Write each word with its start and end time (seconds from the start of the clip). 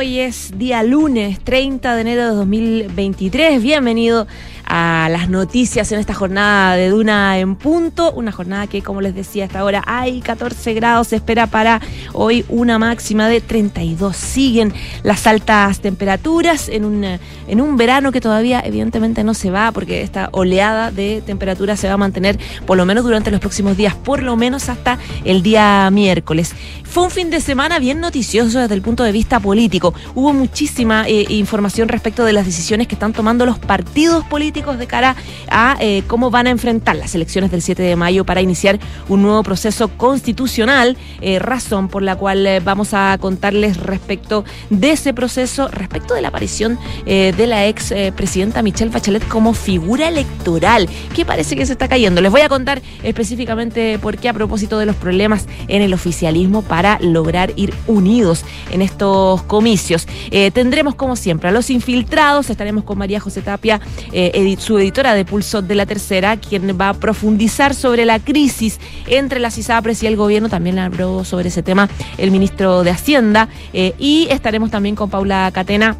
Hoy 0.00 0.18
es 0.18 0.56
día 0.56 0.82
lunes 0.82 1.40
30 1.40 1.94
de 1.94 2.00
enero 2.00 2.22
de 2.22 2.34
2023. 2.34 3.62
Bienvenido 3.62 4.26
a 4.64 5.08
las 5.10 5.28
noticias 5.28 5.90
en 5.92 5.98
esta 5.98 6.14
jornada 6.14 6.76
de 6.76 6.88
Duna 6.88 7.38
en 7.38 7.56
punto. 7.56 8.10
Una 8.12 8.32
jornada 8.32 8.66
que, 8.66 8.80
como 8.80 9.02
les 9.02 9.14
decía, 9.14 9.44
hasta 9.44 9.58
ahora 9.58 9.82
hay 9.86 10.20
14 10.20 10.72
grados. 10.72 11.08
Se 11.08 11.16
espera 11.16 11.48
para 11.48 11.82
hoy 12.14 12.46
una 12.48 12.78
máxima 12.78 13.28
de 13.28 13.42
32. 13.42 14.16
Siguen 14.16 14.72
las 15.02 15.26
altas 15.26 15.80
temperaturas 15.80 16.70
en 16.70 16.86
un, 16.86 17.04
en 17.04 17.60
un 17.60 17.76
verano 17.76 18.10
que 18.10 18.22
todavía, 18.22 18.62
evidentemente, 18.64 19.22
no 19.22 19.34
se 19.34 19.50
va, 19.50 19.70
porque 19.72 20.00
esta 20.00 20.30
oleada 20.32 20.92
de 20.92 21.20
temperatura 21.26 21.76
se 21.76 21.88
va 21.88 21.94
a 21.94 21.98
mantener 21.98 22.38
por 22.64 22.78
lo 22.78 22.86
menos 22.86 23.04
durante 23.04 23.30
los 23.30 23.40
próximos 23.40 23.76
días, 23.76 23.96
por 23.96 24.22
lo 24.22 24.34
menos 24.36 24.70
hasta 24.70 24.98
el 25.24 25.42
día 25.42 25.90
miércoles. 25.90 26.54
Fue 26.90 27.04
un 27.04 27.12
fin 27.12 27.30
de 27.30 27.40
semana 27.40 27.78
bien 27.78 28.00
noticioso 28.00 28.58
desde 28.58 28.74
el 28.74 28.82
punto 28.82 29.04
de 29.04 29.12
vista 29.12 29.38
político. 29.38 29.94
Hubo 30.16 30.32
muchísima 30.32 31.06
eh, 31.06 31.24
información 31.28 31.88
respecto 31.88 32.24
de 32.24 32.32
las 32.32 32.44
decisiones 32.44 32.88
que 32.88 32.96
están 32.96 33.12
tomando 33.12 33.46
los 33.46 33.60
partidos 33.60 34.24
políticos 34.24 34.76
de 34.76 34.88
cara 34.88 35.14
a 35.48 35.76
eh, 35.78 36.02
cómo 36.08 36.32
van 36.32 36.48
a 36.48 36.50
enfrentar 36.50 36.96
las 36.96 37.14
elecciones 37.14 37.52
del 37.52 37.62
7 37.62 37.80
de 37.80 37.94
mayo 37.94 38.26
para 38.26 38.40
iniciar 38.40 38.80
un 39.08 39.22
nuevo 39.22 39.44
proceso 39.44 39.86
constitucional, 39.86 40.96
eh, 41.20 41.38
razón 41.38 41.86
por 41.86 42.02
la 42.02 42.16
cual 42.16 42.60
vamos 42.64 42.92
a 42.92 43.16
contarles 43.20 43.76
respecto 43.76 44.44
de 44.70 44.90
ese 44.90 45.14
proceso, 45.14 45.68
respecto 45.68 46.14
de 46.14 46.22
la 46.22 46.28
aparición 46.28 46.76
de 47.04 47.46
la 47.46 47.66
ex 47.66 47.94
presidenta 48.16 48.62
Michelle 48.62 48.90
Bachelet 48.90 49.26
como 49.28 49.54
figura 49.54 50.08
electoral, 50.08 50.88
que 51.14 51.24
parece 51.24 51.54
que 51.54 51.66
se 51.66 51.72
está 51.72 51.86
cayendo. 51.86 52.20
Les 52.20 52.32
voy 52.32 52.40
a 52.40 52.48
contar 52.48 52.82
específicamente 53.02 53.98
por 53.98 54.16
qué 54.16 54.28
a 54.28 54.32
propósito 54.32 54.78
de 54.78 54.86
los 54.86 54.96
problemas 54.96 55.46
en 55.68 55.82
el 55.82 55.94
oficialismo 55.94 56.62
para 56.62 56.79
para 56.80 56.98
lograr 57.02 57.52
ir 57.56 57.74
unidos 57.86 58.42
en 58.70 58.80
estos 58.80 59.42
comicios. 59.42 60.08
Eh, 60.30 60.50
tendremos, 60.50 60.94
como 60.94 61.14
siempre, 61.14 61.50
a 61.50 61.52
los 61.52 61.68
infiltrados. 61.68 62.48
Estaremos 62.48 62.84
con 62.84 62.96
María 62.96 63.20
José 63.20 63.42
Tapia, 63.42 63.82
eh, 64.12 64.56
su 64.58 64.78
editora 64.78 65.12
de 65.12 65.26
Pulso 65.26 65.60
de 65.60 65.74
la 65.74 65.84
Tercera, 65.84 66.38
quien 66.38 66.80
va 66.80 66.88
a 66.88 66.94
profundizar 66.94 67.74
sobre 67.74 68.06
la 68.06 68.18
crisis 68.18 68.80
entre 69.06 69.40
las 69.40 69.58
ISAPRES 69.58 70.02
y 70.04 70.06
el 70.06 70.16
gobierno. 70.16 70.48
También 70.48 70.78
habló 70.78 71.22
sobre 71.22 71.48
ese 71.48 71.62
tema 71.62 71.86
el 72.16 72.30
ministro 72.30 72.82
de 72.82 72.92
Hacienda. 72.92 73.50
Eh, 73.74 73.92
y 73.98 74.28
estaremos 74.30 74.70
también 74.70 74.94
con 74.94 75.10
Paula 75.10 75.50
Catena 75.52 75.98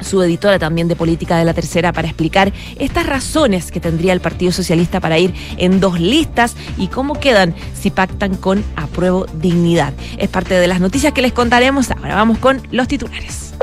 su 0.00 0.22
editora 0.22 0.58
también 0.58 0.88
de 0.88 0.96
política 0.96 1.36
de 1.36 1.44
la 1.44 1.54
tercera, 1.54 1.92
para 1.92 2.08
explicar 2.08 2.52
estas 2.78 3.06
razones 3.06 3.70
que 3.70 3.80
tendría 3.80 4.12
el 4.12 4.20
Partido 4.20 4.52
Socialista 4.52 5.00
para 5.00 5.18
ir 5.18 5.34
en 5.56 5.80
dos 5.80 6.00
listas 6.00 6.56
y 6.76 6.88
cómo 6.88 7.18
quedan 7.18 7.54
si 7.74 7.90
pactan 7.90 8.34
con 8.34 8.64
apruebo 8.76 9.26
dignidad. 9.40 9.92
Es 10.18 10.28
parte 10.28 10.54
de 10.54 10.66
las 10.66 10.80
noticias 10.80 11.12
que 11.12 11.22
les 11.22 11.32
contaremos. 11.32 11.90
Ahora 11.90 12.14
vamos 12.14 12.38
con 12.38 12.62
los 12.70 12.88
titulares. 12.88 13.54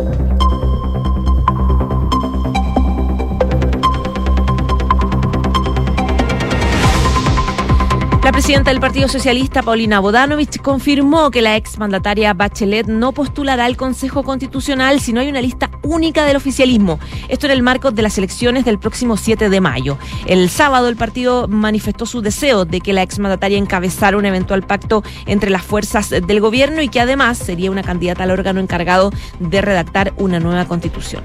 La 8.23 8.31
presidenta 8.31 8.69
del 8.69 8.79
Partido 8.79 9.07
Socialista, 9.07 9.63
Paulina 9.63 9.99
Bodanovich, 9.99 10.61
confirmó 10.61 11.31
que 11.31 11.41
la 11.41 11.55
exmandataria 11.55 12.35
Bachelet 12.35 12.85
no 12.85 13.13
postulará 13.13 13.65
al 13.65 13.77
Consejo 13.77 14.23
Constitucional 14.23 14.99
si 14.99 15.11
no 15.11 15.21
hay 15.21 15.29
una 15.29 15.41
lista 15.41 15.71
única 15.81 16.23
del 16.25 16.35
oficialismo. 16.35 16.99
Esto 17.29 17.47
en 17.47 17.53
el 17.53 17.63
marco 17.63 17.89
de 17.89 18.03
las 18.03 18.19
elecciones 18.19 18.63
del 18.63 18.77
próximo 18.77 19.17
7 19.17 19.49
de 19.49 19.59
mayo. 19.59 19.97
El 20.27 20.51
sábado 20.51 20.87
el 20.87 20.97
partido 20.97 21.47
manifestó 21.47 22.05
su 22.05 22.21
deseo 22.21 22.63
de 22.63 22.79
que 22.79 22.93
la 22.93 23.01
exmandataria 23.01 23.57
encabezara 23.57 24.17
un 24.17 24.25
eventual 24.25 24.61
pacto 24.61 25.03
entre 25.25 25.49
las 25.49 25.63
fuerzas 25.63 26.11
del 26.11 26.39
gobierno 26.41 26.83
y 26.83 26.89
que 26.89 26.99
además 26.99 27.39
sería 27.39 27.71
una 27.71 27.81
candidata 27.81 28.23
al 28.23 28.31
órgano 28.31 28.59
encargado 28.59 29.11
de 29.39 29.61
redactar 29.61 30.13
una 30.17 30.39
nueva 30.39 30.65
constitución. 30.65 31.23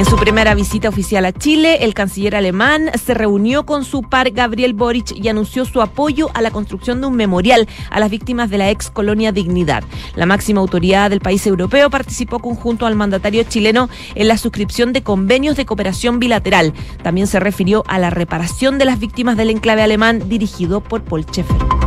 En 0.00 0.06
su 0.06 0.16
primera 0.16 0.54
visita 0.54 0.88
oficial 0.88 1.26
a 1.26 1.32
Chile, 1.32 1.84
el 1.84 1.92
canciller 1.92 2.34
alemán 2.34 2.90
se 2.94 3.12
reunió 3.12 3.66
con 3.66 3.84
su 3.84 4.00
par 4.00 4.30
Gabriel 4.30 4.72
Boric 4.72 5.12
y 5.14 5.28
anunció 5.28 5.66
su 5.66 5.82
apoyo 5.82 6.30
a 6.32 6.40
la 6.40 6.50
construcción 6.50 7.02
de 7.02 7.08
un 7.08 7.16
memorial 7.16 7.68
a 7.90 8.00
las 8.00 8.08
víctimas 8.08 8.48
de 8.48 8.56
la 8.56 8.70
ex 8.70 8.88
colonia 8.88 9.30
Dignidad. 9.30 9.84
La 10.14 10.24
máxima 10.24 10.62
autoridad 10.62 11.10
del 11.10 11.20
país 11.20 11.46
europeo 11.46 11.90
participó 11.90 12.38
conjunto 12.38 12.86
al 12.86 12.96
mandatario 12.96 13.42
chileno 13.42 13.90
en 14.14 14.28
la 14.28 14.38
suscripción 14.38 14.94
de 14.94 15.02
convenios 15.02 15.58
de 15.58 15.66
cooperación 15.66 16.18
bilateral. 16.18 16.72
También 17.02 17.26
se 17.26 17.38
refirió 17.38 17.84
a 17.86 17.98
la 17.98 18.08
reparación 18.08 18.78
de 18.78 18.86
las 18.86 19.00
víctimas 19.00 19.36
del 19.36 19.50
enclave 19.50 19.82
alemán 19.82 20.30
dirigido 20.30 20.80
por 20.80 21.02
Paul 21.02 21.26
Schaeffer. 21.26 21.79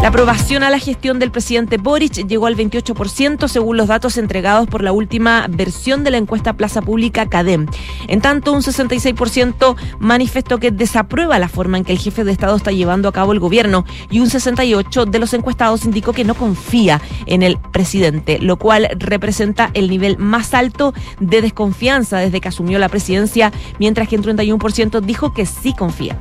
La 0.00 0.08
aprobación 0.08 0.62
a 0.62 0.70
la 0.70 0.78
gestión 0.78 1.18
del 1.18 1.32
presidente 1.32 1.76
Boric 1.76 2.26
llegó 2.28 2.46
al 2.46 2.56
28% 2.56 3.48
según 3.48 3.76
los 3.76 3.88
datos 3.88 4.16
entregados 4.16 4.68
por 4.68 4.82
la 4.82 4.92
última 4.92 5.46
versión 5.50 6.04
de 6.04 6.12
la 6.12 6.18
encuesta 6.18 6.52
Plaza 6.52 6.82
Pública 6.82 7.28
CADEM. 7.28 7.66
En 8.06 8.20
tanto, 8.20 8.52
un 8.52 8.62
66% 8.62 9.76
manifestó 9.98 10.58
que 10.58 10.70
desaprueba 10.70 11.40
la 11.40 11.48
forma 11.48 11.78
en 11.78 11.84
que 11.84 11.92
el 11.92 11.98
jefe 11.98 12.22
de 12.22 12.30
Estado 12.30 12.54
está 12.54 12.70
llevando 12.70 13.08
a 13.08 13.12
cabo 13.12 13.32
el 13.32 13.40
gobierno 13.40 13.84
y 14.08 14.20
un 14.20 14.28
68% 14.28 15.10
de 15.10 15.18
los 15.18 15.34
encuestados 15.34 15.84
indicó 15.84 16.12
que 16.12 16.24
no 16.24 16.34
confía 16.34 17.02
en 17.26 17.42
el 17.42 17.58
presidente, 17.58 18.38
lo 18.38 18.56
cual 18.56 18.88
representa 18.98 19.70
el 19.74 19.90
nivel 19.90 20.16
más 20.16 20.54
alto 20.54 20.94
de 21.18 21.42
desconfianza 21.42 22.18
desde 22.18 22.40
que 22.40 22.48
asumió 22.48 22.78
la 22.78 22.88
presidencia, 22.88 23.52
mientras 23.80 24.06
que 24.06 24.16
un 24.16 24.22
31% 24.22 25.00
dijo 25.00 25.32
que 25.32 25.44
sí 25.44 25.74
confía. 25.74 26.16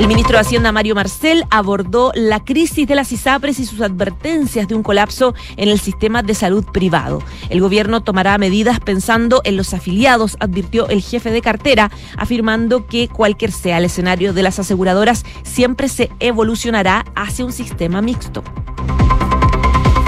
El 0.00 0.08
ministro 0.08 0.38
de 0.38 0.40
Hacienda, 0.40 0.72
Mario 0.72 0.94
Marcel, 0.94 1.44
abordó 1.50 2.10
la 2.14 2.42
crisis 2.42 2.88
de 2.88 2.94
las 2.94 3.12
ISAPRES 3.12 3.60
y 3.60 3.66
sus 3.66 3.82
advertencias 3.82 4.66
de 4.66 4.74
un 4.74 4.82
colapso 4.82 5.34
en 5.58 5.68
el 5.68 5.78
sistema 5.78 6.22
de 6.22 6.34
salud 6.34 6.64
privado. 6.64 7.22
El 7.50 7.60
gobierno 7.60 8.00
tomará 8.00 8.38
medidas 8.38 8.80
pensando 8.80 9.42
en 9.44 9.58
los 9.58 9.74
afiliados, 9.74 10.38
advirtió 10.40 10.88
el 10.88 11.02
jefe 11.02 11.30
de 11.30 11.42
cartera, 11.42 11.90
afirmando 12.16 12.86
que 12.86 13.08
cualquier 13.08 13.52
sea 13.52 13.76
el 13.76 13.84
escenario 13.84 14.32
de 14.32 14.42
las 14.42 14.58
aseguradoras, 14.58 15.26
siempre 15.42 15.86
se 15.90 16.10
evolucionará 16.18 17.04
hacia 17.14 17.44
un 17.44 17.52
sistema 17.52 18.00
mixto. 18.00 18.42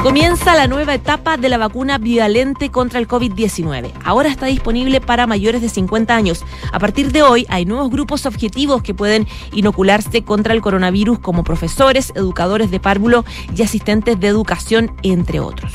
Comienza 0.02 0.56
la 0.56 0.66
nueva 0.66 0.94
etapa 0.94 1.36
de 1.36 1.48
la 1.48 1.58
vacuna 1.58 1.96
bivalente 1.96 2.72
contra 2.72 2.98
el 2.98 3.06
COVID-19. 3.06 3.92
Ahora 4.04 4.28
está 4.28 4.46
disponible 4.46 5.00
para 5.00 5.28
mayores 5.28 5.62
de 5.62 5.68
50 5.68 6.16
años. 6.16 6.44
A 6.72 6.80
partir 6.80 7.12
de 7.12 7.22
hoy 7.22 7.46
hay 7.48 7.66
nuevos 7.66 7.88
grupos 7.88 8.26
objetivos 8.26 8.82
que 8.82 8.94
pueden 8.94 9.28
inocularse 9.52 10.24
contra 10.24 10.54
el 10.54 10.60
coronavirus 10.60 11.20
como 11.20 11.44
profesores, 11.44 12.12
educadores 12.16 12.72
de 12.72 12.80
párvulo 12.80 13.24
y 13.56 13.62
asistentes 13.62 14.18
de 14.18 14.26
educación, 14.26 14.92
entre 15.04 15.38
otros. 15.38 15.72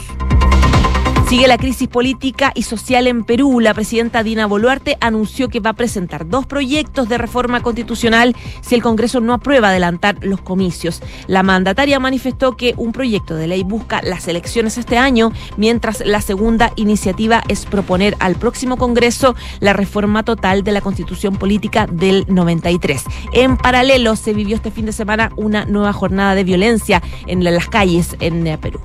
Sigue 1.28 1.50
la 1.50 1.58
crisis 1.58 1.90
política 1.90 2.54
y 2.56 2.64
social 2.64 3.06
en 3.06 3.26
Perú. 3.26 3.60
La 3.60 3.74
presidenta 3.74 4.24
Dina 4.24 4.46
Boluarte 4.46 4.98
anunció 5.02 5.50
que 5.50 5.60
va 5.60 5.72
a 5.72 5.74
presentar 5.74 6.26
dos 6.26 6.46
proyectos 6.46 7.10
de 7.10 7.18
reforma 7.18 7.62
constitucional 7.62 8.34
si 8.62 8.76
el 8.76 8.82
Congreso 8.82 9.20
no 9.20 9.34
aprueba 9.34 9.68
adelantar 9.68 10.20
los 10.22 10.40
comicios. 10.40 11.02
La 11.28 11.44
mandataria 11.44 12.00
manifestó 12.00 12.56
que 12.56 12.76
un 12.78 12.94
proyecto 12.94 13.36
de 13.36 13.48
ley 13.48 13.64
busca 13.64 14.02
las 14.04 14.30
elecciones 14.30 14.78
este 14.78 14.98
año, 14.98 15.34
mientras 15.58 16.02
la 16.06 16.22
segunda 16.22 16.72
iniciativa 16.78 17.44
es 17.50 17.66
proponer 17.66 18.16
al 18.20 18.36
próximo 18.36 18.78
Congreso 18.78 19.36
la 19.60 19.74
reforma 19.74 20.24
total 20.24 20.64
de 20.64 20.72
la 20.72 20.80
Constitución 20.80 21.36
Política 21.36 21.88
del 21.92 22.24
93. 22.30 23.04
En 23.34 23.58
paralelo, 23.58 24.16
se 24.16 24.34
vivió 24.34 24.56
este 24.56 24.72
fin 24.72 24.86
de 24.86 24.94
semana 24.94 25.34
una 25.36 25.66
nueva 25.66 25.92
jornada 25.92 26.36
de 26.36 26.46
violencia 26.46 27.04
en 27.26 27.44
las 27.44 27.68
calles 27.68 28.16
en 28.22 28.48
eh, 28.48 28.58
Perú. 28.58 28.80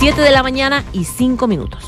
7 0.00 0.18
de 0.22 0.30
la 0.30 0.42
mañana 0.42 0.82
y 0.94 1.04
5 1.04 1.46
minutos. 1.46 1.84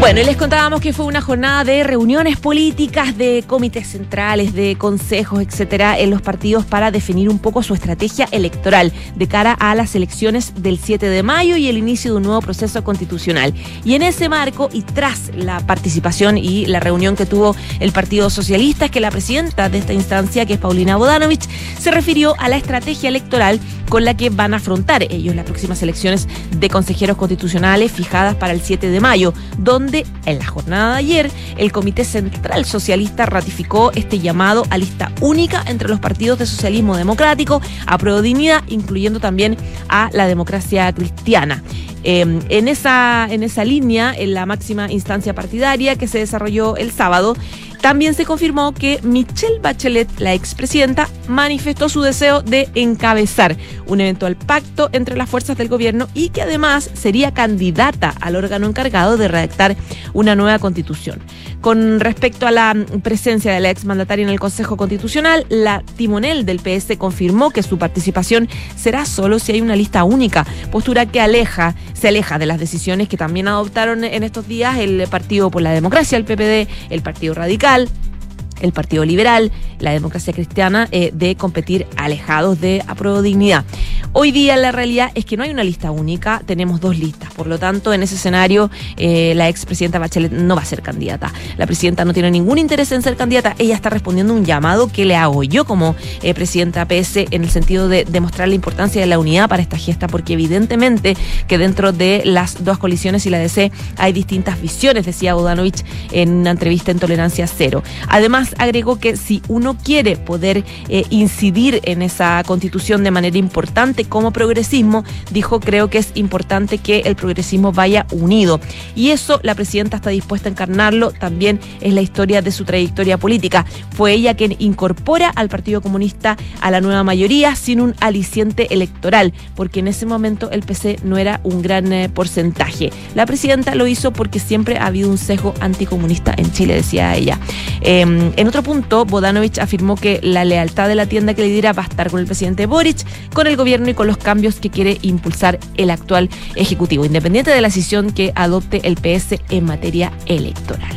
Bueno, 0.00 0.20
y 0.20 0.24
les 0.24 0.36
contábamos 0.36 0.80
que 0.80 0.92
fue 0.92 1.06
una 1.06 1.20
jornada 1.20 1.64
de 1.64 1.82
reuniones 1.82 2.38
políticas, 2.38 3.18
de 3.18 3.42
comités 3.44 3.88
centrales, 3.88 4.54
de 4.54 4.76
consejos, 4.78 5.42
etcétera, 5.42 5.98
en 5.98 6.10
los 6.10 6.22
partidos 6.22 6.64
para 6.64 6.92
definir 6.92 7.28
un 7.28 7.40
poco 7.40 7.64
su 7.64 7.74
estrategia 7.74 8.28
electoral 8.30 8.92
de 9.16 9.26
cara 9.26 9.54
a 9.54 9.74
las 9.74 9.96
elecciones 9.96 10.62
del 10.62 10.78
7 10.78 11.08
de 11.08 11.22
mayo 11.24 11.56
y 11.56 11.66
el 11.66 11.76
inicio 11.76 12.12
de 12.12 12.18
un 12.18 12.22
nuevo 12.22 12.40
proceso 12.40 12.84
constitucional. 12.84 13.52
Y 13.84 13.94
en 13.94 14.02
ese 14.02 14.28
marco, 14.28 14.70
y 14.72 14.82
tras 14.82 15.32
la 15.34 15.58
participación 15.66 16.38
y 16.38 16.66
la 16.66 16.78
reunión 16.78 17.16
que 17.16 17.26
tuvo 17.26 17.56
el 17.80 17.90
Partido 17.90 18.30
Socialista, 18.30 18.84
es 18.84 18.90
que 18.92 19.00
la 19.00 19.10
presidenta 19.10 19.68
de 19.68 19.78
esta 19.78 19.94
instancia, 19.94 20.46
que 20.46 20.54
es 20.54 20.60
Paulina 20.60 20.96
Bodanovich, 20.96 21.48
se 21.76 21.90
refirió 21.90 22.36
a 22.38 22.48
la 22.48 22.56
estrategia 22.56 23.08
electoral 23.08 23.58
con 23.88 24.04
la 24.04 24.14
que 24.14 24.30
van 24.30 24.54
a 24.54 24.58
afrontar 24.58 25.02
ellos 25.02 25.34
las 25.34 25.46
próximas 25.46 25.82
elecciones 25.82 26.28
de 26.56 26.68
consejeros 26.68 27.16
constitucionales 27.16 27.90
fijadas 27.90 28.36
para 28.36 28.52
el 28.52 28.60
7 28.60 28.90
de 28.90 29.00
mayo, 29.00 29.32
donde 29.56 29.87
en 29.90 30.38
la 30.38 30.46
jornada 30.46 30.92
de 30.92 30.98
ayer 30.98 31.30
el 31.56 31.72
Comité 31.72 32.04
Central 32.04 32.64
Socialista 32.64 33.26
ratificó 33.26 33.90
este 33.92 34.18
llamado 34.18 34.64
a 34.70 34.78
lista 34.78 35.12
única 35.20 35.64
entre 35.66 35.88
los 35.88 36.00
partidos 36.00 36.38
de 36.38 36.46
socialismo 36.46 36.96
democrático, 36.96 37.62
a 37.86 37.98
Dignidad, 38.22 38.62
incluyendo 38.68 39.20
también 39.20 39.56
a 39.88 40.10
la 40.12 40.26
democracia 40.26 40.92
cristiana. 40.92 41.62
Em, 42.04 42.40
en, 42.48 42.68
esa, 42.68 43.26
en 43.30 43.42
esa 43.42 43.64
línea, 43.64 44.14
en 44.16 44.32
la 44.32 44.46
máxima 44.46 44.90
instancia 44.90 45.34
partidaria 45.34 45.96
que 45.96 46.06
se 46.06 46.18
desarrolló 46.18 46.76
el 46.76 46.92
sábado, 46.92 47.36
también 47.80 48.14
se 48.14 48.24
confirmó 48.24 48.72
que 48.72 49.00
Michelle 49.02 49.60
Bachelet, 49.60 50.08
la 50.18 50.34
expresidenta, 50.34 51.08
manifestó 51.28 51.88
su 51.88 52.02
deseo 52.02 52.42
de 52.42 52.68
encabezar 52.74 53.56
un 53.86 54.00
eventual 54.00 54.36
pacto 54.36 54.90
entre 54.92 55.16
las 55.16 55.28
fuerzas 55.28 55.56
del 55.56 55.68
gobierno 55.68 56.08
y 56.14 56.30
que 56.30 56.42
además 56.42 56.90
sería 56.94 57.32
candidata 57.32 58.14
al 58.20 58.36
órgano 58.36 58.66
encargado 58.66 59.16
de 59.16 59.28
redactar 59.28 59.76
una 60.12 60.34
nueva 60.34 60.58
constitución. 60.58 61.20
Con 61.60 61.98
respecto 61.98 62.46
a 62.46 62.50
la 62.52 62.74
presencia 63.02 63.52
de 63.52 63.60
la 63.60 63.70
exmandataria 63.70 64.22
en 64.22 64.28
el 64.28 64.38
Consejo 64.38 64.76
Constitucional, 64.76 65.44
la 65.48 65.82
timonel 65.96 66.46
del 66.46 66.60
PS 66.60 66.96
confirmó 66.96 67.50
que 67.50 67.64
su 67.64 67.78
participación 67.78 68.48
será 68.76 69.04
solo 69.04 69.38
si 69.38 69.52
hay 69.52 69.60
una 69.60 69.74
lista 69.74 70.04
única, 70.04 70.46
postura 70.70 71.06
que 71.06 71.20
aleja, 71.20 71.74
se 71.94 72.08
aleja 72.08 72.38
de 72.38 72.46
las 72.46 72.60
decisiones 72.60 73.08
que 73.08 73.16
también 73.16 73.48
adoptaron 73.48 74.04
en 74.04 74.22
estos 74.22 74.46
días 74.46 74.78
el 74.78 75.06
Partido 75.08 75.50
por 75.50 75.62
la 75.62 75.72
Democracia, 75.72 76.16
el 76.16 76.24
PPD, 76.24 76.68
el 76.90 77.02
Partido 77.02 77.34
Radical, 77.34 77.67
el 77.76 78.72
Partido 78.72 79.04
Liberal, 79.04 79.52
la 79.78 79.92
democracia 79.92 80.32
cristiana, 80.32 80.88
eh, 80.90 81.10
de 81.12 81.36
competir 81.36 81.86
alejados 81.96 82.60
de 82.60 82.82
apruebo 82.86 83.22
dignidad. 83.22 83.64
Hoy 84.12 84.32
día 84.32 84.56
la 84.56 84.72
realidad 84.72 85.10
es 85.14 85.24
que 85.24 85.36
no 85.36 85.42
hay 85.44 85.50
una 85.50 85.64
lista 85.64 85.90
única, 85.90 86.42
tenemos 86.44 86.80
dos 86.80 86.98
listas. 86.98 87.32
Por 87.34 87.46
lo 87.46 87.58
tanto, 87.58 87.92
en 87.92 88.02
ese 88.02 88.14
escenario, 88.14 88.70
eh, 88.96 89.34
la 89.36 89.48
expresidenta 89.48 89.98
Bachelet 89.98 90.32
no 90.32 90.56
va 90.56 90.62
a 90.62 90.64
ser 90.64 90.82
candidata. 90.82 91.32
La 91.56 91.66
presidenta 91.66 92.04
no 92.04 92.12
tiene 92.12 92.30
ningún 92.30 92.58
interés 92.58 92.90
en 92.92 93.02
ser 93.02 93.16
candidata. 93.16 93.54
Ella 93.58 93.74
está 93.74 93.90
respondiendo 93.90 94.32
un 94.32 94.44
llamado 94.44 94.88
que 94.88 95.04
le 95.04 95.16
hago 95.16 95.42
yo 95.42 95.64
como 95.64 95.94
eh, 96.22 96.34
presidenta 96.34 96.86
PS 96.86 97.26
en 97.30 97.44
el 97.44 97.50
sentido 97.50 97.88
de 97.88 98.04
demostrar 98.04 98.48
la 98.48 98.54
importancia 98.54 99.00
de 99.00 99.06
la 99.06 99.18
unidad 99.18 99.48
para 99.48 99.62
esta 99.62 99.76
gesta, 99.76 100.08
porque 100.08 100.32
evidentemente 100.32 101.16
que 101.46 101.58
dentro 101.58 101.92
de 101.92 102.22
las 102.24 102.64
dos 102.64 102.78
coaliciones 102.78 103.26
y 103.26 103.30
la 103.30 103.38
DC 103.38 103.70
hay 103.96 104.12
distintas 104.12 104.60
visiones, 104.60 105.06
decía 105.06 105.34
Bodanovich 105.34 105.84
en 106.12 106.30
una 106.30 106.50
entrevista 106.50 106.90
en 106.90 106.98
Tolerancia 106.98 107.46
Cero. 107.46 107.82
Además, 108.08 108.54
agregó 108.58 108.98
que 108.98 109.16
si 109.16 109.42
uno 109.48 109.76
quiere 109.76 110.16
poder 110.16 110.64
eh, 110.88 111.04
incidir 111.10 111.80
en 111.84 112.02
esa 112.02 112.42
constitución 112.46 113.04
de 113.04 113.10
manera 113.10 113.38
importante 113.38 113.87
como 114.08 114.32
progresismo, 114.32 115.04
dijo, 115.30 115.60
creo 115.60 115.88
que 115.88 115.98
es 115.98 116.12
importante 116.14 116.78
que 116.78 117.00
el 117.00 117.16
progresismo 117.16 117.72
vaya 117.72 118.06
unido. 118.12 118.60
Y 118.94 119.10
eso 119.10 119.40
la 119.42 119.54
presidenta 119.54 119.96
está 119.96 120.10
dispuesta 120.10 120.48
a 120.48 120.52
encarnarlo, 120.52 121.12
también 121.12 121.60
es 121.80 121.92
la 121.92 122.00
historia 122.00 122.42
de 122.42 122.52
su 122.52 122.64
trayectoria 122.64 123.18
política. 123.18 123.64
Fue 123.96 124.12
ella 124.12 124.34
quien 124.34 124.56
incorpora 124.58 125.30
al 125.30 125.48
Partido 125.48 125.80
Comunista 125.80 126.36
a 126.60 126.70
la 126.70 126.80
nueva 126.80 127.04
mayoría 127.04 127.56
sin 127.56 127.80
un 127.80 127.94
aliciente 128.00 128.72
electoral, 128.72 129.32
porque 129.54 129.80
en 129.80 129.88
ese 129.88 130.06
momento 130.06 130.50
el 130.50 130.62
PC 130.62 130.98
no 131.04 131.18
era 131.18 131.40
un 131.44 131.62
gran 131.62 131.92
eh, 131.92 132.08
porcentaje. 132.08 132.90
La 133.14 133.26
presidenta 133.26 133.74
lo 133.74 133.86
hizo 133.86 134.12
porque 134.12 134.38
siempre 134.38 134.78
ha 134.78 134.86
habido 134.86 135.10
un 135.10 135.18
sesgo 135.18 135.54
anticomunista 135.60 136.34
en 136.36 136.52
Chile, 136.52 136.74
decía 136.74 137.14
ella. 137.14 137.38
Em, 137.80 138.32
en 138.36 138.48
otro 138.48 138.62
punto, 138.62 139.04
Bodanovich 139.04 139.58
afirmó 139.58 139.96
que 139.96 140.20
la 140.22 140.44
lealtad 140.44 140.88
de 140.88 140.94
la 140.94 141.06
tienda 141.06 141.34
que 141.34 141.42
lidera 141.42 141.72
va 141.72 141.82
a 141.82 141.86
estar 141.86 142.10
con 142.10 142.20
el 142.20 142.26
presidente 142.26 142.66
Boric, 142.66 142.98
con 143.32 143.46
el 143.46 143.56
gobierno 143.56 143.77
y 143.86 143.94
con 143.94 144.06
los 144.06 144.16
cambios 144.16 144.56
que 144.56 144.70
quiere 144.70 144.98
impulsar 145.02 145.58
el 145.76 145.90
actual 145.90 146.30
ejecutivo, 146.56 147.04
independiente 147.04 147.50
de 147.50 147.60
la 147.60 147.68
decisión 147.68 148.12
que 148.12 148.32
adopte 148.34 148.80
el 148.86 148.96
PS 148.96 149.40
en 149.50 149.64
materia 149.64 150.12
electoral. 150.26 150.96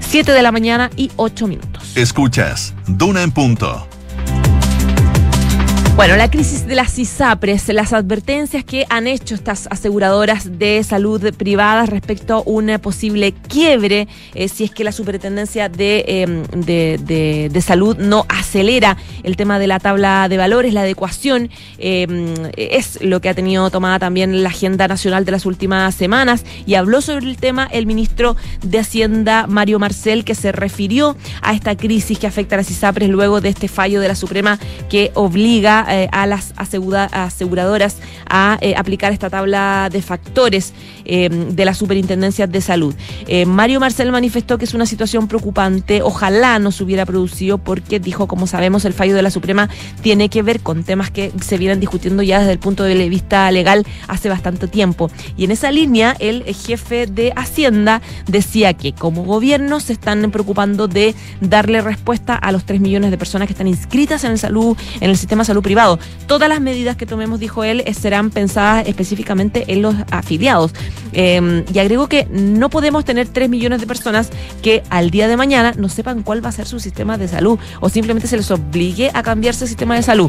Siete 0.00 0.32
de 0.32 0.42
la 0.42 0.52
mañana 0.52 0.90
y 0.96 1.10
ocho 1.16 1.46
minutos. 1.46 1.96
Escuchas, 1.96 2.74
Duna 2.86 3.22
en 3.22 3.30
punto. 3.30 3.86
Bueno, 5.96 6.16
la 6.16 6.30
crisis 6.30 6.66
de 6.66 6.74
las 6.74 6.98
ISAPRES, 6.98 7.68
las 7.68 7.92
advertencias 7.92 8.64
que 8.64 8.86
han 8.88 9.06
hecho 9.06 9.34
estas 9.34 9.66
aseguradoras 9.70 10.58
de 10.58 10.82
salud 10.82 11.34
privadas 11.34 11.90
respecto 11.90 12.36
a 12.36 12.42
un 12.46 12.78
posible 12.80 13.32
quiebre 13.32 14.08
eh, 14.34 14.48
si 14.48 14.64
es 14.64 14.70
que 14.70 14.82
la 14.82 14.92
superintendencia 14.92 15.70
em, 15.76 16.42
de, 16.44 17.48
de, 17.52 17.60
salud 17.60 17.98
no 17.98 18.24
acelera 18.30 18.96
el 19.24 19.36
tema 19.36 19.58
de 19.58 19.66
la 19.66 19.78
tabla 19.78 20.28
de 20.30 20.38
valores, 20.38 20.72
la 20.72 20.82
adecuación, 20.82 21.50
em, 21.78 22.34
es 22.56 23.02
lo 23.02 23.20
que 23.20 23.28
ha 23.28 23.34
tenido 23.34 23.68
tomada 23.70 23.98
también 23.98 24.42
la 24.42 24.48
agenda 24.48 24.88
nacional 24.88 25.26
de 25.26 25.32
las 25.32 25.44
últimas 25.44 25.94
semanas. 25.94 26.46
Y 26.64 26.74
habló 26.74 27.02
sobre 27.02 27.26
el 27.26 27.36
tema 27.36 27.68
el 27.70 27.84
ministro 27.84 28.36
de 28.62 28.78
Hacienda, 28.78 29.46
Mario 29.46 29.78
Marcel, 29.78 30.24
que 30.24 30.34
se 30.34 30.52
refirió 30.52 31.16
a 31.42 31.52
esta 31.52 31.76
crisis 31.76 32.18
que 32.18 32.26
afecta 32.26 32.54
a 32.54 32.58
las 32.58 32.70
ISAPRES 32.70 33.10
luego 33.10 33.42
de 33.42 33.50
este 33.50 33.68
fallo 33.68 34.00
de 34.00 34.08
la 34.08 34.14
Suprema 34.14 34.58
que 34.88 35.10
obliga 35.14 35.79
eh, 35.88 36.08
a 36.12 36.26
las 36.26 36.54
aseguradoras 36.56 37.96
a 38.28 38.58
eh, 38.60 38.74
aplicar 38.76 39.12
esta 39.12 39.30
tabla 39.30 39.88
de 39.90 40.02
factores 40.02 40.72
eh, 41.04 41.28
de 41.28 41.64
la 41.64 41.74
Superintendencia 41.74 42.46
de 42.46 42.60
Salud. 42.60 42.94
Mario 43.46 43.80
Marcel 43.80 44.10
manifestó 44.12 44.58
que 44.58 44.64
es 44.64 44.74
una 44.74 44.86
situación 44.86 45.28
preocupante, 45.28 46.02
ojalá 46.02 46.58
no 46.58 46.72
se 46.72 46.82
hubiera 46.84 47.06
producido 47.06 47.58
porque 47.58 48.00
dijo, 48.00 48.26
como 48.26 48.46
sabemos, 48.46 48.84
el 48.84 48.92
fallo 48.92 49.14
de 49.14 49.22
la 49.22 49.30
Suprema 49.30 49.68
tiene 50.02 50.28
que 50.28 50.42
ver 50.42 50.60
con 50.60 50.84
temas 50.84 51.10
que 51.10 51.32
se 51.40 51.58
vienen 51.58 51.80
discutiendo 51.80 52.22
ya 52.22 52.40
desde 52.40 52.52
el 52.52 52.58
punto 52.58 52.82
de 52.84 53.08
vista 53.08 53.50
legal 53.50 53.86
hace 54.08 54.28
bastante 54.28 54.68
tiempo. 54.68 55.10
Y 55.36 55.44
en 55.44 55.52
esa 55.52 55.70
línea, 55.70 56.16
el 56.18 56.42
jefe 56.44 57.06
de 57.06 57.32
Hacienda 57.36 58.02
decía 58.26 58.74
que 58.74 58.92
como 58.92 59.24
gobierno 59.24 59.80
se 59.80 59.92
están 59.92 60.30
preocupando 60.30 60.88
de 60.88 61.14
darle 61.40 61.80
respuesta 61.80 62.34
a 62.34 62.52
los 62.52 62.64
3 62.64 62.80
millones 62.80 63.10
de 63.10 63.18
personas 63.18 63.46
que 63.46 63.52
están 63.52 63.68
inscritas 63.68 64.24
en 64.24 64.32
el 64.32 64.38
salud, 64.38 64.76
en 65.00 65.10
el 65.10 65.16
sistema 65.16 65.42
de 65.42 65.46
salud 65.46 65.62
privado. 65.70 66.00
Todas 66.26 66.48
las 66.48 66.60
medidas 66.60 66.96
que 66.96 67.06
tomemos, 67.06 67.38
dijo 67.38 67.62
él, 67.62 67.84
eh, 67.86 67.94
serán 67.94 68.30
pensadas 68.30 68.88
específicamente 68.88 69.66
en 69.68 69.82
los 69.82 69.94
afiliados. 70.10 70.72
Em, 71.12 71.64
y 71.72 71.78
agregó 71.78 72.08
que 72.08 72.26
no 72.28 72.70
podemos 72.70 73.04
tener 73.04 73.28
3 73.28 73.48
millones 73.48 73.80
de 73.80 73.86
personas 73.86 74.30
que 74.62 74.82
al 74.90 75.12
día 75.12 75.28
de 75.28 75.36
mañana 75.36 75.72
no 75.76 75.88
sepan 75.88 76.24
cuál 76.24 76.44
va 76.44 76.48
a 76.48 76.52
ser 76.52 76.66
su 76.66 76.80
sistema 76.80 77.18
de 77.18 77.28
salud 77.28 77.56
o 77.78 77.88
simplemente 77.88 78.26
se 78.26 78.36
les 78.36 78.50
obligue 78.50 79.12
a 79.14 79.22
cambiarse 79.22 79.62
el 79.62 79.68
sistema 79.68 79.94
de 79.94 80.02
salud. 80.02 80.28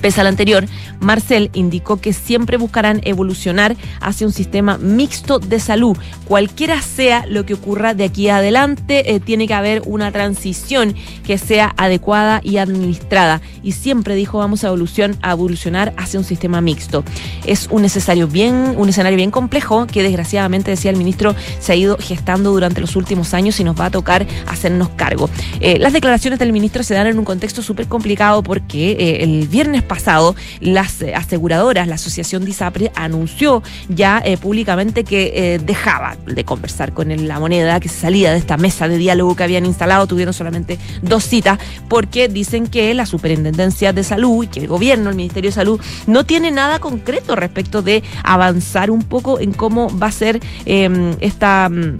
Pese 0.00 0.20
al 0.20 0.26
anterior, 0.26 0.66
Marcel 1.00 1.50
indicó 1.54 1.98
que 1.98 2.12
siempre 2.12 2.56
buscarán 2.56 3.00
evolucionar 3.04 3.76
hacia 4.00 4.26
un 4.26 4.32
sistema 4.32 4.78
mixto 4.78 5.38
de 5.38 5.60
salud. 5.60 5.96
Cualquiera 6.26 6.80
sea 6.82 7.24
lo 7.26 7.46
que 7.46 7.54
ocurra 7.54 7.94
de 7.94 8.04
aquí 8.04 8.28
adelante, 8.28 9.14
eh, 9.14 9.20
tiene 9.20 9.46
que 9.46 9.54
haber 9.54 9.82
una 9.86 10.12
transición 10.12 10.94
que 11.26 11.38
sea 11.38 11.74
adecuada 11.76 12.40
y 12.42 12.58
administrada. 12.58 13.40
Y 13.62 13.72
siempre 13.72 14.14
dijo 14.14 14.38
vamos 14.38 14.64
a, 14.64 14.68
evolucionar 14.68 15.94
hacia 15.96 16.18
un 16.18 16.24
sistema 16.24 16.60
mixto. 16.60 17.04
Es 17.46 17.68
un 17.70 17.82
necesario 17.82 18.28
bien, 18.28 18.74
un 18.76 18.88
escenario 18.88 19.16
bien 19.16 19.30
complejo 19.30 19.86
que 19.86 20.02
desgraciadamente 20.02 20.70
decía 20.70 20.90
el 20.90 20.96
ministro 20.96 21.34
se 21.60 21.72
ha 21.72 21.76
ido 21.76 21.96
gestando 21.98 22.52
durante 22.52 22.80
los 22.80 22.96
últimos 22.96 23.34
años 23.34 23.58
y 23.60 23.64
nos 23.64 23.78
va 23.78 23.86
a 23.86 23.90
tocar 23.90 24.26
hacernos 24.46 24.90
cargo. 24.90 25.30
Eh, 25.60 25.78
las 25.78 25.92
declaraciones 25.92 26.38
del 26.38 26.52
ministro 26.52 26.82
se 26.82 26.94
dan 26.94 27.06
en 27.06 27.18
un 27.18 27.24
contexto 27.24 27.62
súper 27.62 27.86
complicado 27.86 28.42
porque 28.42 28.92
eh, 28.92 29.22
el 29.22 29.48
viernes 29.48 29.82
pasado 29.82 29.93
pasado, 29.94 30.34
las 30.58 31.02
eh, 31.02 31.14
aseguradoras, 31.14 31.86
la 31.86 31.94
Asociación 31.94 32.44
DISAPRE, 32.44 32.90
anunció 32.96 33.62
ya 33.88 34.20
eh, 34.24 34.36
públicamente 34.36 35.04
que 35.04 35.32
eh, 35.54 35.58
dejaba 35.60 36.16
de 36.26 36.44
conversar 36.44 36.92
con 36.92 37.14
la 37.28 37.38
moneda, 37.38 37.78
que 37.78 37.88
se 37.88 38.00
salía 38.00 38.32
de 38.32 38.38
esta 38.38 38.56
mesa 38.56 38.88
de 38.88 38.98
diálogo 38.98 39.36
que 39.36 39.44
habían 39.44 39.64
instalado, 39.64 40.08
tuvieron 40.08 40.34
solamente 40.34 40.80
dos 41.02 41.22
citas, 41.22 41.60
porque 41.88 42.26
dicen 42.28 42.66
que 42.66 42.92
la 42.92 43.06
Superintendencia 43.06 43.92
de 43.92 44.02
Salud 44.02 44.42
y 44.42 44.48
que 44.48 44.60
el 44.60 44.66
gobierno, 44.66 45.10
el 45.10 45.16
Ministerio 45.16 45.50
de 45.50 45.54
Salud, 45.54 45.80
no 46.08 46.26
tiene 46.26 46.50
nada 46.50 46.80
concreto 46.80 47.36
respecto 47.36 47.80
de 47.80 48.02
avanzar 48.24 48.90
un 48.90 49.02
poco 49.02 49.38
en 49.38 49.52
cómo 49.52 49.96
va 49.96 50.08
a 50.08 50.12
ser 50.12 50.40
em, 50.66 51.14
esta 51.20 51.68
mm, 51.68 51.98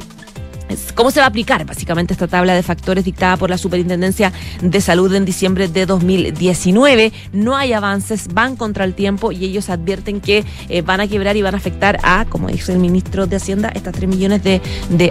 ¿Cómo 0.95 1.11
se 1.11 1.21
va 1.21 1.27
a 1.27 1.29
aplicar 1.29 1.65
básicamente 1.65 2.13
esta 2.13 2.27
tabla 2.27 2.55
de 2.55 2.63
factores 2.63 3.05
dictada 3.05 3.37
por 3.37 3.51
la 3.51 3.59
Superintendencia 3.59 4.33
de 4.61 4.81
Salud 4.81 5.15
en 5.15 5.25
diciembre 5.25 5.69
de 5.69 5.87
2019? 5.87 7.13
No 7.33 7.57
hay 7.57 7.73
avances, 7.73 8.29
van 8.33 8.57
contra 8.57 8.85
el 8.85 8.95
tiempo 8.95 9.33
y 9.33 9.45
ellos 9.45 9.71
advierten 9.71 10.21
que 10.21 10.45
eh, 10.69 10.83
van 10.83 11.01
a 11.01 11.07
quebrar 11.07 11.37
y 11.37 11.43
van 11.43 11.55
a 11.55 11.59
afectar 11.59 11.99
a, 12.03 12.25
como 12.27 12.49
dice 12.49 12.73
el 12.73 12.79
ministro 12.79 13.27
de 13.27 13.37
Hacienda, 13.37 13.71
estas 13.75 13.95
3 13.95 14.09
millones 14.09 14.43
de, 14.43 14.61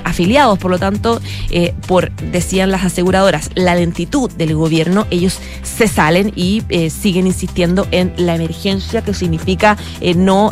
afiliados. 0.03 0.59
Por 0.59 0.71
lo 0.71 0.79
tanto, 0.79 1.21
eh, 1.51 1.73
por, 1.87 2.11
decían 2.11 2.71
las 2.71 2.83
aseguradoras, 2.83 3.49
la 3.55 3.75
lentitud 3.75 4.31
del 4.31 4.55
gobierno, 4.55 5.07
ellos 5.09 5.39
se 5.63 5.87
salen 5.87 6.31
y 6.35 6.63
eh, 6.69 6.89
siguen 6.89 7.27
insistiendo 7.27 7.87
en 7.91 8.13
la 8.17 8.35
emergencia, 8.35 9.01
que 9.01 9.13
significa 9.13 9.77
no, 10.15 10.51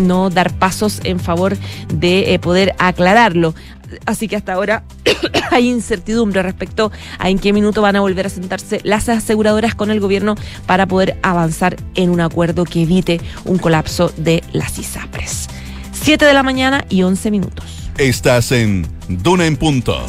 no 0.00 0.30
dar 0.30 0.52
pasos 0.54 1.00
en 1.04 1.20
favor 1.20 1.56
de 1.88 2.38
poder 2.42 2.74
aclararlo. 2.78 3.54
Así 4.06 4.28
que 4.28 4.36
hasta 4.36 4.52
ahora 4.52 4.84
hay 5.50 5.68
incertidumbre 5.68 6.42
respecto 6.42 6.92
a 7.18 7.30
en 7.30 7.38
qué 7.38 7.52
minuto 7.52 7.82
van 7.82 7.96
a 7.96 8.00
volver 8.00 8.26
a 8.26 8.30
sentarse 8.30 8.80
las 8.84 9.08
aseguradoras 9.08 9.74
con 9.74 9.90
el 9.90 10.00
gobierno 10.00 10.34
para 10.66 10.86
poder 10.86 11.18
avanzar 11.22 11.76
en 11.94 12.10
un 12.10 12.20
acuerdo 12.20 12.64
que 12.64 12.82
evite 12.82 13.20
un 13.44 13.58
colapso 13.58 14.12
de 14.16 14.42
las 14.52 14.78
ISAPRES. 14.78 15.48
7 15.92 16.24
de 16.24 16.32
la 16.32 16.42
mañana 16.42 16.84
y 16.88 17.02
11 17.02 17.30
minutos. 17.30 17.90
Estás 17.98 18.52
en 18.52 18.86
Duna 19.08 19.46
en 19.46 19.56
Punto. 19.56 20.06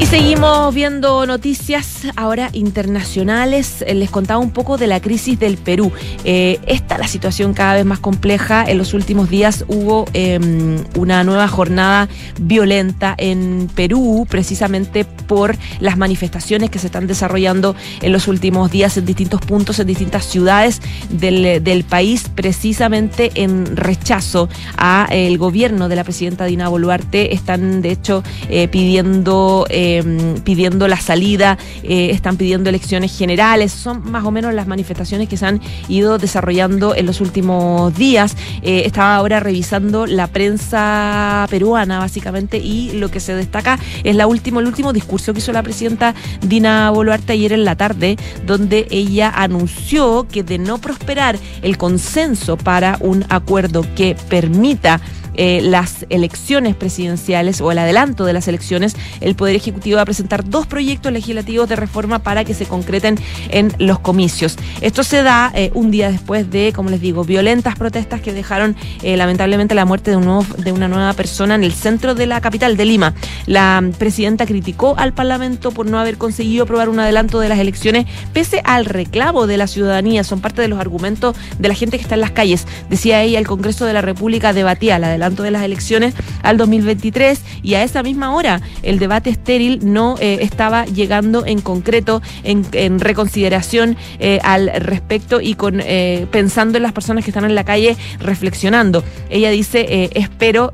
Y 0.00 0.06
seguimos 0.06 0.72
viendo 0.72 1.26
noticias 1.26 2.02
ahora 2.14 2.50
internacionales. 2.52 3.82
Eh, 3.84 3.94
les 3.96 4.10
contaba 4.10 4.38
un 4.38 4.52
poco 4.52 4.78
de 4.78 4.86
la 4.86 5.00
crisis 5.00 5.40
del 5.40 5.56
Perú. 5.56 5.90
Eh, 6.22 6.60
esta 6.68 6.98
la 6.98 7.08
situación 7.08 7.52
cada 7.52 7.74
vez 7.74 7.84
más 7.84 7.98
compleja. 7.98 8.64
En 8.64 8.78
los 8.78 8.94
últimos 8.94 9.28
días 9.28 9.64
hubo 9.66 10.04
em, 10.12 10.76
una 10.94 11.24
nueva 11.24 11.48
jornada 11.48 12.08
violenta 12.40 13.16
en 13.18 13.68
Perú, 13.74 14.24
precisamente 14.30 15.04
por 15.04 15.56
las 15.80 15.96
manifestaciones 15.96 16.70
que 16.70 16.78
se 16.78 16.86
están 16.86 17.08
desarrollando 17.08 17.74
en 18.00 18.12
los 18.12 18.28
últimos 18.28 18.70
días 18.70 18.96
en 18.96 19.04
distintos 19.04 19.40
puntos, 19.40 19.80
en 19.80 19.88
distintas 19.88 20.24
ciudades 20.24 20.80
del, 21.10 21.84
país, 21.88 22.30
precisamente 22.34 23.32
en 23.34 23.76
rechazo 23.76 24.48
a 24.76 25.08
el 25.10 25.38
gobierno 25.38 25.88
de 25.88 25.96
la 25.96 26.04
presidenta 26.04 26.44
Dina 26.44 26.68
Boluarte. 26.68 27.34
Están, 27.34 27.82
de 27.82 27.90
hecho, 27.90 28.22
eh, 28.48 28.68
pidiendo 28.68 29.66
Em, 29.88 30.34
pidiendo 30.40 30.86
la 30.86 31.00
salida, 31.00 31.56
eh, 31.82 32.10
están 32.10 32.36
pidiendo 32.36 32.68
elecciones 32.68 33.16
generales. 33.16 33.72
Son 33.72 34.10
más 34.10 34.24
o 34.24 34.30
menos 34.30 34.52
las 34.52 34.66
manifestaciones 34.66 35.30
que 35.30 35.38
se 35.38 35.46
han 35.46 35.62
ido 35.88 36.18
desarrollando 36.18 36.94
en 36.94 37.06
los 37.06 37.22
últimos 37.22 37.94
días. 37.96 38.36
Eh, 38.62 38.82
estaba 38.84 39.16
ahora 39.16 39.40
revisando 39.40 40.06
la 40.06 40.26
prensa 40.26 41.46
peruana, 41.48 42.00
básicamente, 42.00 42.58
y 42.58 42.92
lo 42.92 43.10
que 43.10 43.18
se 43.18 43.34
destaca 43.34 43.78
es 44.04 44.14
la 44.14 44.26
último, 44.26 44.60
el 44.60 44.66
último 44.66 44.92
discurso 44.92 45.32
que 45.32 45.38
hizo 45.38 45.52
la 45.52 45.62
presidenta 45.62 46.14
Dina 46.42 46.90
Boluarte 46.90 47.32
ayer 47.32 47.52
en 47.52 47.64
la 47.64 47.76
tarde, 47.76 48.16
donde 48.46 48.86
ella 48.90 49.32
anunció 49.34 50.26
que 50.30 50.42
de 50.42 50.58
no 50.58 50.78
prosperar 50.78 51.38
el 51.62 51.78
consenso 51.78 52.58
para 52.58 52.98
un 53.00 53.24
acuerdo 53.30 53.86
que 53.96 54.16
permita 54.28 55.00
eh, 55.40 55.60
las 55.62 56.04
elecciones 56.10 56.74
presidenciales 56.74 57.60
o 57.60 57.70
el 57.70 57.78
adelanto 57.78 58.24
de 58.24 58.32
las 58.32 58.48
elecciones, 58.48 58.96
el 59.20 59.36
Poder 59.36 59.54
Ejecutivo 59.54 59.94
va 59.96 60.02
a 60.02 60.04
presentar 60.04 60.44
dos 60.44 60.66
proyectos 60.66 61.12
legislativos 61.12 61.68
de 61.68 61.76
reforma 61.76 62.18
para 62.18 62.44
que 62.44 62.54
se 62.54 62.66
concreten 62.66 63.16
en 63.50 63.72
los 63.78 64.00
comicios. 64.00 64.56
Esto 64.80 65.04
se 65.04 65.22
da 65.22 65.52
eh, 65.54 65.70
un 65.74 65.92
día 65.92 66.10
después 66.10 66.50
de, 66.50 66.72
como 66.74 66.90
les 66.90 67.00
digo, 67.00 67.22
violentas 67.22 67.76
protestas 67.76 68.20
que 68.20 68.32
dejaron 68.32 68.74
eh, 69.02 69.16
lamentablemente 69.16 69.76
la 69.76 69.84
muerte 69.84 70.10
de, 70.10 70.16
un 70.16 70.24
nuevo, 70.24 70.44
de 70.56 70.72
una 70.72 70.88
nueva 70.88 71.12
persona 71.12 71.54
en 71.54 71.62
el 71.62 71.72
centro 71.72 72.16
de 72.16 72.26
la 72.26 72.40
capital 72.40 72.76
de 72.76 72.84
Lima. 72.84 73.14
La 73.46 73.80
presidenta 73.96 74.44
criticó 74.44 74.96
al 74.98 75.12
Parlamento 75.12 75.70
por 75.70 75.86
no 75.86 76.00
haber 76.00 76.18
conseguido 76.18 76.64
aprobar 76.64 76.88
un 76.88 76.98
adelanto 76.98 77.38
de 77.38 77.48
las 77.48 77.60
elecciones 77.60 78.06
pese 78.32 78.60
al 78.64 78.86
reclamo 78.86 79.46
de 79.46 79.56
la 79.56 79.68
ciudadanía. 79.68 80.24
Son 80.24 80.40
parte 80.40 80.62
de 80.62 80.68
los 80.68 80.80
argumentos 80.80 81.36
de 81.60 81.68
la 81.68 81.74
gente 81.74 81.96
que 81.96 82.02
está 82.02 82.16
en 82.16 82.22
las 82.22 82.32
calles. 82.32 82.66
Decía 82.90 83.22
ella, 83.22 83.38
el 83.38 83.46
Congreso 83.46 83.84
de 83.84 83.92
la 83.92 84.02
República 84.02 84.52
debatía 84.52 84.98
la 84.98 85.06
adelanto 85.06 85.27
de 85.36 85.50
las 85.50 85.62
elecciones 85.62 86.14
al 86.42 86.56
2023 86.56 87.40
y 87.62 87.74
a 87.74 87.82
esa 87.82 88.02
misma 88.02 88.34
hora 88.34 88.60
el 88.82 88.98
debate 88.98 89.30
estéril 89.30 89.80
no 89.82 90.16
eh, 90.20 90.38
estaba 90.40 90.84
llegando 90.86 91.44
en 91.46 91.60
concreto 91.60 92.22
en, 92.42 92.98
reconsideración 93.00 93.96
eh, 94.18 94.38
al 94.42 94.70
respecto 94.80 95.40
y 95.40 95.54
con 95.54 95.80
eh, 95.80 96.26
pensando 96.30 96.78
en 96.78 96.82
las 96.82 96.92
personas 96.92 97.24
que 97.24 97.30
están 97.30 97.44
en 97.44 97.54
la 97.54 97.64
calle 97.64 97.96
reflexionando. 98.20 99.04
Ella 99.30 99.50
dice, 99.50 100.10
espero 100.14 100.72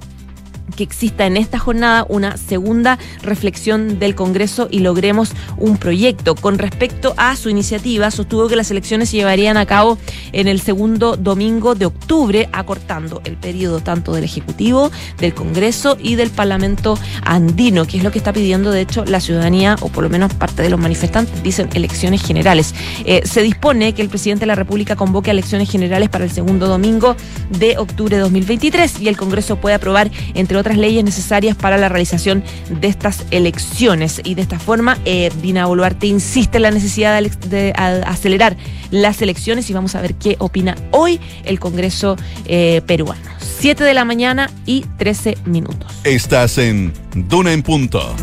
que 0.76 0.82
exista 0.82 1.26
en 1.26 1.36
esta 1.36 1.58
jornada 1.58 2.06
una 2.08 2.36
segunda 2.36 2.98
reflexión 3.22 3.98
del 3.98 4.14
Congreso 4.14 4.68
y 4.70 4.80
logremos 4.80 5.32
un 5.56 5.76
proyecto. 5.76 6.34
Con 6.34 6.58
respecto 6.58 7.14
a 7.16 7.36
su 7.36 7.48
iniciativa, 7.48 8.10
sostuvo 8.10 8.48
que 8.48 8.56
las 8.56 8.70
elecciones 8.70 9.10
se 9.10 9.16
llevarían 9.16 9.56
a 9.56 9.66
cabo 9.66 9.98
en 10.32 10.48
el 10.48 10.60
segundo 10.60 11.16
domingo 11.16 11.74
de 11.74 11.86
octubre, 11.86 12.48
acortando 12.52 13.20
el 13.24 13.36
periodo 13.36 13.80
tanto 13.80 14.12
del 14.12 14.24
Ejecutivo, 14.24 14.90
del 15.18 15.34
Congreso 15.34 15.96
y 16.00 16.16
del 16.16 16.30
Parlamento 16.30 16.98
andino, 17.22 17.86
que 17.86 17.98
es 17.98 18.04
lo 18.04 18.10
que 18.10 18.18
está 18.18 18.32
pidiendo, 18.32 18.70
de 18.70 18.80
hecho, 18.80 19.04
la 19.04 19.20
ciudadanía, 19.20 19.76
o 19.80 19.88
por 19.88 20.04
lo 20.04 20.10
menos 20.10 20.34
parte 20.34 20.62
de 20.62 20.70
los 20.70 20.80
manifestantes, 20.80 21.42
dicen 21.42 21.68
elecciones 21.74 22.22
generales. 22.22 22.74
Eh, 23.04 23.22
se 23.24 23.42
dispone 23.42 23.94
que 23.94 24.02
el 24.02 24.08
presidente 24.08 24.40
de 24.40 24.46
la 24.46 24.54
República 24.54 24.96
convoque 24.96 25.30
elecciones 25.30 25.70
generales 25.70 26.08
para 26.08 26.24
el 26.24 26.30
segundo 26.30 26.66
domingo 26.66 27.16
de 27.50 27.76
octubre 27.78 28.16
de 28.16 28.22
2023 28.22 29.00
y 29.00 29.08
el 29.08 29.16
Congreso 29.16 29.56
puede 29.56 29.74
aprobar 29.74 30.10
entre 30.34 30.53
otras 30.56 30.76
leyes 30.76 31.04
necesarias 31.04 31.56
para 31.56 31.76
la 31.76 31.88
realización 31.88 32.42
de 32.68 32.88
estas 32.88 33.24
elecciones. 33.30 34.20
Y 34.24 34.34
de 34.34 34.42
esta 34.42 34.58
forma, 34.58 34.98
eh, 35.04 35.30
Dina 35.42 35.66
Boluarte 35.66 36.06
insiste 36.06 36.58
en 36.58 36.62
la 36.62 36.70
necesidad 36.70 37.20
de, 37.22 37.72
acelerar 38.06 38.56
las 38.90 39.22
elecciones 39.22 39.68
y 39.70 39.72
vamos 39.72 39.94
a 39.94 40.00
ver 40.00 40.14
qué 40.14 40.36
opina 40.38 40.76
hoy 40.90 41.20
el 41.44 41.58
Congreso 41.60 42.16
eh, 42.46 42.82
peruano. 42.86 43.22
7 43.38 43.82
de 43.84 43.94
la 43.94 44.04
mañana 44.04 44.50
y 44.66 44.84
13 44.98 45.38
minutos. 45.46 45.90
Estás 46.04 46.58
en 46.58 46.92
Duna 47.14 47.52
en 47.52 47.62
Punto. 47.62 48.14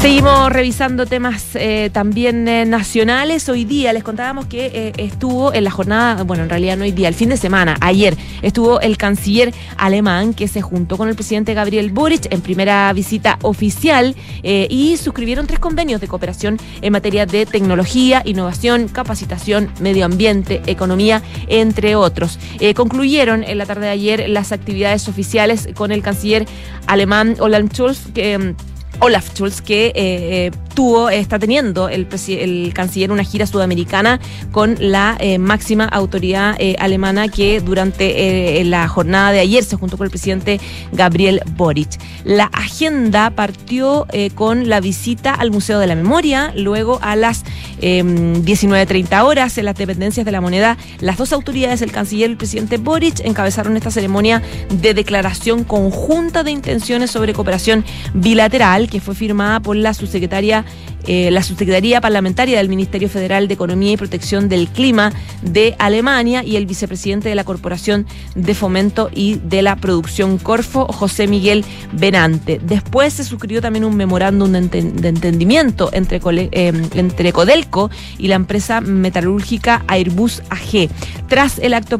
Seguimos 0.00 0.52
revisando 0.52 1.06
temas 1.06 1.56
eh, 1.56 1.90
también 1.92 2.46
eh, 2.46 2.64
nacionales. 2.64 3.48
Hoy 3.48 3.64
día 3.64 3.92
les 3.92 4.04
contábamos 4.04 4.46
que 4.46 4.66
eh, 4.66 4.92
estuvo 4.98 5.52
en 5.52 5.64
la 5.64 5.70
jornada, 5.70 6.22
bueno, 6.22 6.44
en 6.44 6.50
realidad 6.50 6.76
no 6.76 6.84
hoy 6.84 6.92
día, 6.92 7.08
el 7.08 7.14
fin 7.14 7.30
de 7.30 7.36
semana, 7.36 7.76
ayer, 7.80 8.16
estuvo 8.42 8.80
el 8.80 8.98
canciller 8.98 9.52
alemán 9.76 10.34
que 10.34 10.48
se 10.48 10.62
juntó 10.62 10.96
con 10.96 11.08
el 11.08 11.16
presidente 11.16 11.54
Gabriel 11.54 11.90
Boric 11.90 12.32
en 12.32 12.40
primera 12.40 12.92
visita 12.92 13.38
oficial 13.42 14.14
y 14.42 14.96
suscribieron 14.96 15.46
tres 15.46 15.58
convenios 15.58 16.00
de 16.00 16.08
cooperación 16.08 16.58
en 16.82 16.92
materia 16.92 17.26
de 17.26 17.46
tecnología, 17.46 18.22
innovación, 18.24 18.88
capacitación, 18.88 19.70
medio 19.80 20.04
ambiente, 20.04 20.62
economía, 20.66 21.22
entre 21.48 21.96
otros. 21.96 22.38
concluyeron 22.76 23.42
en 23.42 23.58
la 23.58 23.66
tarde 23.66 23.86
de 23.86 23.92
ayer 23.92 24.28
las 24.28 24.52
actividades 24.52 25.08
oficiales 25.08 25.68
con 25.74 25.90
el 25.90 26.02
canciller 26.02 26.46
alemán 26.86 27.36
Olaf 27.40 27.72
Scholz, 27.72 28.12
que 28.14 28.38
mm, 28.38 28.54
Olaf 29.00 29.34
Scholz, 29.34 29.60
que 29.60 29.86
eh, 29.86 29.92
eh, 29.94 30.50
tuvo, 30.74 31.08
está 31.08 31.38
teniendo 31.38 31.88
el, 31.88 32.06
el, 32.28 32.72
canciller 32.74 33.10
una 33.10 33.24
gira 33.24 33.46
sudamericana 33.46 34.20
con 34.52 34.76
la 34.78 35.16
eh, 35.20 35.38
máxima 35.38 35.84
autoridad 35.84 36.56
alemana 36.78 37.28
que 37.28 37.60
durante 37.60 38.62
la 38.64 38.86
jornada 38.88 39.32
de 39.32 39.40
ayer 39.40 39.64
se 39.64 39.76
juntó 39.76 39.96
con 39.96 40.04
el 40.04 40.10
presidente 40.10 40.60
Gabriel 40.92 41.40
Boric. 41.56 41.88
La 42.24 42.44
agenda 42.44 43.30
partió 43.30 44.06
con 44.34 44.68
la 44.68 44.80
visita 44.80 45.32
al 45.32 45.50
Museo 45.50 45.78
de 45.78 45.86
la 45.86 45.94
Memoria, 45.94 46.52
luego 46.56 46.98
a 47.02 47.16
las 47.16 47.44
19.30 47.80 49.20
em, 49.20 49.24
horas 49.24 49.56
en 49.58 49.64
las 49.64 49.76
dependencias 49.76 50.26
de 50.26 50.32
la 50.32 50.40
moneda, 50.40 50.76
las 51.00 51.16
dos 51.16 51.32
autoridades, 51.32 51.82
el 51.82 51.92
canciller 51.92 52.28
y 52.28 52.32
el 52.32 52.38
presidente 52.38 52.76
Boric, 52.76 53.20
encabezaron 53.20 53.76
esta 53.76 53.90
ceremonia 53.90 54.42
de 54.70 54.94
declaración 54.94 55.64
conjunta 55.64 56.42
de 56.42 56.50
intenciones 56.50 57.10
sobre 57.10 57.32
cooperación 57.32 57.84
bilateral 58.14 58.85
que 58.86 59.00
fue 59.00 59.14
firmada 59.14 59.60
por 59.60 59.76
la 59.76 59.94
subsecretaria 59.94 60.64
eh, 61.06 61.30
la 61.30 61.42
subsecretaría 61.42 62.00
parlamentaria 62.00 62.58
del 62.58 62.68
Ministerio 62.68 63.08
Federal 63.08 63.46
de 63.46 63.54
Economía 63.54 63.92
y 63.92 63.96
Protección 63.96 64.48
del 64.48 64.66
Clima 64.66 65.12
de 65.42 65.76
Alemania 65.78 66.42
y 66.42 66.56
el 66.56 66.66
vicepresidente 66.66 67.28
de 67.28 67.36
la 67.36 67.44
Corporación 67.44 68.06
de 68.34 68.54
Fomento 68.54 69.08
y 69.14 69.36
de 69.36 69.62
la 69.62 69.76
Producción 69.76 70.38
Corfo, 70.38 70.86
José 70.86 71.28
Miguel 71.28 71.64
Benante. 71.92 72.60
Después 72.60 73.12
se 73.12 73.24
suscribió 73.24 73.62
también 73.62 73.84
un 73.84 73.96
memorándum 73.96 74.50
de, 74.50 74.58
entendimiento 74.58 75.90
entre, 75.92 76.20
eh, 76.50 76.72
entre 76.94 77.32
Codelco 77.32 77.88
y 78.18 78.26
la 78.26 78.34
empresa 78.34 78.80
metalúrgica 78.80 79.84
Airbus 79.86 80.42
AG. 80.50 80.88
Tras 81.28 81.60
el 81.60 81.74
acto 81.74 81.98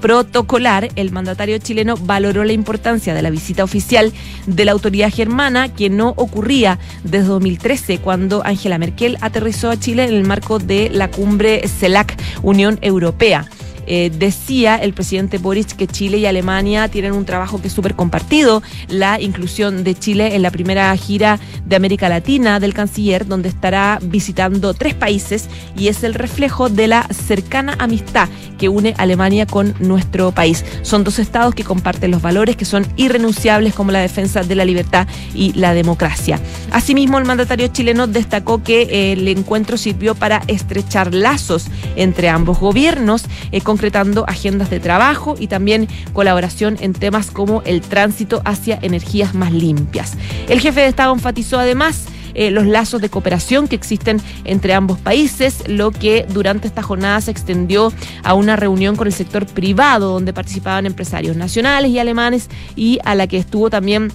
protocolar, 0.00 0.88
el 0.94 1.10
mandatario 1.10 1.58
chileno 1.58 1.96
valoró 1.96 2.44
la 2.44 2.52
importancia 2.52 3.12
de 3.14 3.22
la 3.22 3.30
visita 3.30 3.64
oficial 3.64 4.12
de 4.46 4.64
la 4.64 4.72
autoridad 4.72 5.12
germana, 5.12 5.67
que 5.70 5.90
no 5.90 6.14
ocurría 6.16 6.78
desde 7.04 7.28
2013 7.28 7.98
cuando 7.98 8.44
Angela 8.44 8.78
Merkel 8.78 9.18
aterrizó 9.20 9.70
a 9.70 9.78
Chile 9.78 10.04
en 10.04 10.14
el 10.14 10.24
marco 10.24 10.58
de 10.58 10.90
la 10.90 11.10
cumbre 11.10 11.66
CELAC 11.66 12.16
Unión 12.42 12.78
Europea. 12.82 13.48
Eh, 13.90 14.10
decía 14.14 14.76
el 14.76 14.92
presidente 14.92 15.38
Boris 15.38 15.72
que 15.72 15.86
Chile 15.86 16.18
y 16.18 16.26
Alemania 16.26 16.88
tienen 16.88 17.12
un 17.12 17.24
trabajo 17.24 17.60
que 17.60 17.68
es 17.68 17.72
súper 17.72 17.94
compartido, 17.94 18.62
la 18.88 19.18
inclusión 19.18 19.82
de 19.82 19.94
Chile 19.94 20.36
en 20.36 20.42
la 20.42 20.50
primera 20.50 20.94
gira 20.96 21.40
de 21.64 21.74
América 21.74 22.10
Latina 22.10 22.60
del 22.60 22.74
canciller, 22.74 23.26
donde 23.26 23.48
estará 23.48 23.98
visitando 24.02 24.74
tres 24.74 24.94
países 24.94 25.48
y 25.74 25.88
es 25.88 26.04
el 26.04 26.12
reflejo 26.12 26.68
de 26.68 26.86
la 26.86 27.08
cercana 27.08 27.76
amistad 27.78 28.28
que 28.58 28.68
une 28.68 28.94
Alemania 28.98 29.46
con 29.46 29.74
nuestro 29.78 30.32
país. 30.32 30.64
Son 30.82 31.02
dos 31.02 31.18
estados 31.18 31.54
que 31.54 31.64
comparten 31.64 32.10
los 32.10 32.20
valores 32.20 32.56
que 32.56 32.66
son 32.66 32.86
irrenunciables 32.96 33.72
como 33.72 33.92
la 33.92 34.00
defensa 34.00 34.42
de 34.42 34.54
la 34.54 34.66
libertad 34.66 35.06
y 35.32 35.52
la 35.54 35.72
democracia. 35.72 36.40
Asimismo, 36.72 37.18
el 37.18 37.24
mandatario 37.24 37.68
chileno 37.68 38.06
destacó 38.06 38.62
que 38.62 39.12
el 39.12 39.26
encuentro 39.28 39.78
sirvió 39.78 40.14
para 40.14 40.42
estrechar 40.48 41.14
lazos 41.14 41.66
entre 41.96 42.28
ambos 42.28 42.58
gobiernos, 42.58 43.24
eh, 43.52 43.60
con 43.60 43.77
concretando 43.78 44.24
agendas 44.26 44.70
de 44.70 44.80
trabajo 44.80 45.36
y 45.38 45.46
también 45.46 45.86
colaboración 46.12 46.76
en 46.80 46.94
temas 46.94 47.30
como 47.30 47.62
el 47.62 47.80
tránsito 47.80 48.42
hacia 48.44 48.76
energías 48.82 49.36
más 49.36 49.52
limpias. 49.52 50.14
El 50.48 50.58
jefe 50.58 50.80
de 50.80 50.88
Estado 50.88 51.14
enfatizó 51.14 51.60
además 51.60 52.06
eh, 52.34 52.50
los 52.50 52.66
lazos 52.66 53.00
de 53.00 53.08
cooperación 53.08 53.68
que 53.68 53.76
existen 53.76 54.20
entre 54.44 54.74
ambos 54.74 54.98
países, 54.98 55.62
lo 55.68 55.92
que 55.92 56.26
durante 56.28 56.66
esta 56.66 56.82
jornada 56.82 57.20
se 57.20 57.30
extendió 57.30 57.92
a 58.24 58.34
una 58.34 58.56
reunión 58.56 58.96
con 58.96 59.06
el 59.06 59.12
sector 59.12 59.46
privado 59.46 60.12
donde 60.12 60.32
participaban 60.32 60.84
empresarios 60.84 61.36
nacionales 61.36 61.92
y 61.92 62.00
alemanes 62.00 62.48
y 62.74 62.98
a 63.04 63.14
la 63.14 63.28
que 63.28 63.36
estuvo 63.36 63.70
también 63.70 64.10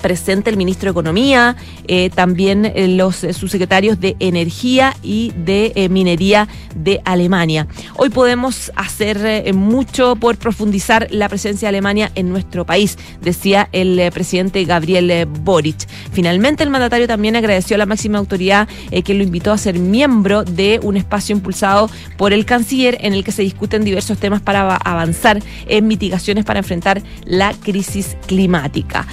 presente 0.00 0.50
el 0.50 0.56
ministro 0.56 0.86
de 0.86 0.90
Economía, 0.92 1.56
eh, 1.86 2.10
también 2.10 2.64
eh, 2.66 2.88
los 2.88 3.24
eh, 3.24 3.32
subsecretarios 3.32 4.00
de 4.00 4.16
Energía 4.20 4.94
y 5.02 5.32
de 5.36 5.88
Minería 5.90 6.48
de 6.74 7.00
Alemania. 7.04 7.66
Hoy 7.96 8.10
podemos 8.10 8.72
hacer 8.76 9.54
mucho 9.54 10.16
por 10.16 10.36
profundizar 10.36 11.08
la 11.10 11.28
presencia 11.28 11.66
de 11.66 11.70
Alemania 11.70 12.10
en 12.14 12.30
nuestro 12.30 12.64
país, 12.64 12.98
decía 13.20 13.68
el 13.72 14.10
presidente 14.12 14.64
Gabriel 14.64 15.26
Boric. 15.26 15.88
Finalmente, 16.12 16.62
el 16.62 16.70
mandatario 16.70 17.06
también 17.06 17.36
agradeció 17.36 17.74
a 17.74 17.78
la 17.78 17.86
máxima 17.86 18.18
autoridad 18.18 18.68
que 19.04 19.14
lo 19.14 19.22
invitó 19.22 19.52
a 19.52 19.58
ser 19.58 19.78
miembro 19.78 20.44
de 20.44 20.80
un 20.82 20.96
espacio 20.96 21.34
impulsado 21.34 21.90
por 22.16 22.32
el 22.32 22.44
canciller 22.44 22.98
en 23.00 23.12
el 23.12 23.24
que 23.24 23.32
se 23.32 23.42
discuten 23.42 23.84
diversos 23.84 24.18
temas 24.18 24.40
para 24.40 24.76
avanzar 24.76 25.40
en 25.66 25.86
mitigaciones 25.86 26.44
para 26.44 26.60
enfrentar 26.60 27.02
la 27.24 27.54
crisis 27.54 28.16
climática. 28.26 29.06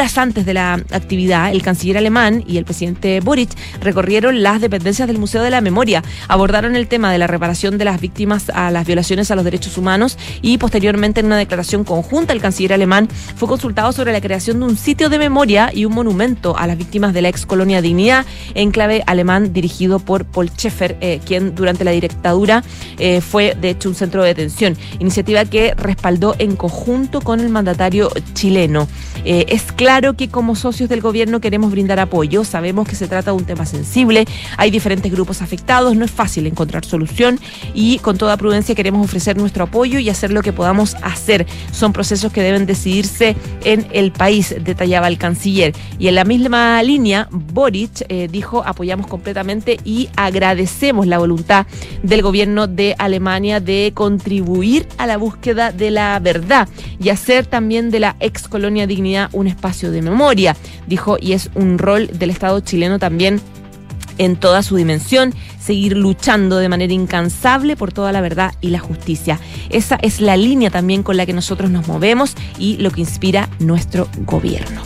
Horas 0.00 0.16
antes 0.16 0.46
de 0.46 0.54
la 0.54 0.82
actividad, 0.92 1.52
el 1.52 1.60
canciller 1.60 1.98
alemán 1.98 2.42
y 2.46 2.56
el 2.56 2.64
presidente 2.64 3.20
Boric 3.20 3.50
recorrieron 3.82 4.42
las 4.42 4.62
dependencias 4.62 5.06
del 5.06 5.18
Museo 5.18 5.42
de 5.42 5.50
la 5.50 5.60
Memoria, 5.60 6.02
abordaron 6.26 6.74
el 6.74 6.88
tema 6.88 7.12
de 7.12 7.18
la 7.18 7.26
reparación 7.26 7.76
de 7.76 7.84
las 7.84 8.00
víctimas 8.00 8.48
a 8.48 8.70
las 8.70 8.86
violaciones 8.86 9.30
a 9.30 9.36
los 9.36 9.44
derechos 9.44 9.76
humanos 9.76 10.16
y 10.40 10.56
posteriormente 10.56 11.20
en 11.20 11.26
una 11.26 11.36
declaración 11.36 11.84
conjunta 11.84 12.32
el 12.32 12.40
canciller 12.40 12.72
alemán 12.72 13.08
fue 13.36 13.46
consultado 13.46 13.92
sobre 13.92 14.12
la 14.12 14.22
creación 14.22 14.60
de 14.60 14.66
un 14.68 14.78
sitio 14.78 15.10
de 15.10 15.18
memoria 15.18 15.70
y 15.70 15.84
un 15.84 15.92
monumento 15.92 16.56
a 16.56 16.66
las 16.66 16.78
víctimas 16.78 17.12
de 17.12 17.20
la 17.20 17.28
ex 17.28 17.44
colonia 17.44 17.82
Dignidad, 17.82 18.24
enclave 18.54 19.02
alemán 19.06 19.52
dirigido 19.52 19.98
por 19.98 20.24
Paul 20.24 20.48
Schaeffer, 20.48 20.96
eh, 21.02 21.20
quien 21.26 21.54
durante 21.54 21.84
la 21.84 21.90
dictadura 21.90 22.64
eh, 22.98 23.20
fue 23.20 23.54
de 23.60 23.68
hecho 23.68 23.90
un 23.90 23.94
centro 23.94 24.22
de 24.22 24.28
detención, 24.28 24.78
iniciativa 24.98 25.44
que 25.44 25.74
respaldó 25.74 26.36
en 26.38 26.56
conjunto 26.56 27.20
con 27.20 27.40
el 27.40 27.50
mandatario 27.50 28.10
chileno. 28.32 28.88
Eh, 29.26 29.44
es 29.48 29.72
claro 29.72 29.89
Claro 29.90 30.14
que 30.14 30.28
como 30.28 30.54
socios 30.54 30.88
del 30.88 31.00
gobierno 31.00 31.40
queremos 31.40 31.72
brindar 31.72 31.98
apoyo, 31.98 32.44
sabemos 32.44 32.86
que 32.86 32.94
se 32.94 33.08
trata 33.08 33.32
de 33.32 33.36
un 33.36 33.44
tema 33.44 33.66
sensible, 33.66 34.24
hay 34.56 34.70
diferentes 34.70 35.10
grupos 35.10 35.42
afectados, 35.42 35.96
no 35.96 36.04
es 36.04 36.12
fácil 36.12 36.46
encontrar 36.46 36.84
solución 36.84 37.40
y 37.74 37.98
con 37.98 38.16
toda 38.16 38.36
prudencia 38.36 38.76
queremos 38.76 39.04
ofrecer 39.04 39.36
nuestro 39.36 39.64
apoyo 39.64 39.98
y 39.98 40.08
hacer 40.08 40.32
lo 40.32 40.42
que 40.42 40.52
podamos 40.52 40.94
hacer. 41.02 41.44
Son 41.72 41.92
procesos 41.92 42.32
que 42.32 42.40
deben 42.40 42.66
decidirse 42.66 43.34
en 43.64 43.84
el 43.90 44.12
país, 44.12 44.54
detallaba 44.62 45.08
el 45.08 45.18
canciller. 45.18 45.74
Y 45.98 46.06
en 46.06 46.14
la 46.14 46.24
misma 46.24 46.80
línea, 46.84 47.26
Boric 47.32 48.04
eh, 48.08 48.28
dijo 48.30 48.62
apoyamos 48.64 49.08
completamente 49.08 49.80
y 49.84 50.08
agradecemos 50.14 51.08
la 51.08 51.18
voluntad 51.18 51.66
del 52.04 52.22
gobierno 52.22 52.68
de 52.68 52.94
Alemania 52.96 53.58
de 53.58 53.90
contribuir 53.92 54.86
a 54.98 55.08
la 55.08 55.16
búsqueda 55.16 55.72
de 55.72 55.90
la 55.90 56.16
verdad 56.20 56.68
y 57.00 57.08
hacer 57.08 57.44
también 57.46 57.90
de 57.90 57.98
la 57.98 58.14
ex 58.20 58.46
colonia 58.46 58.86
dignidad 58.86 59.30
un 59.32 59.48
espacio 59.48 59.79
de 59.88 60.02
memoria, 60.02 60.56
dijo, 60.86 61.16
y 61.20 61.32
es 61.32 61.50
un 61.54 61.78
rol 61.78 62.10
del 62.12 62.30
Estado 62.30 62.60
chileno 62.60 62.98
también 62.98 63.40
en 64.18 64.36
toda 64.36 64.62
su 64.62 64.76
dimensión, 64.76 65.32
seguir 65.58 65.96
luchando 65.96 66.58
de 66.58 66.68
manera 66.68 66.92
incansable 66.92 67.74
por 67.76 67.92
toda 67.92 68.12
la 68.12 68.20
verdad 68.20 68.52
y 68.60 68.68
la 68.68 68.78
justicia. 68.78 69.40
Esa 69.70 69.98
es 70.02 70.20
la 70.20 70.36
línea 70.36 70.68
también 70.70 71.02
con 71.02 71.16
la 71.16 71.24
que 71.24 71.32
nosotros 71.32 71.70
nos 71.70 71.88
movemos 71.88 72.34
y 72.58 72.76
lo 72.76 72.90
que 72.90 73.00
inspira 73.00 73.48
nuestro 73.60 74.08
gobierno. 74.26 74.82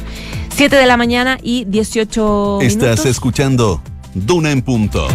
Siete 0.54 0.76
de 0.76 0.86
la 0.86 0.96
mañana 0.96 1.38
y 1.42 1.64
18 1.64 2.58
minutos. 2.60 2.90
Estás 2.90 3.06
escuchando 3.06 3.82
Duna 4.14 4.52
en 4.52 4.62
punto. 4.62 5.08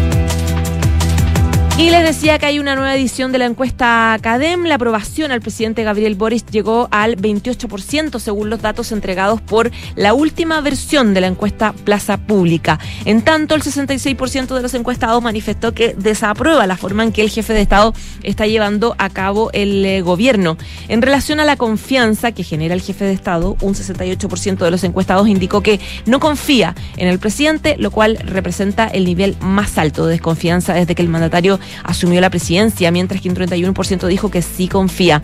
Y 1.79 1.91
les 1.91 2.03
decía 2.03 2.37
que 2.39 2.45
hay 2.45 2.59
una 2.59 2.75
nueva 2.75 2.93
edición 2.93 3.31
de 3.31 3.37
la 3.37 3.45
encuesta 3.45 4.17
CADEM. 4.19 4.65
La 4.65 4.75
aprobación 4.75 5.31
al 5.31 5.39
presidente 5.39 5.85
Gabriel 5.85 6.15
Boris 6.15 6.45
llegó 6.47 6.89
al 6.91 7.15
28% 7.15 8.19
según 8.19 8.49
los 8.49 8.61
datos 8.61 8.91
entregados 8.91 9.39
por 9.39 9.71
la 9.95 10.13
última 10.13 10.59
versión 10.59 11.13
de 11.13 11.21
la 11.21 11.27
encuesta 11.27 11.71
Plaza 11.71 12.17
Pública. 12.17 12.79
En 13.05 13.21
tanto, 13.21 13.55
el 13.55 13.61
66% 13.61 14.55
de 14.55 14.61
los 14.61 14.73
encuestados 14.73 15.23
manifestó 15.23 15.73
que 15.73 15.95
desaprueba 15.97 16.67
la 16.67 16.75
forma 16.75 17.03
en 17.03 17.13
que 17.13 17.21
el 17.21 17.29
jefe 17.29 17.53
de 17.53 17.61
Estado 17.61 17.93
está 18.23 18.45
llevando 18.45 18.93
a 18.97 19.09
cabo 19.09 19.49
el 19.53 19.85
eh, 19.85 20.01
gobierno. 20.01 20.57
En 20.89 21.01
relación 21.01 21.39
a 21.39 21.45
la 21.45 21.55
confianza 21.55 22.33
que 22.33 22.43
genera 22.43 22.73
el 22.73 22.81
jefe 22.81 23.05
de 23.05 23.13
Estado, 23.13 23.55
un 23.61 23.73
68% 23.73 24.57
de 24.57 24.71
los 24.71 24.83
encuestados 24.83 25.29
indicó 25.29 25.63
que 25.63 25.79
no 26.05 26.19
confía 26.19 26.75
en 26.97 27.07
el 27.07 27.19
presidente, 27.19 27.77
lo 27.79 27.89
cual 27.89 28.17
representa 28.17 28.85
el 28.85 29.05
nivel 29.05 29.37
más 29.39 29.77
alto 29.77 30.05
de 30.05 30.11
desconfianza 30.11 30.73
desde 30.73 30.93
que 30.93 31.03
el 31.03 31.07
mandatario 31.07 31.57
asumió 31.83 32.21
la 32.21 32.29
presidencia, 32.29 32.91
mientras 32.91 33.21
que 33.21 33.29
un 33.29 33.35
31% 33.35 34.07
dijo 34.07 34.31
que 34.31 34.41
sí 34.41 34.67
confía. 34.67 35.21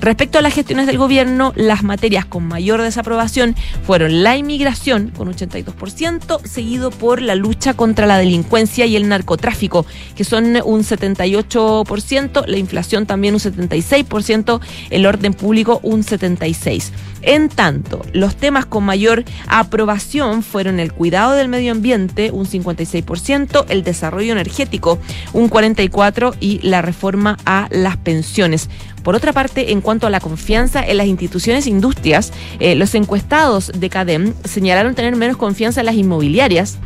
Respecto 0.00 0.38
a 0.38 0.42
las 0.42 0.54
gestiones 0.54 0.86
del 0.86 0.98
gobierno, 0.98 1.52
las 1.56 1.82
materias 1.82 2.26
con 2.26 2.46
mayor 2.46 2.82
desaprobación 2.82 3.56
fueron 3.84 4.22
la 4.22 4.36
inmigración, 4.36 5.10
con 5.16 5.32
82%, 5.32 6.44
seguido 6.44 6.90
por 6.90 7.22
la 7.22 7.34
lucha 7.34 7.74
contra 7.74 8.06
la 8.06 8.18
delincuencia 8.18 8.86
y 8.86 8.96
el 8.96 9.08
narcotráfico, 9.08 9.86
que 10.14 10.24
son 10.24 10.56
un 10.64 10.82
78%, 10.82 12.46
la 12.46 12.58
inflación 12.58 13.06
también 13.06 13.34
un 13.34 13.40
76%, 13.40 14.60
el 14.90 15.06
orden 15.06 15.32
público 15.32 15.80
un 15.82 16.02
76%. 16.02 16.90
En 17.22 17.48
tanto, 17.48 18.02
los 18.12 18.36
temas 18.36 18.66
con 18.66 18.84
mayor 18.84 19.24
aprobación 19.48 20.44
fueron 20.44 20.78
el 20.78 20.92
cuidado 20.92 21.32
del 21.32 21.48
medio 21.48 21.72
ambiente, 21.72 22.30
un 22.30 22.46
56%, 22.46 23.64
el 23.68 23.82
desarrollo 23.82 24.30
energético, 24.30 25.00
un 25.32 25.48
44% 25.90 26.36
y 26.40 26.60
la 26.62 26.82
reforma 26.82 27.36
a 27.44 27.68
las 27.70 27.96
pensiones. 27.96 28.68
Por 29.02 29.14
otra 29.14 29.32
parte, 29.32 29.72
en 29.72 29.80
cuanto 29.80 30.06
a 30.06 30.10
la 30.10 30.20
confianza 30.20 30.84
en 30.84 30.96
las 30.96 31.06
instituciones 31.06 31.66
e 31.66 31.70
industrias, 31.70 32.32
eh, 32.58 32.74
los 32.74 32.94
encuestados 32.94 33.70
de 33.74 33.88
CADEM 33.88 34.34
señalaron 34.44 34.94
tener 34.94 35.14
menos 35.16 35.36
confianza 35.36 35.80
en 35.80 35.86
las 35.86 35.94
inmobiliarias 35.94 36.78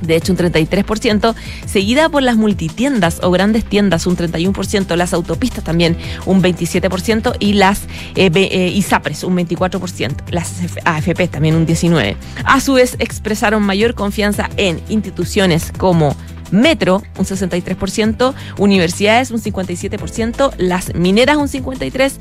de 0.00 0.16
hecho 0.16 0.32
un 0.32 0.38
33%, 0.38 1.34
seguida 1.66 2.08
por 2.08 2.22
las 2.22 2.36
multitiendas 2.36 3.20
o 3.22 3.30
grandes 3.30 3.64
tiendas 3.64 4.06
un 4.06 4.16
31%, 4.16 4.94
las 4.96 5.12
autopistas 5.12 5.64
también 5.64 5.96
un 6.26 6.42
27% 6.42 7.36
y 7.38 7.54
las 7.54 7.84
eh, 8.14 8.30
eh, 8.34 8.72
ISAPRES 8.74 9.24
un 9.24 9.36
24%, 9.36 10.30
las 10.30 10.52
AFP 10.84 11.28
también 11.28 11.54
un 11.54 11.66
19%. 11.66 12.16
A 12.44 12.60
su 12.60 12.74
vez 12.74 12.96
expresaron 12.98 13.62
mayor 13.62 13.94
confianza 13.94 14.50
en 14.56 14.80
instituciones 14.88 15.72
como 15.76 16.14
Metro, 16.50 17.02
un 17.18 17.24
63%, 17.24 18.34
universidades, 18.58 19.30
un 19.30 19.40
57%, 19.40 20.52
las 20.58 20.94
mineras, 20.94 21.36
un 21.36 21.48
53%, 21.48 22.18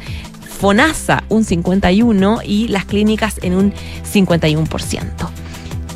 FONASA, 0.59 1.23
un 1.29 1.43
51% 1.43 2.41
y 2.45 2.67
las 2.69 2.85
clínicas 2.85 3.39
en 3.41 3.55
un 3.55 3.73
51%. 4.11 5.29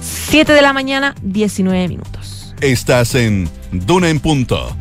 7 0.02 0.54
de 0.54 0.62
la 0.62 0.74
mañana, 0.74 1.16
19 1.22 1.88
minutos. 1.88 2.54
Estás 2.62 3.16
en 3.16 3.50
Duna 3.72 4.10
en 4.10 4.20
Punto. 4.20 4.76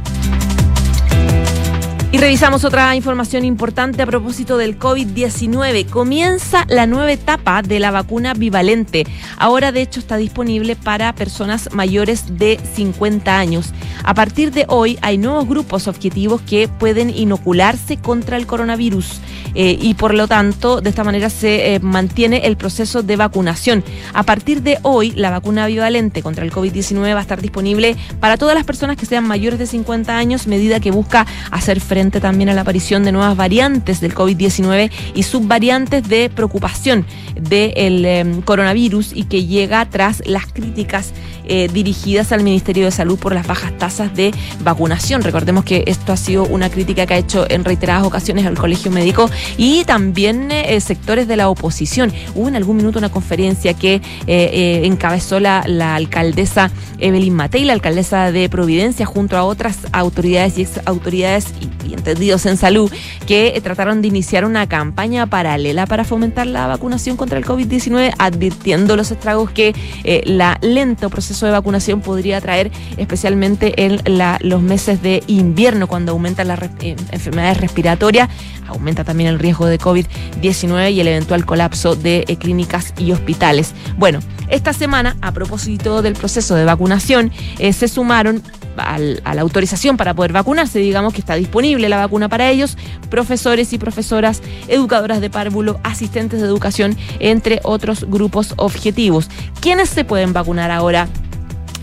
Y 2.11 2.17
revisamos 2.17 2.65
otra 2.65 2.97
información 2.97 3.45
importante 3.45 4.01
a 4.01 4.07
propósito 4.07 4.57
del 4.57 4.79
COVID-19. 4.79 5.91
Comienza 5.91 6.65
la 6.67 6.87
nueva 6.87 7.13
etapa 7.13 7.61
de 7.61 7.81
la 7.81 7.91
vacuna 7.91 8.33
bivalente. 8.33 9.07
Ahora, 9.37 9.73
de 9.73 9.83
hecho, 9.83 10.01
está 10.01 10.17
disponible 10.17 10.75
para 10.75 11.15
personas 11.15 11.69
mayores 11.75 12.39
de 12.39 12.59
50 12.75 13.39
años. 13.39 13.75
A 14.05 14.15
partir 14.15 14.53
de 14.53 14.65
hoy 14.69 14.99
hay 15.03 15.19
nuevos 15.19 15.47
grupos 15.47 15.87
objetivos 15.87 16.41
que 16.41 16.67
pueden 16.67 17.11
inocularse 17.11 17.99
contra 17.99 18.39
el 18.39 18.47
coronavirus. 18.47 19.21
Eh, 19.55 19.79
y 19.81 19.95
por 19.95 20.15
lo 20.15 20.29
tanto 20.29 20.81
de 20.81 20.91
esta 20.91 21.05
manera 21.05 21.31
se 21.31 21.75
eh, 21.75 21.81
mantiene 21.81 22.47
el 22.47 22.57
proceso 22.57 23.03
de 23.03 23.17
vacunación. 23.17 23.85
A 24.15 24.23
partir 24.23 24.63
de 24.63 24.79
hoy, 24.83 25.11
la 25.13 25.31
vacuna 25.31 25.67
bivalente 25.67 26.23
contra 26.23 26.45
el 26.45 26.53
COVID-19 26.53 27.15
va 27.15 27.19
a 27.19 27.23
estar 27.23 27.43
disponible 27.43 27.97
para 28.21 28.37
todas 28.37 28.55
las 28.55 28.65
personas 28.65 28.97
que 28.97 29.05
sean 29.05 29.27
mayores 29.27 29.59
de 29.59 29.67
50 29.67 30.17
años, 30.17 30.47
medida 30.47 30.81
que 30.81 30.91
busca 30.91 31.27
hacer 31.51 31.81
frente 31.81 31.98
también 31.99 32.49
a 32.49 32.55
la 32.55 32.61
aparición 32.61 33.03
de 33.03 33.11
nuevas 33.11 33.37
variantes 33.37 34.01
del 34.01 34.15
COVID-19 34.15 34.91
y 35.15 35.23
subvariantes 35.25 36.09
de 36.09 36.31
preocupación 36.31 37.05
del 37.35 38.05
em, 38.05 38.41
coronavirus 38.43 39.13
y 39.15 39.25
que 39.25 39.47
llega 39.47 39.85
tras 39.91 40.23
las 40.27 40.47
críticas 40.47 41.13
eh, 41.51 41.69
dirigidas 41.73 42.31
al 42.31 42.45
Ministerio 42.45 42.85
de 42.85 42.91
Salud 42.91 43.19
por 43.19 43.35
las 43.35 43.47
bajas 43.47 43.77
tasas 43.79 44.15
de 44.15 44.33
vacunación. 44.63 45.23
Recordemos 45.23 45.65
que 45.65 45.83
esto 45.87 46.13
ha 46.13 46.17
sido 46.17 46.45
una 46.45 46.71
crítica 46.71 47.07
que 47.07 47.15
ha 47.15 47.17
hecho 47.17 47.51
en 47.51 47.65
reiteradas 47.65 48.05
ocasiones 48.05 48.47
al 48.47 48.57
Colegio 48.57 48.93
Médico 48.93 49.31
y 49.57 49.85
también 49.85 50.53
eh, 50.53 50.81
sectores 50.81 51.27
de 51.27 51.37
la 51.37 51.49
oposición. 51.49 52.13
Hubo 52.35 52.49
en 52.49 52.55
algún 52.55 52.77
minuto 52.77 52.99
una 52.99 53.09
conferencia 53.09 53.75
que 53.75 54.03
eh, 54.27 54.83
encabezó 54.85 55.41
la, 55.41 55.65
alcaldesa 55.97 56.71
Evelyn 56.99 57.35
Matei, 57.35 57.65
la 57.65 57.73
alcaldesa 57.73 58.31
de 58.31 58.49
Providencia, 58.49 59.07
junto 59.07 59.37
a 59.37 59.43
otras 59.43 59.79
autoridades 59.93 60.59
y 60.59 60.63
ex 60.63 60.81
autoridades 60.85 61.47
y 61.89 61.95
entendidos 61.95 62.47
en 62.47 62.57
salud 62.57 62.93
que 63.27 63.49
eh, 63.49 63.61
trataron 63.61 64.03
de 64.03 64.09
iniciar 64.09 64.45
una 64.45 64.69
campaña 64.69 65.27
paralela 65.27 65.87
para 65.87 66.05
fomentar 66.05 66.47
la 66.47 66.67
vacunación 66.67 67.17
contra 67.17 67.39
el 67.39 67.45
COVID-19, 67.45 68.15
advirtiendo 68.19 68.97
los 68.97 69.11
estragos 69.11 69.51
que 69.51 69.75
eh, 70.05 70.23
la 70.25 70.59
lento 70.61 71.11
proceso 71.11 71.47
de 71.47 71.53
vacunación 71.53 72.01
podría 72.01 72.41
traer, 72.41 72.71
especialmente 72.97 73.85
en 73.85 74.01
los 74.41 74.63
meses 74.63 75.03
de 75.03 75.23
invierno, 75.27 75.87
cuando 75.87 76.13
aumentan 76.13 76.49
las 76.49 76.61
eh, 76.81 76.97
enfermedades 77.13 77.61
respiratorias, 77.61 78.29
aumenta 78.67 79.05
también 79.05 79.31
el 79.31 79.39
riesgo 79.39 79.67
de 79.67 79.79
COVID-19 79.79 80.93
y 80.93 81.01
el 81.01 81.09
eventual 81.09 81.47
colapso 81.47 81.97
de 81.97 82.25
clínicas 82.39 82.93
y 82.99 83.13
hospitales. 83.13 83.73
Bueno, 83.97 84.21
esta 84.49 84.73
semana, 84.73 85.17
a 85.23 85.33
propósito 85.33 86.03
del 86.03 86.15
proceso 86.15 86.55
de 86.55 86.65
vacunación, 86.65 87.33
se 87.59 87.89
sumaron 87.89 88.43
a 88.79 89.35
la 89.35 89.43
autorización 89.43 89.97
para 89.97 90.15
poder 90.15 90.33
vacunarse, 90.33 90.79
digamos 90.79 91.13
que 91.13 91.21
está 91.21 91.35
disponible 91.35 91.78
la 91.87 91.99
vacuna 91.99 92.29
para 92.29 92.51
ellos, 92.51 92.77
profesores 93.11 93.73
y 93.73 93.79
profesoras, 93.79 94.43
educadoras 94.69 95.21
de 95.21 95.31
párvulo, 95.31 95.79
asistentes 95.83 96.41
de 96.41 96.47
educación, 96.47 96.97
entre 97.21 97.61
otros 97.63 98.05
grupos 98.09 98.55
objetivos. 98.57 99.29
¿Quiénes 99.61 99.89
se 99.91 100.05
pueden 100.05 100.33
vacunar 100.33 100.71
ahora? 100.71 101.09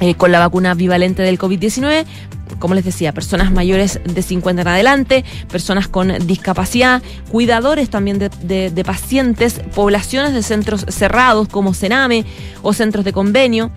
Eh, 0.01 0.15
con 0.15 0.33
la 0.33 0.39
vacuna 0.39 0.73
bivalente 0.73 1.23
del 1.23 1.39
COVID-19, 1.39 2.05
como 2.59 2.75
les 2.75 2.83
decía, 2.83 3.13
personas 3.13 3.53
mayores 3.53 4.01
de 4.03 4.21
50 4.21 4.61
en 4.61 4.67
adelante, 4.67 5.25
personas 5.49 5.87
con 5.87 6.27
discapacidad, 6.27 7.01
cuidadores 7.31 7.89
también 7.89 8.19
de, 8.19 8.29
de 8.71 8.83
pacientes, 8.83 9.61
poblaciones 9.73 10.33
de 10.33 10.43
centros 10.43 10.85
cerrados 10.89 11.47
como 11.47 11.73
Sename 11.73 12.25
o 12.61 12.73
centros 12.73 13.05
de 13.05 13.13
convenio 13.13 13.71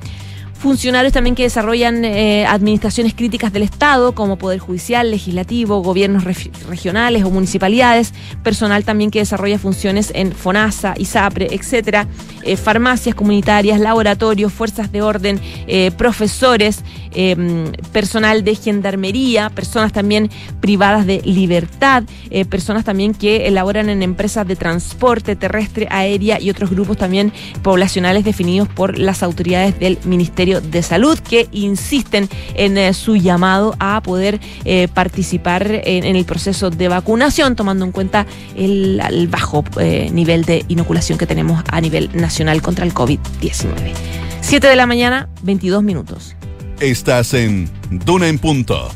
funcionarios 0.59 1.12
también 1.12 1.37
que 1.37 1.44
desarrollan 1.44 2.05
eh, 2.05 2.44
administraciones 2.44 3.14
críticas 3.14 3.53
del 3.53 3.62
Estado, 3.62 4.12
como 4.12 4.37
Poder 4.37 4.59
Judicial, 4.59 5.11
Legislativo, 5.11 5.83
gobiernos 5.83 6.25
regionales 6.25 7.23
o 7.25 7.31
municipalidades, 7.31 8.12
personal 8.42 8.85
también 8.85 9.11
que 9.11 9.21
desarrolla 9.21 9.59
funciones 9.59 10.11
en 10.14 10.33
FONASA, 10.33 10.94
ISAPRE, 10.99 11.49
etcétera, 11.53 12.09
eh, 12.42 12.57
farmacias 12.57 13.14
comunitarias, 13.14 13.79
laboratorios, 13.79 14.53
fuerzas 14.53 14.90
de 14.90 15.01
orden, 15.01 15.40
eh, 15.68 15.92
profesores, 15.97 16.83
em, 17.12 17.71
personal 17.92 18.42
de 18.42 18.57
gendarmería, 18.57 19.51
personas 19.51 19.92
también 19.92 20.29
privadas 20.61 21.07
de 21.07 21.23
libertad, 21.25 22.03
personas 22.51 22.85
también 22.85 23.14
que 23.14 23.47
elaboran 23.47 23.88
en 23.88 24.03
empresas 24.03 24.47
de 24.47 24.57
transporte 24.57 25.37
terrestre, 25.37 25.87
aérea 25.90 26.40
y 26.40 26.51
otros 26.51 26.71
grupos 26.71 26.97
también 26.97 27.33
poblacionales 27.62 28.25
definidos 28.25 28.68
por 28.68 28.99
las 28.99 29.23
autoridades 29.23 29.79
del 29.79 29.99
Ministerio 30.05 30.48
de 30.57 30.83
Salud 30.83 31.19
que 31.19 31.49
insisten 31.53 32.29
en 32.55 32.79
eh, 32.79 32.95
su 32.95 33.17
llamado 33.17 33.77
a 33.79 34.03
poder 34.03 34.41
eh, 34.65 34.89
participar 34.93 35.69
en, 35.85 36.05
el 36.05 36.25
proceso 36.25 36.71
de 36.71 36.89
vacunación, 36.89 37.57
tomando 37.57 37.85
en 37.85 37.93
cuenta 37.93 38.27
el, 38.57 39.29
bajo 39.31 39.65
eh, 39.81 40.11
nivel 40.13 40.45
de 40.45 40.65
inoculación 40.69 41.19
que 41.19 41.27
tenemos 41.27 41.63
a 41.71 41.81
nivel 41.81 42.11
nacional 42.15 42.63
contra 42.63 42.85
el 42.85 42.95
COVID-19. 42.95 43.93
7 44.41 44.67
de 44.67 44.77
la 44.77 44.87
mañana, 44.87 45.29
22 45.43 45.83
minutos. 45.83 46.35
Estás 46.81 47.35
en 47.35 47.69
Duna 47.91 48.29
en 48.29 48.39
Punto. 48.39 48.91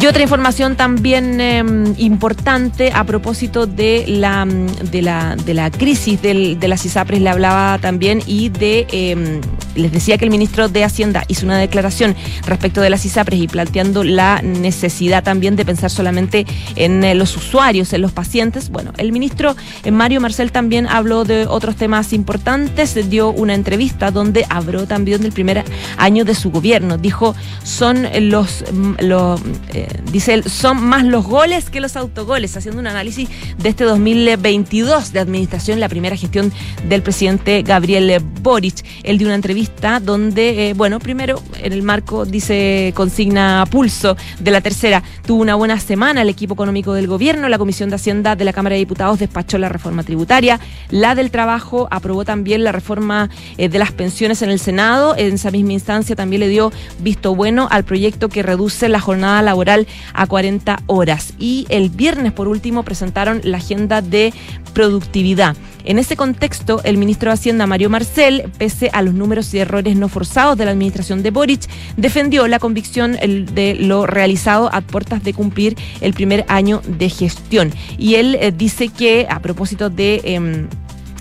Y 0.00 0.06
otra 0.06 0.22
información 0.22 0.76
también 0.76 1.42
em, 1.42 1.94
importante 1.98 2.90
a 2.90 3.04
propósito 3.04 3.66
de 3.66 4.06
la, 4.08 4.46
de 4.46 5.02
la, 5.02 5.36
de 5.36 5.52
la 5.52 5.70
crisis 5.70 6.22
del, 6.22 6.58
de 6.58 6.68
las 6.68 6.86
ISAPRES, 6.86 7.20
le 7.20 7.28
hablaba 7.28 7.76
también, 7.78 8.22
y 8.26 8.48
de, 8.48 8.86
em, 8.92 9.42
les 9.74 9.92
decía 9.92 10.16
que 10.16 10.24
el 10.24 10.30
ministro 10.30 10.70
de 10.70 10.84
Hacienda 10.84 11.24
hizo 11.28 11.44
una 11.44 11.58
declaración 11.58 12.16
respecto 12.46 12.80
de 12.80 12.88
las 12.88 13.04
ISAPRES 13.04 13.42
y 13.42 13.48
planteando 13.48 14.02
la 14.02 14.40
necesidad 14.42 15.22
también 15.22 15.54
de 15.54 15.66
pensar 15.66 15.90
solamente 15.90 16.46
en 16.76 17.04
eh, 17.04 17.14
los 17.14 17.36
usuarios, 17.36 17.92
en 17.92 18.00
los 18.00 18.12
pacientes. 18.12 18.70
Bueno, 18.70 18.92
el 18.96 19.12
ministro 19.12 19.54
eh, 19.84 19.90
Mario 19.90 20.22
Marcel 20.22 20.50
también 20.50 20.86
habló 20.86 21.24
de 21.24 21.46
otros 21.46 21.76
temas 21.76 22.14
importantes, 22.14 23.10
dio 23.10 23.28
una 23.32 23.52
entrevista 23.52 24.10
donde 24.10 24.46
habló 24.48 24.86
también 24.86 25.20
del 25.20 25.32
primer 25.32 25.62
año 25.98 26.24
de 26.24 26.34
su 26.34 26.50
gobierno. 26.50 26.96
Dijo, 26.96 27.34
son 27.64 28.08
los, 28.30 28.64
los 28.98 29.40
eh, 29.74 29.88
dice 30.10 30.34
él, 30.34 30.44
son 30.44 30.82
más 30.82 31.04
los 31.04 31.24
goles 31.24 31.70
que 31.70 31.80
los 31.80 31.96
autogoles, 31.96 32.56
haciendo 32.56 32.80
un 32.80 32.86
análisis 32.86 33.28
de 33.58 33.68
este 33.68 33.84
2022 33.84 35.12
de 35.12 35.20
administración, 35.20 35.80
la 35.80 35.88
primera 35.88 36.16
gestión 36.16 36.52
del 36.88 37.02
presidente 37.02 37.62
Gabriel 37.62 38.20
Boric. 38.42 38.84
Él 39.02 39.18
dio 39.18 39.28
una 39.28 39.34
entrevista 39.34 40.00
donde, 40.00 40.70
eh, 40.70 40.74
bueno, 40.74 40.98
primero 40.98 41.42
en 41.62 41.72
el 41.72 41.82
marco, 41.82 42.24
dice, 42.24 42.92
consigna 42.94 43.64
pulso 43.70 44.16
de 44.38 44.50
la 44.50 44.60
tercera, 44.60 45.02
tuvo 45.26 45.42
una 45.42 45.54
buena 45.54 45.78
semana 45.78 46.22
el 46.22 46.28
equipo 46.28 46.54
económico 46.54 46.94
del 46.94 47.06
gobierno, 47.06 47.48
la 47.48 47.58
Comisión 47.58 47.90
de 47.90 47.96
Hacienda 47.96 48.36
de 48.36 48.44
la 48.44 48.52
Cámara 48.52 48.74
de 48.74 48.80
Diputados 48.80 49.18
despachó 49.18 49.58
la 49.58 49.68
reforma 49.68 50.02
tributaria, 50.02 50.60
la 50.90 51.14
del 51.14 51.30
trabajo 51.30 51.88
aprobó 51.90 52.24
también 52.24 52.64
la 52.64 52.72
reforma 52.72 53.30
eh, 53.58 53.68
de 53.68 53.78
las 53.78 53.92
pensiones 53.92 54.42
en 54.42 54.50
el 54.50 54.58
Senado, 54.58 55.14
en 55.16 55.34
esa 55.34 55.50
misma 55.50 55.72
instancia 55.72 56.16
también 56.16 56.40
le 56.40 56.48
dio 56.48 56.72
visto 57.00 57.34
bueno 57.34 57.68
al 57.70 57.84
proyecto 57.84 58.28
que 58.28 58.42
reduce 58.42 58.88
la 58.88 59.00
jornada 59.00 59.42
laboral 59.42 59.79
a 60.12 60.26
40 60.26 60.82
horas. 60.86 61.34
Y 61.38 61.66
el 61.68 61.90
viernes, 61.90 62.32
por 62.32 62.48
último, 62.48 62.82
presentaron 62.82 63.40
la 63.44 63.58
agenda 63.58 64.02
de 64.02 64.32
productividad. 64.72 65.56
En 65.84 65.98
ese 65.98 66.16
contexto, 66.16 66.80
el 66.84 66.98
ministro 66.98 67.30
de 67.30 67.34
Hacienda, 67.34 67.66
Mario 67.66 67.90
Marcel, 67.90 68.50
pese 68.58 68.90
a 68.92 69.02
los 69.02 69.14
números 69.14 69.52
y 69.54 69.58
errores 69.58 69.96
no 69.96 70.08
forzados 70.08 70.58
de 70.58 70.64
la 70.64 70.72
administración 70.72 71.22
de 71.22 71.30
Boric, 71.30 71.68
defendió 71.96 72.46
la 72.48 72.58
convicción 72.58 73.12
de 73.12 73.76
lo 73.78 74.06
realizado 74.06 74.72
a 74.72 74.82
puertas 74.82 75.24
de 75.24 75.32
cumplir 75.32 75.76
el 76.00 76.12
primer 76.12 76.44
año 76.48 76.82
de 76.86 77.08
gestión. 77.08 77.72
Y 77.98 78.16
él 78.16 78.36
eh, 78.40 78.52
dice 78.52 78.88
que, 78.88 79.26
a 79.28 79.40
propósito 79.40 79.90
de... 79.90 80.20
Em, 80.24 80.68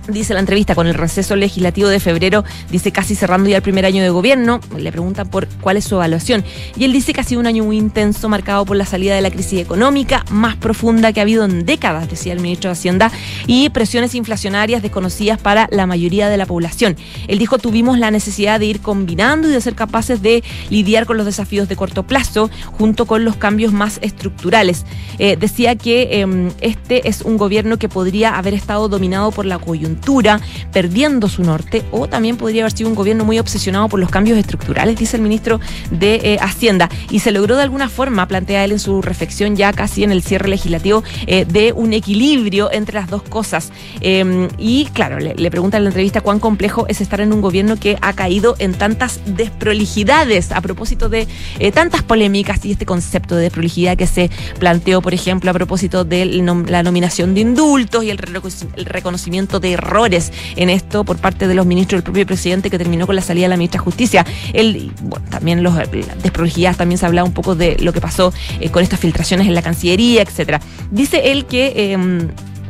Dice 0.09 0.33
la 0.33 0.39
entrevista 0.39 0.73
con 0.73 0.87
el 0.87 0.95
receso 0.95 1.35
legislativo 1.35 1.87
de 1.87 1.99
febrero, 1.99 2.43
dice 2.71 2.91
casi 2.91 3.13
cerrando 3.13 3.47
ya 3.47 3.57
el 3.57 3.61
primer 3.61 3.85
año 3.85 4.01
de 4.01 4.09
gobierno, 4.09 4.59
le 4.75 4.91
preguntan 4.91 5.29
por 5.29 5.47
cuál 5.61 5.77
es 5.77 5.85
su 5.85 5.95
evaluación. 5.95 6.43
Y 6.75 6.85
él 6.85 6.93
dice 6.93 7.13
que 7.13 7.21
ha 7.21 7.23
sido 7.23 7.39
un 7.39 7.45
año 7.45 7.63
muy 7.63 7.77
intenso, 7.77 8.27
marcado 8.27 8.65
por 8.65 8.75
la 8.75 8.85
salida 8.85 9.13
de 9.13 9.21
la 9.21 9.29
crisis 9.29 9.59
económica 9.59 10.25
más 10.31 10.55
profunda 10.55 11.13
que 11.13 11.19
ha 11.19 11.23
habido 11.23 11.45
en 11.45 11.65
décadas, 11.65 12.09
decía 12.09 12.33
el 12.33 12.39
ministro 12.39 12.69
de 12.69 12.73
Hacienda, 12.73 13.11
y 13.45 13.69
presiones 13.69 14.15
inflacionarias 14.15 14.81
desconocidas 14.81 15.39
para 15.39 15.67
la 15.71 15.85
mayoría 15.85 16.27
de 16.29 16.37
la 16.37 16.47
población. 16.47 16.97
Él 17.27 17.37
dijo, 17.37 17.59
tuvimos 17.59 17.99
la 17.99 18.09
necesidad 18.09 18.59
de 18.59 18.65
ir 18.65 18.81
combinando 18.81 19.47
y 19.47 19.51
de 19.51 19.61
ser 19.61 19.75
capaces 19.75 20.23
de 20.23 20.43
lidiar 20.71 21.05
con 21.05 21.17
los 21.17 21.25
desafíos 21.27 21.69
de 21.69 21.75
corto 21.75 22.03
plazo, 22.03 22.49
junto 22.77 23.05
con 23.05 23.25
los 23.25 23.35
cambios 23.35 23.73
más 23.73 23.99
estructurales. 24.01 24.85
Eh, 25.19 25.37
decía 25.39 25.75
que 25.75 26.21
em, 26.21 26.49
este 26.61 27.07
es 27.07 27.21
un 27.21 27.37
gobierno 27.37 27.77
que 27.77 27.89
podría 27.89 28.37
haber 28.37 28.55
estado 28.55 28.89
dominado 28.89 29.31
por 29.31 29.45
la 29.45 29.59
coyuntura 29.59 29.98
perdiendo 30.71 31.27
su 31.27 31.43
norte, 31.43 31.83
o 31.91 32.07
también 32.07 32.37
podría 32.37 32.63
haber 32.63 32.71
sido 32.71 32.89
un 32.89 32.95
gobierno 32.95 33.25
muy 33.25 33.39
obsesionado 33.39 33.87
por 33.89 33.99
los 33.99 34.09
cambios 34.09 34.37
estructurales, 34.37 34.97
dice 34.97 35.17
el 35.17 35.23
ministro 35.23 35.59
de 35.91 36.15
eh, 36.15 36.37
Hacienda. 36.41 36.89
Y 37.09 37.19
se 37.19 37.31
logró 37.31 37.55
de 37.55 37.63
alguna 37.63 37.89
forma, 37.89 38.27
plantea 38.27 38.65
él 38.65 38.71
en 38.73 38.79
su 38.79 39.01
reflexión 39.01 39.55
ya 39.55 39.73
casi 39.73 40.03
en 40.03 40.11
el 40.11 40.23
cierre 40.23 40.49
legislativo, 40.49 41.03
eh, 41.27 41.45
de 41.45 41.73
un 41.73 41.93
equilibrio 41.93 42.71
entre 42.71 42.95
las 42.95 43.09
dos 43.09 43.23
cosas. 43.23 43.71
Em, 44.01 44.47
y 44.57 44.85
claro, 44.93 45.19
le, 45.19 45.49
pregunta 45.49 45.77
en 45.77 45.83
la 45.83 45.89
entrevista 45.89 46.21
cuán 46.21 46.39
complejo 46.39 46.85
es 46.87 47.01
estar 47.01 47.21
en 47.21 47.33
un 47.33 47.41
gobierno 47.41 47.77
que 47.77 47.97
ha 48.01 48.13
caído 48.13 48.55
en 48.59 48.73
tantas 48.73 49.19
desprolijidades 49.25 50.51
a 50.51 50.61
propósito 50.61 51.09
de 51.09 51.27
eh, 51.59 51.71
tantas 51.71 52.03
polémicas 52.03 52.63
y 52.65 52.71
este 52.71 52.85
concepto 52.85 53.35
de 53.35 53.43
desprolijidad 53.43 53.97
que 53.97 54.07
se 54.07 54.29
planteó, 54.59 55.01
por 55.01 55.13
ejemplo, 55.13 55.51
a 55.51 55.53
propósito 55.53 56.03
de 56.03 56.25
la 56.25 56.83
nominación 56.83 57.33
de 57.33 57.41
indultos 57.41 58.03
y 58.03 58.09
el, 58.09 58.17
reconocimiento 58.17 59.59
de 59.59 59.77
errores 59.79 60.31
en 60.55 60.69
esto 60.69 61.03
por 61.03 61.17
parte 61.17 61.47
de 61.47 61.53
los 61.55 61.65
ministros 61.65 61.97
del 61.97 62.03
propio 62.03 62.25
presidente 62.25 62.69
que 62.69 62.77
terminó 62.77 63.05
con 63.07 63.15
la 63.15 63.21
salida 63.21 63.45
de 63.45 63.49
la 63.49 63.57
ministra 63.57 63.79
de 63.79 63.83
Justicia. 63.83 64.25
Él, 64.53 64.91
bueno, 65.01 65.25
también 65.29 65.63
los 65.63 65.75
desprolijidades, 66.21 66.77
también 66.77 66.97
se 66.97 67.05
hablaba 67.05 67.27
un 67.27 67.33
poco 67.33 67.55
de 67.55 67.77
lo 67.79 67.93
que 67.93 68.01
pasó 68.01 68.33
eh, 68.59 68.69
con 68.69 68.83
estas 68.83 68.99
filtraciones 68.99 69.47
en 69.47 69.55
la 69.55 69.61
Cancillería, 69.61 70.21
etcétera. 70.21 70.61
Dice 70.91 71.31
él 71.31 71.45
que 71.45 71.93
em, 71.93 72.29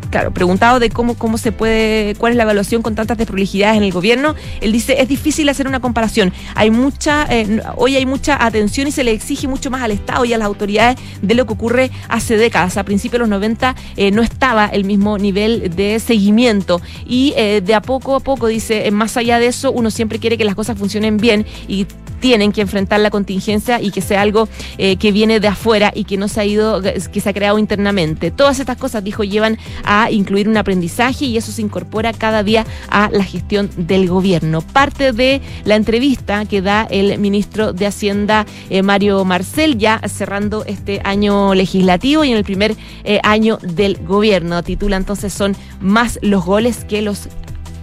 claro, 0.09 0.31
preguntado 0.31 0.79
de 0.79 0.89
cómo, 0.89 1.15
cómo 1.15 1.37
se 1.37 1.51
puede, 1.51 2.15
cuál 2.15 2.33
es 2.33 2.37
la 2.37 2.43
evaluación 2.43 2.81
con 2.81 2.95
tantas 2.95 3.17
desprolijidades 3.17 3.77
en 3.77 3.83
el 3.83 3.91
gobierno, 3.91 4.35
él 4.61 4.71
dice, 4.71 5.01
es 5.01 5.07
difícil 5.07 5.49
hacer 5.49 5.67
una 5.67 5.79
comparación. 5.79 6.33
Hay 6.55 6.71
mucha, 6.71 7.25
eh, 7.29 7.61
hoy 7.75 7.95
hay 7.95 8.05
mucha 8.05 8.43
atención 8.43 8.87
y 8.87 8.91
se 8.91 9.03
le 9.03 9.11
exige 9.11 9.47
mucho 9.47 9.69
más 9.71 9.81
al 9.81 9.91
Estado 9.91 10.25
y 10.25 10.33
a 10.33 10.37
las 10.37 10.45
autoridades 10.47 10.97
de 11.21 11.35
lo 11.35 11.45
que 11.45 11.53
ocurre 11.53 11.91
hace 12.07 12.37
décadas. 12.37 12.77
A 12.77 12.83
principios 12.83 13.13
de 13.13 13.19
los 13.19 13.29
90 13.29 13.75
eh, 13.97 14.11
no 14.11 14.21
estaba 14.21 14.67
el 14.67 14.85
mismo 14.85 15.17
nivel 15.17 15.75
de 15.75 15.99
seguimiento 15.99 16.81
y 17.05 17.33
eh, 17.37 17.61
de 17.61 17.75
a 17.75 17.81
poco 17.81 18.15
a 18.15 18.19
poco, 18.19 18.47
dice, 18.47 18.89
más 18.91 19.17
allá 19.17 19.39
de 19.39 19.47
eso, 19.47 19.71
uno 19.71 19.91
siempre 19.91 20.19
quiere 20.19 20.37
que 20.37 20.45
las 20.45 20.55
cosas 20.55 20.77
funcionen 20.77 21.17
bien 21.17 21.45
y 21.67 21.85
tienen 22.19 22.51
que 22.51 22.61
enfrentar 22.61 22.99
la 22.99 23.09
contingencia 23.09 23.81
y 23.81 23.91
que 23.91 24.01
sea 24.01 24.21
algo 24.21 24.47
eh, 24.77 24.97
que 24.97 25.11
viene 25.11 25.39
de 25.39 25.47
afuera 25.47 25.91
y 25.93 26.03
que 26.03 26.17
no 26.17 26.27
se 26.27 26.41
ha 26.41 26.45
ido, 26.45 26.81
que 26.81 27.21
se 27.21 27.29
ha 27.29 27.33
creado 27.33 27.59
internamente. 27.59 28.31
Todas 28.31 28.59
estas 28.59 28.77
cosas, 28.77 29.03
dijo, 29.03 29.23
llevan 29.23 29.57
a 29.83 30.11
incluir 30.11 30.47
un 30.47 30.57
aprendizaje 30.57 31.25
y 31.25 31.37
eso 31.37 31.51
se 31.51 31.61
incorpora 31.61 32.13
cada 32.13 32.43
día 32.43 32.65
a 32.89 33.09
la 33.11 33.23
gestión 33.23 33.69
del 33.75 34.07
gobierno. 34.07 34.61
Parte 34.61 35.11
de 35.13 35.41
la 35.65 35.75
entrevista 35.75 36.45
que 36.45 36.61
da 36.61 36.87
el 36.89 37.17
ministro 37.19 37.73
de 37.73 37.87
Hacienda, 37.87 38.45
eh, 38.69 38.81
Mario 38.81 39.25
Marcel, 39.25 39.77
ya 39.77 40.01
cerrando 40.07 40.65
este 40.65 41.01
año 41.03 41.53
legislativo 41.55 42.23
y 42.23 42.31
en 42.31 42.37
el 42.37 42.43
primer 42.43 42.75
eh, 43.03 43.19
año 43.23 43.57
del 43.61 43.97
gobierno. 44.05 44.63
Titula 44.63 44.97
entonces 44.97 45.33
son 45.33 45.55
más 45.79 46.19
los 46.21 46.45
goles 46.45 46.85
que 46.85 47.01
los 47.01 47.29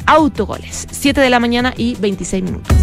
autogoles. 0.06 0.86
7 0.90 1.20
de 1.20 1.30
la 1.30 1.40
mañana 1.40 1.74
y 1.76 1.94
26 1.96 2.42
minutos. 2.42 2.76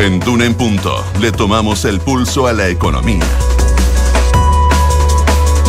En 0.00 0.18
Duna 0.18 0.46
en 0.46 0.54
Punto 0.54 1.04
le 1.20 1.30
tomamos 1.30 1.84
el 1.84 2.00
pulso 2.00 2.46
a 2.46 2.54
la 2.54 2.68
economía. 2.68 3.26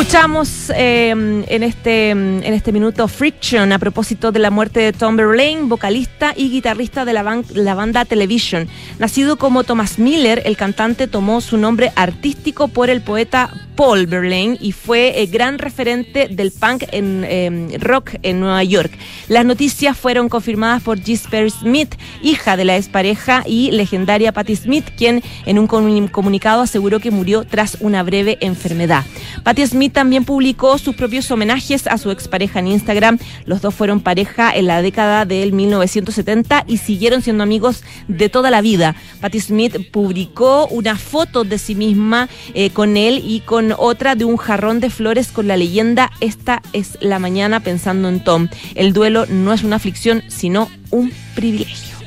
Escuchamos 0.00 0.72
eh, 0.74 1.10
en, 1.10 1.62
este, 1.62 2.08
en 2.08 2.42
este 2.42 2.72
minuto 2.72 3.06
Friction 3.06 3.70
a 3.70 3.78
propósito 3.78 4.32
de 4.32 4.38
la 4.38 4.50
muerte 4.50 4.80
de 4.80 4.94
Tom 4.94 5.14
Verlaine, 5.14 5.64
vocalista 5.64 6.32
y 6.34 6.48
guitarrista 6.48 7.04
de 7.04 7.12
la, 7.12 7.74
banda 7.74 8.06
Television. 8.06 8.66
Nacido 8.98 9.36
como 9.36 9.62
Thomas 9.62 9.98
Miller, 9.98 10.40
el 10.46 10.56
cantante 10.56 11.06
tomó 11.06 11.42
su 11.42 11.58
nombre 11.58 11.92
artístico 11.96 12.68
por 12.68 12.88
el 12.88 13.02
poeta 13.02 13.52
Paul 13.76 14.06
Verlaine 14.06 14.56
y 14.60 14.72
fue 14.72 15.20
eh, 15.20 15.26
gran 15.26 15.58
referente 15.58 16.28
del 16.28 16.50
punk 16.50 16.84
en 16.92 17.24
em, 17.24 17.68
rock 17.80 18.12
en 18.22 18.40
Nueva 18.40 18.64
York. 18.64 18.92
Las 19.28 19.44
noticias 19.44 19.96
fueron 19.96 20.28
confirmadas 20.28 20.82
por 20.82 20.98
Gisper 21.00 21.50
Smith, 21.50 21.94
hija 22.22 22.56
de 22.56 22.64
la 22.64 22.76
expareja 22.76 23.42
y 23.46 23.70
legendaria 23.70 24.32
Patti 24.32 24.56
Smith, 24.56 24.86
quien 24.96 25.22
en 25.46 25.58
un 25.58 25.66
comunicado 25.66 26.62
aseguró 26.62 27.00
que 27.00 27.10
murió 27.10 27.44
tras 27.44 27.78
una 27.80 28.02
breve 28.02 28.38
enfermedad. 28.40 29.04
Patti 29.44 29.66
Smith 29.66 29.89
también 29.90 30.24
publicó 30.24 30.78
sus 30.78 30.94
propios 30.94 31.30
homenajes 31.30 31.86
a 31.86 31.98
su 31.98 32.10
expareja 32.10 32.58
en 32.58 32.68
Instagram. 32.68 33.18
Los 33.44 33.60
dos 33.60 33.74
fueron 33.74 34.00
pareja 34.00 34.52
en 34.54 34.66
la 34.66 34.82
década 34.82 35.24
del 35.24 35.52
1970 35.52 36.64
y 36.66 36.78
siguieron 36.78 37.22
siendo 37.22 37.42
amigos 37.42 37.82
de 38.08 38.28
toda 38.28 38.50
la 38.50 38.60
vida. 38.60 38.96
Patti 39.20 39.40
Smith 39.40 39.90
publicó 39.90 40.66
una 40.68 40.96
foto 40.96 41.44
de 41.44 41.58
sí 41.58 41.74
misma 41.74 42.28
eh, 42.54 42.70
con 42.70 42.96
él 42.96 43.22
y 43.24 43.40
con 43.40 43.74
otra 43.76 44.14
de 44.14 44.24
un 44.24 44.36
jarrón 44.36 44.80
de 44.80 44.90
flores 44.90 45.28
con 45.28 45.48
la 45.48 45.56
leyenda 45.56 46.10
Esta 46.20 46.62
es 46.72 46.98
la 47.00 47.18
mañana 47.18 47.60
pensando 47.60 48.08
en 48.08 48.22
Tom. 48.22 48.48
El 48.74 48.92
duelo 48.92 49.26
no 49.26 49.52
es 49.52 49.62
una 49.62 49.76
aflicción, 49.76 50.22
sino 50.28 50.68
un 50.90 51.12
privilegio. 51.34 51.99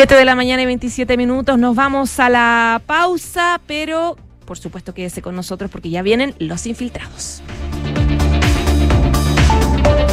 Siete 0.00 0.14
de 0.14 0.24
la 0.24 0.34
mañana 0.34 0.62
y 0.62 0.64
27 0.64 1.18
minutos. 1.18 1.58
Nos 1.58 1.76
vamos 1.76 2.18
a 2.20 2.30
la 2.30 2.80
pausa, 2.86 3.60
pero 3.66 4.16
por 4.46 4.56
supuesto 4.56 4.94
quédese 4.94 5.20
con 5.20 5.36
nosotros 5.36 5.70
porque 5.70 5.90
ya 5.90 6.00
vienen 6.00 6.34
los 6.38 6.64
infiltrados. 6.64 7.42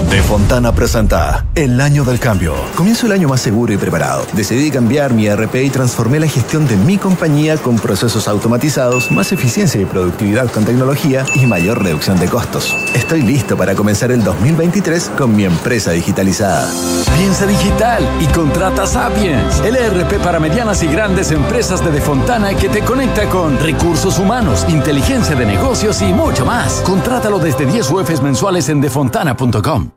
De 0.09 0.21
Fontana 0.21 0.71
presenta 0.71 1.45
El 1.53 1.81
Año 1.81 2.05
del 2.05 2.17
Cambio. 2.17 2.53
Comienzo 2.75 3.07
el 3.07 3.11
año 3.11 3.27
más 3.27 3.41
seguro 3.41 3.73
y 3.73 3.77
preparado. 3.77 4.25
Decidí 4.31 4.71
cambiar 4.71 5.13
mi 5.13 5.29
RP 5.29 5.55
y 5.65 5.69
transformé 5.69 6.17
la 6.21 6.29
gestión 6.29 6.65
de 6.65 6.77
mi 6.77 6.97
compañía 6.97 7.57
con 7.57 7.75
procesos 7.75 8.29
automatizados, 8.29 9.11
más 9.11 9.33
eficiencia 9.33 9.81
y 9.81 9.85
productividad 9.85 10.49
con 10.49 10.63
tecnología 10.63 11.25
y 11.35 11.45
mayor 11.45 11.83
reducción 11.83 12.17
de 12.19 12.27
costos. 12.27 12.73
Estoy 12.95 13.21
listo 13.21 13.57
para 13.57 13.75
comenzar 13.75 14.11
el 14.11 14.23
2023 14.23 15.11
con 15.17 15.35
mi 15.35 15.43
empresa 15.43 15.91
digitalizada. 15.91 16.71
Piensa 17.17 17.45
digital 17.45 18.07
y 18.21 18.27
contrata 18.27 18.87
Sapiens, 18.87 19.59
el 19.59 19.75
ERP 19.75 20.23
para 20.23 20.39
medianas 20.39 20.83
y 20.83 20.87
grandes 20.87 21.31
empresas 21.31 21.83
de 21.83 21.91
De 21.91 21.99
Fontana 21.99 22.53
que 22.53 22.69
te 22.69 22.79
conecta 22.79 23.27
con 23.27 23.59
recursos 23.59 24.19
humanos, 24.19 24.65
inteligencia 24.69 25.35
de 25.35 25.45
negocios 25.45 26.01
y 26.01 26.13
mucho 26.13 26.45
más. 26.45 26.81
Contrátalo 26.85 27.39
desde 27.39 27.65
10 27.65 27.91
UFs 27.91 28.21
mensuales 28.21 28.69
en 28.69 28.79
defontana.com. 28.79 29.96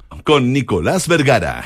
con 0.23 0.53
Nicolás 0.53 1.07
Vergara. 1.07 1.63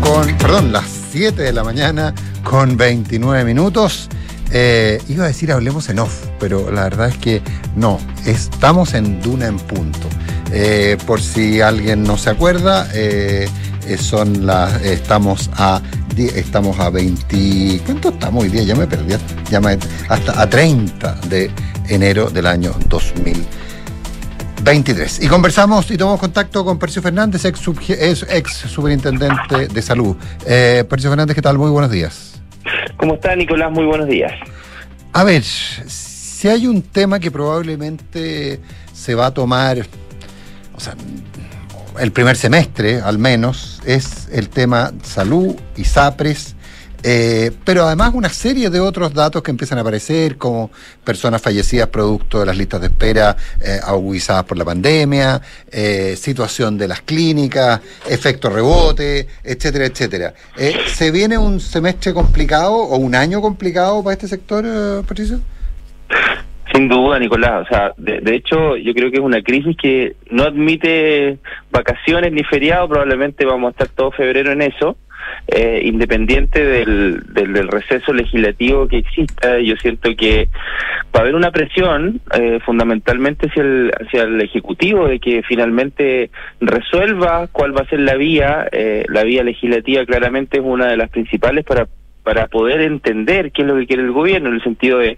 Con, 0.00 0.36
perdón, 0.38 0.72
las 0.72 0.84
7 1.12 1.42
de 1.42 1.52
la 1.52 1.64
mañana 1.64 2.14
con 2.44 2.76
29 2.76 3.44
minutos. 3.44 4.08
Eh, 4.52 5.02
iba 5.08 5.24
a 5.24 5.26
decir 5.28 5.52
hablemos 5.52 5.88
en 5.88 5.98
off, 5.98 6.26
pero 6.38 6.70
la 6.70 6.84
verdad 6.84 7.08
es 7.08 7.18
que 7.18 7.42
no, 7.76 7.98
estamos 8.24 8.94
en 8.94 9.20
Duna 9.20 9.46
en 9.46 9.58
punto. 9.58 10.08
Eh, 10.52 10.96
por 11.06 11.20
si 11.20 11.60
alguien 11.60 12.04
no 12.04 12.16
se 12.16 12.30
acuerda, 12.30 12.88
eh, 12.94 13.48
son 13.96 14.46
las, 14.46 14.82
estamos 14.82 15.50
a 15.54 15.80
estamos 16.26 16.78
a 16.80 16.90
20, 16.90 17.80
¿cuánto 17.86 18.08
estamos 18.08 18.42
hoy 18.42 18.50
día? 18.50 18.62
Ya 18.62 18.74
me 18.74 18.86
perdí, 18.86 19.14
ya 19.50 19.60
me, 19.60 19.78
hasta 20.08 20.40
a 20.40 20.48
30 20.48 21.20
de 21.28 21.50
enero 21.88 22.30
del 22.30 22.46
año 22.46 22.72
2023. 22.88 25.22
Y 25.22 25.28
conversamos 25.28 25.90
y 25.90 25.96
tomamos 25.96 26.20
contacto 26.20 26.64
con 26.64 26.78
Percio 26.78 27.02
Fernández, 27.02 27.44
ex, 27.44 27.60
ex 28.28 28.52
superintendente 28.52 29.68
de 29.68 29.82
salud. 29.82 30.16
Eh, 30.44 30.84
Percio 30.88 31.10
Fernández, 31.10 31.36
¿qué 31.36 31.42
tal? 31.42 31.58
Muy 31.58 31.70
buenos 31.70 31.90
días. 31.90 32.40
¿Cómo 32.96 33.14
está, 33.14 33.36
Nicolás? 33.36 33.70
Muy 33.70 33.84
buenos 33.84 34.08
días. 34.08 34.32
A 35.12 35.24
ver, 35.24 35.42
si 35.44 36.48
hay 36.48 36.66
un 36.66 36.82
tema 36.82 37.20
que 37.20 37.30
probablemente 37.30 38.60
se 38.92 39.14
va 39.14 39.26
a 39.26 39.30
tomar, 39.32 39.86
o 40.74 40.80
sea, 40.80 40.94
el 42.00 42.12
primer 42.12 42.36
semestre 42.36 43.00
al 43.00 43.18
menos, 43.18 43.80
es 43.84 44.28
el 44.32 44.48
tema 44.48 44.92
salud 45.02 45.54
y 45.76 45.84
SAPRES, 45.84 46.54
eh, 47.02 47.52
pero 47.64 47.86
además 47.86 48.12
una 48.14 48.28
serie 48.28 48.70
de 48.70 48.80
otros 48.80 49.14
datos 49.14 49.42
que 49.42 49.52
empiezan 49.52 49.78
a 49.78 49.82
aparecer, 49.82 50.36
como 50.36 50.70
personas 51.04 51.40
fallecidas 51.40 51.88
producto 51.88 52.40
de 52.40 52.46
las 52.46 52.56
listas 52.56 52.80
de 52.80 52.88
espera 52.88 53.36
eh, 53.60 53.78
agudizadas 53.82 54.44
por 54.44 54.58
la 54.58 54.64
pandemia, 54.64 55.40
eh, 55.70 56.16
situación 56.20 56.76
de 56.76 56.88
las 56.88 57.02
clínicas, 57.02 57.80
efecto 58.08 58.50
rebote, 58.50 59.28
etcétera, 59.44 59.86
etcétera. 59.86 60.34
Eh, 60.56 60.74
¿Se 60.92 61.10
viene 61.10 61.38
un 61.38 61.60
semestre 61.60 62.12
complicado 62.12 62.74
o 62.74 62.96
un 62.96 63.14
año 63.14 63.40
complicado 63.40 64.02
para 64.02 64.14
este 64.14 64.26
sector, 64.26 65.04
Patricio? 65.06 65.40
Sin 66.72 66.88
duda, 66.88 67.18
Nicolás. 67.18 67.66
O 67.66 67.68
sea, 67.68 67.92
de, 67.96 68.20
de, 68.20 68.34
hecho, 68.34 68.76
yo 68.76 68.92
creo 68.94 69.10
que 69.10 69.16
es 69.16 69.22
una 69.22 69.42
crisis 69.42 69.76
que 69.76 70.16
no 70.30 70.44
admite 70.44 71.38
vacaciones 71.70 72.32
ni 72.32 72.44
feriados. 72.44 72.88
Probablemente 72.88 73.46
vamos 73.46 73.68
a 73.68 73.70
estar 73.70 73.88
todo 73.88 74.10
febrero 74.10 74.52
en 74.52 74.62
eso. 74.62 74.96
Eh, 75.46 75.80
independiente 75.84 76.62
del, 76.62 77.22
del, 77.32 77.68
receso 77.68 78.12
legislativo 78.12 78.86
que 78.86 78.98
exista, 78.98 79.58
yo 79.58 79.76
siento 79.76 80.14
que 80.14 80.48
va 81.14 81.20
a 81.20 81.22
haber 81.22 81.34
una 81.34 81.50
presión 81.50 82.20
eh, 82.34 82.60
fundamentalmente 82.64 83.48
hacia 83.48 83.62
el, 83.62 83.92
el 84.12 84.40
Ejecutivo 84.42 85.08
de 85.08 85.18
que 85.20 85.42
finalmente 85.42 86.30
resuelva 86.60 87.48
cuál 87.50 87.76
va 87.76 87.82
a 87.82 87.88
ser 87.88 88.00
la 88.00 88.14
vía. 88.14 88.68
Eh, 88.72 89.04
la 89.08 89.24
vía 89.24 89.42
legislativa 89.42 90.04
claramente 90.04 90.58
es 90.58 90.64
una 90.64 90.86
de 90.86 90.96
las 90.96 91.08
principales 91.10 91.64
para 91.64 91.88
para 92.28 92.46
poder 92.46 92.82
entender 92.82 93.52
qué 93.52 93.62
es 93.62 93.68
lo 93.68 93.74
que 93.74 93.86
quiere 93.86 94.02
el 94.02 94.12
gobierno, 94.12 94.50
en 94.50 94.56
el 94.56 94.62
sentido 94.62 94.98
de 94.98 95.16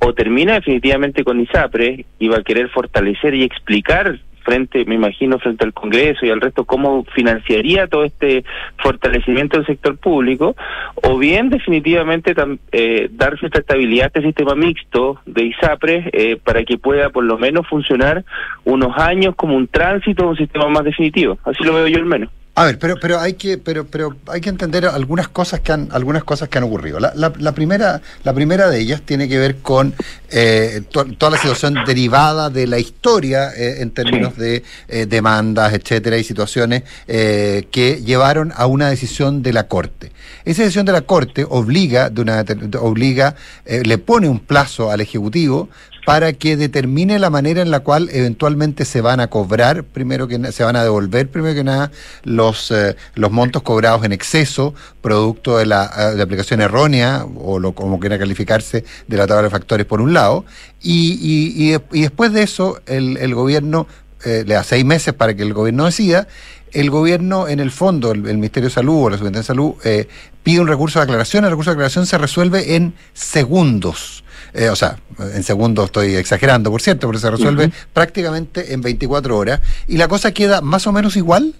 o 0.00 0.12
termina 0.14 0.54
definitivamente 0.54 1.22
con 1.22 1.38
ISAPRE 1.38 2.04
y 2.18 2.26
va 2.26 2.38
a 2.38 2.42
querer 2.42 2.68
fortalecer 2.70 3.36
y 3.36 3.44
explicar 3.44 4.18
frente, 4.44 4.84
me 4.84 4.96
imagino, 4.96 5.38
frente 5.38 5.64
al 5.64 5.72
Congreso 5.72 6.26
y 6.26 6.30
al 6.30 6.40
resto, 6.40 6.64
cómo 6.64 7.04
financiaría 7.14 7.86
todo 7.86 8.02
este 8.02 8.42
fortalecimiento 8.82 9.58
del 9.58 9.66
sector 9.66 9.96
público, 9.96 10.56
o 11.04 11.18
bien 11.18 11.50
definitivamente 11.50 12.34
eh, 12.72 13.08
dar 13.12 13.38
cierta 13.38 13.60
estabilidad 13.60 14.06
a 14.06 14.08
este 14.08 14.22
sistema 14.22 14.56
mixto 14.56 15.20
de 15.26 15.44
ISAPRE 15.44 16.10
eh, 16.12 16.36
para 16.42 16.64
que 16.64 16.78
pueda 16.78 17.10
por 17.10 17.22
lo 17.22 17.38
menos 17.38 17.64
funcionar 17.68 18.24
unos 18.64 18.98
años 18.98 19.36
como 19.36 19.54
un 19.54 19.68
tránsito, 19.68 20.26
un 20.26 20.36
sistema 20.36 20.66
más 20.66 20.82
definitivo. 20.82 21.38
Así 21.44 21.62
lo 21.62 21.74
veo 21.74 21.86
yo 21.86 21.98
al 21.98 22.06
menos. 22.06 22.30
A 22.60 22.64
ver, 22.66 22.78
pero 22.78 22.96
pero 23.00 23.18
hay 23.18 23.32
que 23.32 23.56
pero 23.56 23.86
pero 23.86 24.14
hay 24.26 24.42
que 24.42 24.50
entender 24.50 24.84
algunas 24.84 25.28
cosas 25.28 25.60
que 25.60 25.72
han 25.72 25.88
algunas 25.92 26.24
cosas 26.24 26.50
que 26.50 26.58
han 26.58 26.64
ocurrido. 26.64 27.00
La, 27.00 27.10
la, 27.16 27.32
la 27.38 27.52
primera 27.52 28.02
la 28.22 28.34
primera 28.34 28.68
de 28.68 28.78
ellas 28.78 29.00
tiene 29.00 29.30
que 29.30 29.38
ver 29.38 29.60
con 29.62 29.94
eh, 30.30 30.82
to, 30.90 31.06
toda 31.16 31.30
la 31.30 31.38
situación 31.38 31.74
derivada 31.86 32.50
de 32.50 32.66
la 32.66 32.78
historia 32.78 33.50
eh, 33.56 33.80
en 33.80 33.92
términos 33.92 34.34
sí. 34.34 34.42
de 34.42 34.62
eh, 34.88 35.06
demandas, 35.06 35.72
etcétera, 35.72 36.18
y 36.18 36.22
situaciones 36.22 36.82
eh, 37.08 37.66
que 37.70 38.02
llevaron 38.04 38.52
a 38.54 38.66
una 38.66 38.90
decisión 38.90 39.42
de 39.42 39.54
la 39.54 39.66
corte. 39.66 40.12
Esa 40.44 40.60
decisión 40.60 40.84
de 40.84 40.92
la 40.92 41.00
corte 41.00 41.46
obliga 41.48 42.10
de 42.10 42.20
una 42.20 42.44
obliga 42.78 43.36
eh, 43.64 43.82
le 43.86 43.96
pone 43.96 44.28
un 44.28 44.38
plazo 44.38 44.90
al 44.90 45.00
ejecutivo 45.00 45.70
para 46.10 46.32
que 46.32 46.56
determine 46.56 47.20
la 47.20 47.30
manera 47.30 47.62
en 47.62 47.70
la 47.70 47.80
cual 47.80 48.08
eventualmente 48.12 48.84
se 48.84 49.00
van 49.00 49.20
a 49.20 49.28
cobrar, 49.28 49.84
primero 49.84 50.26
que 50.26 50.50
se 50.50 50.64
van 50.64 50.74
a 50.74 50.82
devolver, 50.82 51.28
primero 51.28 51.54
que 51.54 51.62
nada, 51.62 51.92
los, 52.24 52.72
eh, 52.72 52.96
los 53.14 53.30
montos 53.30 53.62
cobrados 53.62 54.04
en 54.04 54.10
exceso, 54.10 54.74
producto 55.02 55.58
de 55.58 55.66
la 55.66 55.88
eh, 55.96 56.16
de 56.16 56.22
aplicación 56.22 56.60
errónea, 56.60 57.24
o 57.36 57.60
lo, 57.60 57.72
como 57.72 58.00
quiera 58.00 58.18
calificarse, 58.18 58.84
de 59.06 59.16
la 59.16 59.28
tabla 59.28 59.44
de 59.44 59.50
factores 59.50 59.86
por 59.86 60.00
un 60.00 60.12
lado, 60.12 60.44
y, 60.82 61.12
y, 61.22 61.76
y, 61.92 62.00
después 62.02 62.32
de 62.32 62.42
eso 62.42 62.80
el, 62.86 63.16
el 63.18 63.32
gobierno 63.32 63.86
eh, 64.24 64.42
le 64.44 64.54
da 64.54 64.64
seis 64.64 64.84
meses 64.84 65.14
para 65.14 65.34
que 65.34 65.42
el 65.42 65.54
gobierno 65.54 65.84
decida, 65.84 66.26
el 66.72 66.90
gobierno, 66.90 67.48
en 67.48 67.60
el 67.60 67.70
fondo, 67.70 68.12
el, 68.12 68.26
el 68.26 68.36
Ministerio 68.36 68.68
de 68.68 68.74
Salud 68.74 69.04
o 69.04 69.10
la 69.10 69.16
Superintendencia 69.16 69.54
de 69.54 69.58
Salud, 69.58 69.74
eh, 69.84 70.08
pide 70.42 70.60
un 70.60 70.68
recurso 70.68 70.98
de 70.98 71.04
aclaración. 71.04 71.44
El 71.44 71.50
recurso 71.50 71.70
de 71.70 71.74
aclaración 71.74 72.06
se 72.06 72.18
resuelve 72.18 72.76
en 72.76 72.94
segundos. 73.12 74.24
Eh, 74.54 74.68
o 74.68 74.76
sea, 74.76 74.98
en 75.18 75.42
segundos 75.42 75.86
estoy 75.86 76.16
exagerando, 76.16 76.70
por 76.70 76.82
cierto, 76.82 77.06
pero 77.06 77.18
se 77.18 77.30
resuelve 77.30 77.66
uh 77.66 77.68
-huh. 77.68 77.86
prácticamente 77.92 78.72
en 78.72 78.80
24 78.80 79.36
horas. 79.36 79.60
¿Y 79.88 79.96
la 79.96 80.08
cosa 80.08 80.32
queda 80.32 80.60
más 80.60 80.86
o 80.86 80.92
menos 80.92 81.16
igual? 81.16 81.54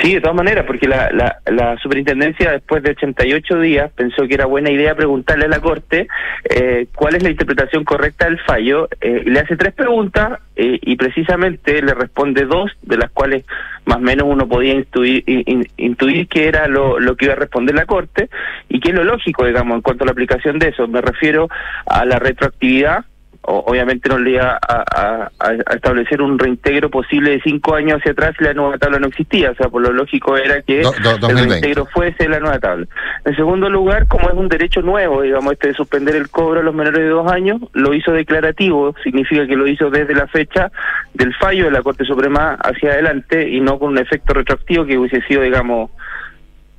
Sí, 0.00 0.14
de 0.14 0.20
todas 0.20 0.36
maneras, 0.36 0.64
porque 0.66 0.88
la, 0.88 1.10
la, 1.12 1.36
la, 1.46 1.76
superintendencia 1.78 2.50
después 2.50 2.82
de 2.82 2.90
88 2.90 3.60
días 3.60 3.92
pensó 3.92 4.26
que 4.26 4.34
era 4.34 4.46
buena 4.46 4.70
idea 4.70 4.94
preguntarle 4.94 5.44
a 5.44 5.48
la 5.48 5.60
Corte 5.60 6.08
eh, 6.48 6.86
cuál 6.94 7.14
es 7.14 7.22
la 7.22 7.30
interpretación 7.30 7.84
correcta 7.84 8.24
del 8.24 8.40
fallo. 8.40 8.88
Eh, 9.00 9.22
le 9.26 9.40
hace 9.40 9.56
tres 9.56 9.74
preguntas 9.74 10.40
eh, 10.56 10.78
y 10.80 10.96
precisamente 10.96 11.82
le 11.82 11.92
responde 11.92 12.46
dos, 12.46 12.72
de 12.82 12.96
las 12.96 13.10
cuales 13.10 13.44
más 13.84 13.98
o 13.98 14.00
menos 14.00 14.26
uno 14.28 14.48
podía 14.48 14.72
intuir, 14.72 15.24
in, 15.26 15.68
intuir 15.76 16.26
que 16.26 16.48
era 16.48 16.68
lo, 16.68 16.98
lo 16.98 17.14
que 17.14 17.26
iba 17.26 17.34
a 17.34 17.38
responder 17.38 17.74
la 17.74 17.84
Corte 17.84 18.30
y 18.70 18.80
que 18.80 18.90
es 18.90 18.94
lo 18.94 19.04
lógico, 19.04 19.44
digamos, 19.44 19.76
en 19.76 19.82
cuanto 19.82 20.04
a 20.04 20.06
la 20.06 20.12
aplicación 20.12 20.58
de 20.58 20.68
eso. 20.68 20.88
Me 20.88 21.02
refiero 21.02 21.48
a 21.86 22.06
la 22.06 22.18
retroactividad 22.18 23.04
obviamente 23.44 24.08
no 24.08 24.18
le 24.18 24.32
iba 24.32 24.58
a, 24.60 24.84
a, 24.94 25.30
a, 25.40 25.74
establecer 25.74 26.22
un 26.22 26.38
reintegro 26.38 26.90
posible 26.90 27.32
de 27.32 27.40
cinco 27.40 27.74
años 27.74 27.98
hacia 27.98 28.12
atrás 28.12 28.34
si 28.38 28.44
la 28.44 28.54
nueva 28.54 28.78
tabla 28.78 28.98
no 28.98 29.08
existía. 29.08 29.50
O 29.50 29.54
sea, 29.54 29.68
por 29.68 29.82
lo 29.82 29.92
lógico 29.92 30.36
era 30.36 30.62
que 30.62 30.82
do, 30.82 31.18
do, 31.18 31.28
el 31.28 31.48
reintegro 31.48 31.86
fuese 31.86 32.28
la 32.28 32.38
nueva 32.38 32.58
tabla. 32.58 32.86
En 33.24 33.34
segundo 33.34 33.68
lugar, 33.68 34.06
como 34.06 34.28
es 34.28 34.34
un 34.34 34.48
derecho 34.48 34.82
nuevo, 34.82 35.22
digamos, 35.22 35.52
este 35.52 35.68
de 35.68 35.74
suspender 35.74 36.14
el 36.14 36.30
cobro 36.30 36.60
a 36.60 36.62
los 36.62 36.74
menores 36.74 37.00
de 37.00 37.08
dos 37.08 37.30
años, 37.30 37.60
lo 37.72 37.94
hizo 37.94 38.12
declarativo, 38.12 38.94
significa 39.02 39.46
que 39.46 39.56
lo 39.56 39.66
hizo 39.66 39.90
desde 39.90 40.14
la 40.14 40.28
fecha 40.28 40.70
del 41.14 41.34
fallo 41.34 41.64
de 41.64 41.72
la 41.72 41.82
Corte 41.82 42.04
Suprema 42.04 42.54
hacia 42.62 42.92
adelante 42.92 43.48
y 43.48 43.60
no 43.60 43.78
con 43.78 43.90
un 43.90 43.98
efecto 43.98 44.34
retroactivo 44.34 44.86
que 44.86 44.98
hubiese 44.98 45.20
sido, 45.22 45.42
digamos, 45.42 45.90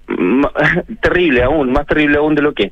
terrible 1.02 1.44
aún, 1.44 1.72
más 1.72 1.86
terrible 1.86 2.18
aún 2.18 2.36
de 2.36 2.42
lo 2.42 2.54
que. 2.54 2.72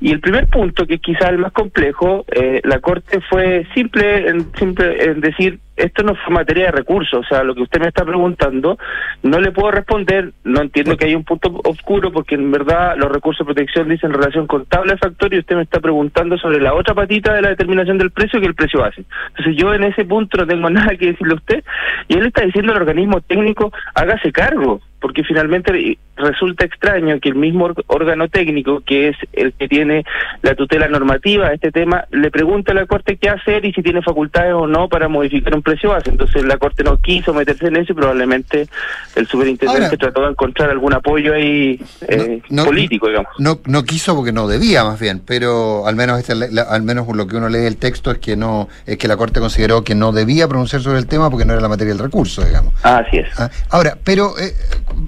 Y 0.00 0.12
el 0.12 0.20
primer 0.20 0.46
punto, 0.46 0.86
que 0.86 0.94
es 0.94 1.00
quizás 1.00 1.30
el 1.30 1.38
más 1.38 1.52
complejo, 1.52 2.24
eh, 2.32 2.60
la 2.64 2.80
Corte 2.80 3.20
fue 3.28 3.66
simple 3.74 4.28
en, 4.28 4.54
simple 4.56 5.04
en 5.04 5.20
decir, 5.20 5.58
esto 5.80 6.02
no 6.02 6.14
fue 6.14 6.34
materia 6.34 6.66
de 6.66 6.72
recursos, 6.72 7.20
o 7.20 7.28
sea, 7.28 7.42
lo 7.42 7.54
que 7.54 7.62
usted 7.62 7.80
me 7.80 7.88
está 7.88 8.04
preguntando, 8.04 8.78
no 9.22 9.40
le 9.40 9.52
puedo 9.52 9.70
responder, 9.70 10.32
no 10.44 10.60
entiendo 10.60 10.96
que 10.96 11.06
hay 11.06 11.14
un 11.14 11.24
punto 11.24 11.60
oscuro, 11.64 12.12
porque 12.12 12.34
en 12.34 12.50
verdad 12.50 12.96
los 12.96 13.10
recursos 13.10 13.46
de 13.46 13.52
protección 13.52 13.88
dicen 13.88 14.12
relación 14.12 14.46
contable 14.46 14.96
factor 14.96 15.32
y 15.32 15.38
usted 15.38 15.56
me 15.56 15.62
está 15.62 15.80
preguntando 15.80 16.36
sobre 16.38 16.60
la 16.60 16.74
otra 16.74 16.94
patita 16.94 17.34
de 17.34 17.42
la 17.42 17.50
determinación 17.50 17.98
del 17.98 18.10
precio 18.10 18.40
que 18.40 18.46
el 18.46 18.54
precio 18.54 18.80
base. 18.80 19.04
Entonces 19.28 19.56
yo 19.56 19.74
en 19.74 19.84
ese 19.84 20.04
punto 20.04 20.38
no 20.38 20.46
tengo 20.46 20.70
nada 20.70 20.96
que 20.96 21.06
decirle 21.06 21.34
a 21.34 21.36
usted, 21.36 21.64
y 22.08 22.14
él 22.14 22.26
está 22.26 22.44
diciendo 22.44 22.72
al 22.72 22.82
organismo 22.82 23.20
técnico, 23.20 23.72
hágase 23.94 24.32
cargo, 24.32 24.80
porque 25.00 25.24
finalmente 25.24 25.98
resulta 26.16 26.66
extraño 26.66 27.18
que 27.20 27.30
el 27.30 27.34
mismo 27.34 27.70
órgano 27.86 28.28
técnico, 28.28 28.82
que 28.84 29.08
es 29.08 29.16
el 29.32 29.52
que 29.54 29.66
tiene 29.66 30.04
la 30.42 30.54
tutela 30.54 30.88
normativa 30.88 31.48
a 31.48 31.54
este 31.54 31.72
tema, 31.72 32.04
le 32.10 32.30
pregunte 32.30 32.72
a 32.72 32.74
la 32.74 32.86
Corte 32.86 33.16
qué 33.16 33.30
hacer 33.30 33.64
y 33.64 33.72
si 33.72 33.82
tiene 33.82 34.02
facultades 34.02 34.52
o 34.52 34.66
no 34.66 34.88
para 34.88 35.08
modificar 35.08 35.54
un 35.54 35.62
precio 35.70 35.90
base. 35.90 36.10
Entonces 36.10 36.44
la 36.44 36.58
Corte 36.58 36.82
no 36.82 36.98
quiso 36.98 37.32
meterse 37.32 37.66
en 37.66 37.76
eso 37.76 37.92
y 37.92 37.96
probablemente 37.96 38.68
el 39.14 39.26
superintendente 39.26 39.84
Ahora, 39.84 39.96
trató 39.96 40.22
de 40.22 40.30
encontrar 40.30 40.70
algún 40.70 40.92
apoyo 40.92 41.34
ahí 41.34 41.80
eh, 42.08 42.42
no, 42.48 42.62
no, 42.62 42.64
político, 42.66 43.08
digamos. 43.08 43.32
No, 43.38 43.60
no 43.66 43.84
quiso 43.84 44.14
porque 44.14 44.32
no 44.32 44.48
debía, 44.48 44.84
más 44.84 44.98
bien, 44.98 45.20
pero 45.24 45.86
al 45.86 45.96
menos 45.96 46.18
este, 46.18 46.34
la, 46.34 46.62
al 46.62 46.82
menos 46.82 47.06
lo 47.14 47.26
que 47.26 47.36
uno 47.36 47.48
lee 47.48 47.58
del 47.58 47.76
texto 47.76 48.10
es 48.10 48.18
que 48.18 48.36
no 48.36 48.68
es 48.86 48.98
que 48.98 49.08
la 49.08 49.16
Corte 49.16 49.40
consideró 49.40 49.84
que 49.84 49.94
no 49.94 50.12
debía 50.12 50.48
pronunciar 50.48 50.82
sobre 50.82 50.98
el 50.98 51.06
tema 51.06 51.30
porque 51.30 51.44
no 51.44 51.52
era 51.52 51.62
la 51.62 51.68
materia 51.68 51.94
del 51.94 52.02
recurso, 52.02 52.44
digamos. 52.44 52.74
Ah, 52.82 53.02
así 53.06 53.18
es. 53.18 53.28
Ah, 53.38 53.50
ahora, 53.70 53.96
pero 54.02 54.38
eh, 54.38 54.54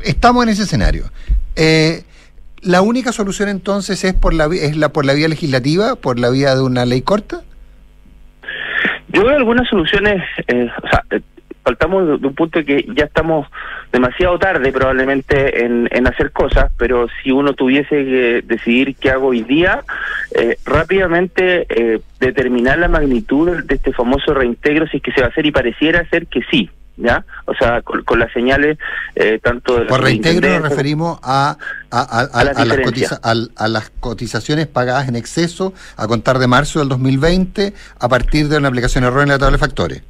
estamos 0.04 0.42
en 0.44 0.50
ese 0.50 0.62
escenario. 0.62 1.10
Eh, 1.56 2.04
la 2.60 2.80
única 2.80 3.12
solución 3.12 3.48
entonces 3.48 4.04
es 4.04 4.14
por 4.14 4.32
la 4.34 4.46
es 4.46 4.76
la 4.76 4.90
por 4.90 5.04
la 5.04 5.14
vía 5.14 5.28
legislativa, 5.28 5.96
por 5.96 6.18
la 6.18 6.30
vía 6.30 6.54
de 6.54 6.62
una 6.62 6.84
ley 6.84 7.02
corta. 7.02 7.42
Yo 9.12 9.24
veo 9.24 9.36
algunas 9.36 9.68
soluciones, 9.68 10.22
eh, 10.48 10.70
o 10.82 10.88
sea, 10.88 11.04
faltamos 11.62 12.20
de 12.20 12.26
un 12.26 12.34
punto 12.34 12.64
que 12.64 12.86
ya 12.96 13.04
estamos 13.04 13.46
demasiado 13.92 14.38
tarde 14.38 14.72
probablemente 14.72 15.64
en, 15.64 15.88
en 15.92 16.06
hacer 16.06 16.32
cosas, 16.32 16.72
pero 16.76 17.06
si 17.22 17.30
uno 17.30 17.52
tuviese 17.52 17.90
que 17.90 18.42
decidir 18.44 18.96
qué 18.96 19.10
hago 19.10 19.28
hoy 19.28 19.42
día, 19.42 19.82
eh, 20.34 20.56
rápidamente 20.64 21.66
eh, 21.68 22.00
determinar 22.18 22.78
la 22.78 22.88
magnitud 22.88 23.62
de 23.64 23.74
este 23.74 23.92
famoso 23.92 24.34
reintegro, 24.34 24.86
si 24.88 24.96
es 24.96 25.02
que 25.02 25.12
se 25.12 25.20
va 25.20 25.28
a 25.28 25.30
hacer 25.30 25.46
y 25.46 25.52
pareciera 25.52 26.08
ser 26.08 26.26
que 26.26 26.40
sí, 26.50 26.70
¿ya? 26.96 27.24
O 27.46 27.54
sea, 27.54 27.82
con, 27.82 28.02
con 28.04 28.18
las 28.18 28.32
señales 28.32 28.78
eh, 29.14 29.38
tanto 29.42 29.78
de... 29.78 29.86
Por 29.86 30.02
reintegro 30.02 30.48
nos 30.48 30.68
referimos 30.68 31.18
a, 31.22 31.56
a, 31.90 32.00
a, 32.00 32.20
a, 32.40 32.64
las, 32.64 32.78
cotiza, 32.78 33.20
a, 33.22 33.68
las 33.68 33.90
cotizaciones 34.00 34.66
pagadas 34.66 35.08
en 35.08 35.16
exceso 35.16 35.72
a 35.96 36.06
contar 36.06 36.38
de 36.38 36.46
marzo 36.46 36.78
del 36.78 36.88
2020 36.88 37.72
a 38.00 38.08
partir 38.08 38.48
de 38.48 38.58
una 38.58 38.68
aplicación 38.68 39.04
errónea 39.04 39.22
en 39.22 39.28
la 39.30 39.38
tabla 39.38 39.56
de 39.56 39.58
factores. 39.58 40.02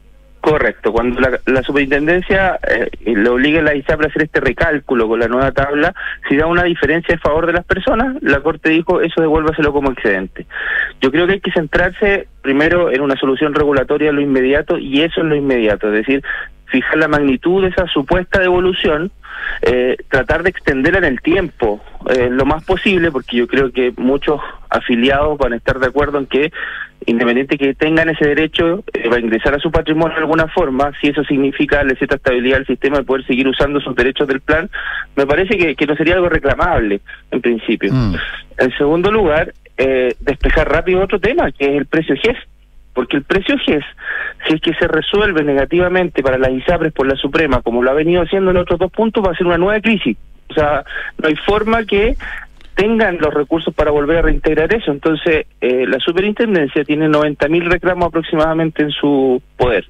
Correcto, 0.43 0.91
cuando 0.91 1.21
la, 1.21 1.39
la 1.47 1.63
superintendencia 1.63 2.59
eh, 2.69 2.91
le 3.05 3.29
obliga 3.29 3.61
a 3.61 3.63
la 3.63 3.77
ISAPRE 3.77 4.07
a 4.07 4.11
hacer 4.11 4.23
este 4.23 4.41
recálculo 4.41 5.07
con 5.07 5.21
la 5.21 5.29
nueva 5.29 5.53
tabla, 5.53 5.95
si 6.29 6.35
da 6.37 6.47
una 6.47 6.65
diferencia 6.65 7.13
en 7.13 7.21
favor 7.21 7.47
de 7.47 7.53
las 7.53 7.65
personas, 7.65 8.17
la 8.23 8.41
Corte 8.41 8.71
dijo 8.71 9.01
eso 9.01 9.21
devuélvaselo 9.21 9.73
como 9.73 9.93
excedente. 9.93 10.49
Yo 11.01 11.13
creo 11.13 11.29
que 11.29 11.35
hay 11.35 11.41
que 11.41 11.53
centrarse 11.53 12.27
primero 12.43 12.91
en 12.91 13.03
una 13.03 13.15
solución 13.15 13.55
regulatoria 13.55 14.11
a 14.11 14.13
lo 14.13 14.21
inmediato 14.21 14.79
y 14.79 15.03
eso 15.03 15.21
es 15.21 15.27
lo 15.29 15.37
inmediato, 15.37 15.87
es 15.87 16.05
decir, 16.05 16.25
fijar 16.73 16.97
la 16.97 17.07
magnitud 17.07 17.63
de 17.63 17.69
esa 17.69 17.87
supuesta 17.87 18.41
devolución, 18.41 19.13
eh, 19.63 19.97
tratar 20.09 20.43
de 20.43 20.51
extenderla 20.51 20.99
en 20.99 21.05
el 21.05 21.21
tiempo 21.21 21.81
eh, 22.11 22.29
lo 22.31 22.45
más 22.45 22.65
posible, 22.65 23.13
porque 23.13 23.37
yo 23.37 23.47
creo 23.47 23.71
que 23.71 23.93
muchos 23.97 24.41
afiliados 24.71 25.39
van 25.39 25.53
a 25.53 25.57
estar 25.57 25.79
de 25.79 25.87
acuerdo 25.87 26.19
en 26.19 26.27
que 26.27 26.51
independiente 27.07 27.59
que 27.59 27.75
tengan 27.75 28.09
ese 28.09 28.27
derecho, 28.27 28.85
eh, 28.93 29.09
va 29.09 29.17
a 29.17 29.21
ingresar 29.21 29.55
a 29.55 29.59
su 29.59 29.71
patrimonio 29.71 30.15
de 30.15 30.23
alguna 30.23 30.47
forma, 30.49 30.93
si 31.01 31.09
eso 31.09 31.25
significa 31.25 31.77
darle 31.77 31.97
cierta 31.97 32.17
estabilidad 32.17 32.59
al 32.59 32.67
sistema 32.67 32.99
de 32.99 33.05
poder 33.05 33.27
seguir 33.27 33.49
usando 33.49 33.81
sus 33.81 33.95
derechos 33.97 34.29
del 34.29 34.41
plan, 34.41 34.71
me 35.17 35.27
parece 35.27 35.57
que, 35.57 35.75
que 35.75 35.87
no 35.87 35.97
sería 35.97 36.15
algo 36.15 36.29
reclamable 36.29 37.01
en 37.31 37.41
principio. 37.41 37.93
Mm. 37.93 38.15
En 38.59 38.79
segundo 38.79 39.11
lugar, 39.11 39.53
eh, 39.77 40.15
despejar 40.21 40.71
rápido 40.71 41.03
otro 41.03 41.19
tema, 41.19 41.51
que 41.51 41.65
es 41.65 41.77
el 41.77 41.87
precio 41.87 42.15
GEF. 42.17 42.39
Porque 42.95 43.17
el 43.17 43.25
precio 43.25 43.57
GES, 43.59 43.85
si 44.47 44.55
es 44.55 44.61
que 44.61 44.75
se 44.75 44.87
resuelve 44.87 45.43
negativamente 45.45 46.23
para 46.23 46.39
las 46.39 46.51
ISAPRES 46.51 46.93
por 46.93 47.07
la 47.07 47.17
Suprema, 47.17 47.63
como 47.63 47.83
lo 47.83 47.91
ha 47.91 47.95
venido 47.95 48.23
haciendo 48.23 48.51
en 48.51 48.59
otros 48.59 48.79
dos 48.79 48.93
puntos, 48.93 49.25
va 49.25 49.33
a 49.33 49.37
ser 49.37 49.47
una 49.47 49.59
nueva 49.59 49.81
crisis. 49.81 50.17
O 50.51 50.55
sea, 50.55 50.85
no 51.19 51.29
hay 51.29 51.37
forma 51.37 51.85
que 51.85 52.17
tengan 52.75 53.19
los 53.19 53.33
recursos 53.33 53.75
para 53.75 53.91
volver 53.91 54.19
a 54.19 54.23
reintegrar 54.23 54.73
eso. 54.75 54.91
Entonces, 54.91 55.47
eh, 55.61 55.87
la 55.87 55.99
superintendencia 55.99 56.85
tiene 56.85 57.09
90.000 57.09 57.69
reclamos 57.69 58.09
aproximadamente 58.09 58.83
en 58.83 58.91
su 58.91 59.43
poder. 59.57 59.87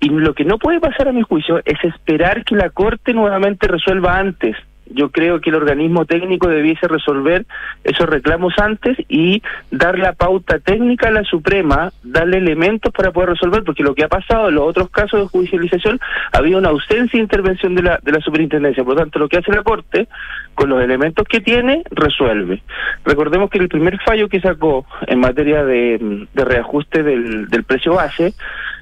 Y 0.00 0.08
lo 0.08 0.34
que 0.34 0.44
no 0.44 0.58
puede 0.58 0.80
pasar 0.80 1.08
a 1.08 1.12
mi 1.12 1.22
juicio 1.22 1.60
es 1.64 1.82
esperar 1.84 2.44
que 2.44 2.56
la 2.56 2.70
Corte 2.70 3.12
nuevamente 3.12 3.68
resuelva 3.68 4.18
antes 4.18 4.56
yo 4.90 5.10
creo 5.10 5.40
que 5.40 5.50
el 5.50 5.56
organismo 5.56 6.04
técnico 6.04 6.48
debiese 6.48 6.88
resolver 6.88 7.46
esos 7.84 8.08
reclamos 8.08 8.54
antes 8.58 8.96
y 9.08 9.42
dar 9.70 9.98
la 9.98 10.12
pauta 10.12 10.58
técnica 10.58 11.08
a 11.08 11.12
la 11.12 11.24
Suprema, 11.24 11.92
darle 12.02 12.38
elementos 12.38 12.92
para 12.92 13.12
poder 13.12 13.30
resolver, 13.30 13.62
porque 13.64 13.82
lo 13.82 13.94
que 13.94 14.04
ha 14.04 14.08
pasado 14.08 14.48
en 14.48 14.56
los 14.56 14.68
otros 14.68 14.90
casos 14.90 15.20
de 15.20 15.28
judicialización 15.28 16.00
había 16.32 16.58
una 16.58 16.70
ausencia 16.70 17.18
de 17.18 17.22
intervención 17.22 17.74
de 17.74 17.82
la, 17.82 17.98
de 18.02 18.12
la 18.12 18.20
superintendencia. 18.20 18.84
Por 18.84 18.94
lo 18.94 19.00
tanto, 19.00 19.18
lo 19.18 19.28
que 19.28 19.38
hace 19.38 19.52
la 19.52 19.62
Corte, 19.62 20.08
con 20.54 20.68
los 20.68 20.82
elementos 20.82 21.26
que 21.28 21.40
tiene, 21.40 21.82
resuelve. 21.90 22.62
Recordemos 23.04 23.50
que 23.50 23.58
el 23.58 23.68
primer 23.68 23.98
fallo 24.00 24.28
que 24.28 24.40
sacó 24.40 24.86
en 25.06 25.20
materia 25.20 25.64
de, 25.64 26.26
de 26.32 26.44
reajuste 26.44 27.02
del, 27.02 27.48
del 27.48 27.64
precio 27.64 27.94
base, 27.94 28.34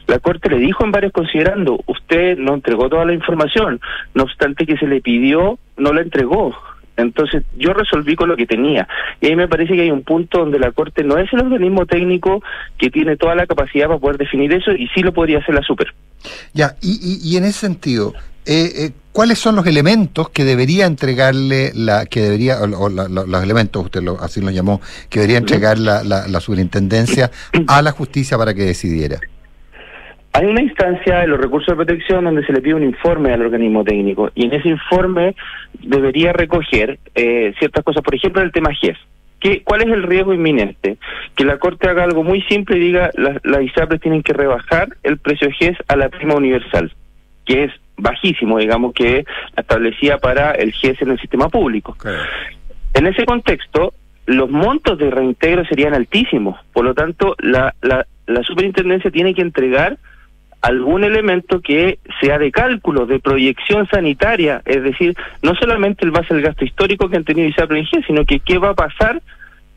la 0.09 0.19
Corte 0.19 0.49
le 0.49 0.59
dijo 0.59 0.85
en 0.85 0.91
varios 0.91 1.13
considerando, 1.13 1.81
usted 1.87 2.39
no 2.39 2.55
entregó 2.55 2.89
toda 2.89 3.05
la 3.05 3.13
información, 3.13 3.79
no 4.15 4.23
obstante 4.25 4.65
que 4.65 4.79
se 4.79 4.87
le 4.87 5.01
pidió, 5.03 5.59
no 5.77 5.93
la 5.93 6.01
entregó. 6.01 6.57
Entonces 6.97 7.45
yo 7.57 7.75
resolví 7.75 8.17
con 8.17 8.29
lo 8.29 8.37
que 8.37 8.47
tenía. 8.47 8.89
Y 9.21 9.27
ahí 9.27 9.37
me 9.37 9.47
parece 9.47 9.75
que 9.75 9.83
hay 9.83 9.91
un 9.91 10.03
punto 10.03 10.39
donde 10.39 10.59
la 10.59 10.73
Corte 10.73 11.05
no 11.05 11.19
es 11.19 11.33
el 11.33 11.41
organismo 11.41 11.87
técnico 11.87 12.43
que 12.79 12.91
tiene 12.91 13.17
toda 13.17 13.35
la 13.37 13.47
capacidad 13.47 13.87
para 13.87 14.01
poder 14.01 14.17
definir 14.17 14.53
eso 14.53 14.73
y 14.73 14.89
sí 14.89 15.03
lo 15.03 15.13
podría 15.13 15.39
hacer 15.39 15.55
la 15.55 15.63
Super. 15.63 15.95
Ya, 16.55 16.75
y, 16.81 17.21
y, 17.23 17.37
en 17.37 17.45
ese 17.45 17.61
sentido, 17.61 18.15
eh, 18.47 18.73
eh, 18.77 18.91
¿cuáles 19.13 19.39
son 19.39 19.55
los 19.57 19.67
elementos 19.67 20.31
que 20.31 20.45
debería 20.45 20.87
entregarle 20.87 21.71
la, 21.75 22.07
que 22.07 22.23
debería, 22.23 22.61
o, 22.63 22.89
los 22.89 23.43
elementos, 23.43 23.85
usted 23.85 24.03
lo, 24.03 24.21
así 24.21 24.41
lo 24.41 24.51
llamó, 24.51 24.81
que 25.11 25.21
debería 25.21 25.39
entregar 25.39 25.79
la, 25.79 26.03
la 26.03 26.41
superintendencia 26.41 27.31
a 27.69 27.83
la 27.83 27.93
justicia 27.93 28.37
para 28.39 28.55
que 28.55 28.63
decidiera? 28.63 29.21
Hay 30.33 30.47
una 30.47 30.63
instancia 30.63 31.21
de 31.21 31.27
los 31.27 31.41
recursos 31.41 31.69
de 31.69 31.85
protección 31.85 32.25
donde 32.25 32.45
se 32.45 32.53
le 32.53 32.61
pide 32.61 32.75
un 32.75 32.85
informe 32.85 33.33
al 33.33 33.43
organismo 33.43 33.83
técnico 33.83 34.31
y 34.35 34.45
en 34.45 34.55
ese 34.55 34.69
informe 34.69 35.35
debería 35.81 36.33
recoger 36.33 36.99
eh, 37.15 37.55
ciertas 37.59 37.83
cosas, 37.85 38.03
por 38.03 38.15
ejemplo, 38.15 38.43
el 38.43 38.53
tema 38.53 38.73
GES. 38.75 38.97
¿Qué, 39.41 39.63
¿Cuál 39.63 39.83
es 39.83 39.89
el 39.89 40.03
riesgo 40.03 40.35
inminente? 40.35 40.99
Que 41.37 41.45
la 41.45 41.59
Corte 41.59 41.89
haga 41.89 42.05
algo 42.05 42.25
muy 42.25 42.43
simple 42.43 42.77
y 42.77 42.81
diga 42.81 43.11
las 43.15 43.39
la 43.45 43.63
ISAPRES 43.63 44.01
tienen 44.01 44.23
que 44.23 44.33
rebajar 44.33 44.89
el 45.03 45.19
precio 45.19 45.49
GES 45.51 45.77
a 45.87 45.97
la 45.97 46.09
prima 46.09 46.35
universal, 46.35 46.93
que 47.45 47.65
es 47.65 47.73
bajísimo, 47.97 48.59
digamos, 48.59 48.95
que 48.95 49.25
establecía 49.57 50.19
para 50.19 50.53
el 50.53 50.73
GES 50.73 51.03
en 51.03 51.11
el 51.11 51.21
sistema 51.21 51.49
público. 51.49 51.97
En 52.95 53.07
ese 53.07 53.25
contexto, 53.25 53.93
los 54.27 54.51
montos 54.51 54.99
de 54.99 55.11
reintegro 55.11 55.65
serían 55.65 55.95
altísimos. 55.95 56.59
Por 56.73 56.85
lo 56.85 56.95
tanto, 56.95 57.35
la, 57.39 57.75
la, 57.81 58.07
la 58.27 58.43
superintendencia 58.43 59.11
tiene 59.11 59.35
que 59.35 59.43
entregar 59.43 59.99
algún 60.61 61.05
elemento 61.05 61.61
que 61.61 61.99
sea 62.21 62.39
de 62.39 62.51
cálculo, 62.51 63.07
de 63.07 63.21
proyección 63.21 63.87
sanitaria, 63.89 64.63
es 64.65 64.83
decir, 64.83 65.17
no 65.43 65.55
solamente 65.55 66.05
el 66.05 66.11
base 66.11 66.35
del 66.35 66.43
gasto 66.43 66.65
histórico 66.65 67.09
que 67.09 67.17
han 67.17 67.25
tenido 67.25 67.49
ISAPRE 67.49 67.87
sino 68.07 68.25
que 68.25 68.41
qué 68.41 68.59
va 68.59 68.71
a 68.71 68.75
pasar 68.75 69.23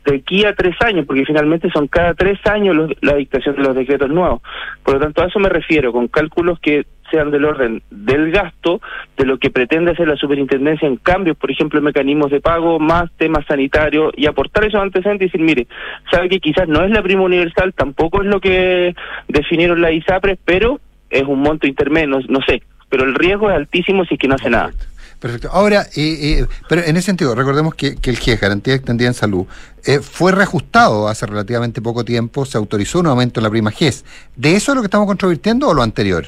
de 0.04 0.16
aquí 0.16 0.44
a 0.44 0.54
tres 0.54 0.74
años, 0.80 1.06
porque 1.06 1.24
finalmente 1.24 1.70
son 1.70 1.86
cada 1.86 2.14
tres 2.14 2.38
años 2.46 2.90
la 3.00 3.14
dictación 3.14 3.54
de 3.56 3.62
los 3.62 3.76
decretos 3.76 4.10
nuevos. 4.10 4.42
Por 4.82 4.94
lo 4.94 5.00
tanto, 5.00 5.22
a 5.22 5.26
eso 5.26 5.38
me 5.38 5.48
refiero, 5.48 5.92
con 5.92 6.08
cálculos 6.08 6.58
que 6.58 6.84
sean 7.12 7.30
del 7.30 7.44
orden 7.44 7.82
del 7.90 8.32
gasto, 8.32 8.80
de 9.16 9.26
lo 9.26 9.38
que 9.38 9.50
pretende 9.50 9.92
hacer 9.92 10.08
la 10.08 10.16
superintendencia 10.16 10.88
en 10.88 10.96
cambios, 10.96 11.36
por 11.36 11.50
ejemplo, 11.50 11.80
mecanismos 11.80 12.30
de 12.30 12.40
pago, 12.40 12.80
más 12.80 13.10
temas 13.18 13.46
sanitarios, 13.46 14.12
y 14.16 14.26
aportar 14.26 14.64
esos 14.64 14.80
antecedentes 14.80 15.26
y 15.26 15.28
decir, 15.28 15.40
mire, 15.40 15.66
sabe 16.10 16.28
que 16.28 16.40
quizás 16.40 16.66
no 16.66 16.84
es 16.84 16.90
la 16.90 17.02
prima 17.02 17.22
universal, 17.22 17.74
tampoco 17.74 18.22
es 18.22 18.28
lo 18.28 18.40
que 18.40 18.94
definieron 19.28 19.80
la 19.80 19.92
ISAPRES, 19.92 20.38
pero 20.44 20.80
es 21.10 21.22
un 21.24 21.40
monto 21.40 21.66
intermedio, 21.66 22.20
no, 22.28 22.40
sé, 22.42 22.62
pero 22.88 23.04
el 23.04 23.14
riesgo 23.14 23.50
es 23.50 23.56
altísimo 23.56 24.04
si 24.04 24.14
es 24.14 24.20
que 24.20 24.28
no 24.28 24.34
hace 24.34 24.50
nada. 24.50 24.72
Perfecto. 25.20 25.50
Ahora, 25.52 25.82
eh, 25.94 26.40
eh, 26.40 26.46
pero 26.68 26.82
en 26.82 26.96
ese 26.96 27.06
sentido, 27.06 27.36
recordemos 27.36 27.76
que, 27.76 27.96
el 28.02 28.18
GIES, 28.18 28.40
Garantía 28.40 28.74
Extendida 28.74 29.06
en 29.06 29.14
Salud, 29.14 29.46
eh, 29.84 30.00
fue 30.00 30.32
reajustado 30.32 31.06
hace 31.06 31.26
relativamente 31.26 31.80
poco 31.80 32.04
tiempo, 32.04 32.44
se 32.44 32.58
autorizó 32.58 32.98
un 32.98 33.06
aumento 33.06 33.38
en 33.38 33.44
la 33.44 33.50
prima 33.50 33.70
GIES. 33.70 34.04
¿De 34.34 34.56
eso 34.56 34.72
es 34.72 34.76
lo 34.76 34.82
que 34.82 34.86
estamos 34.86 35.06
controvirtiendo 35.06 35.68
o 35.68 35.74
lo 35.74 35.82
anterior? 35.82 36.26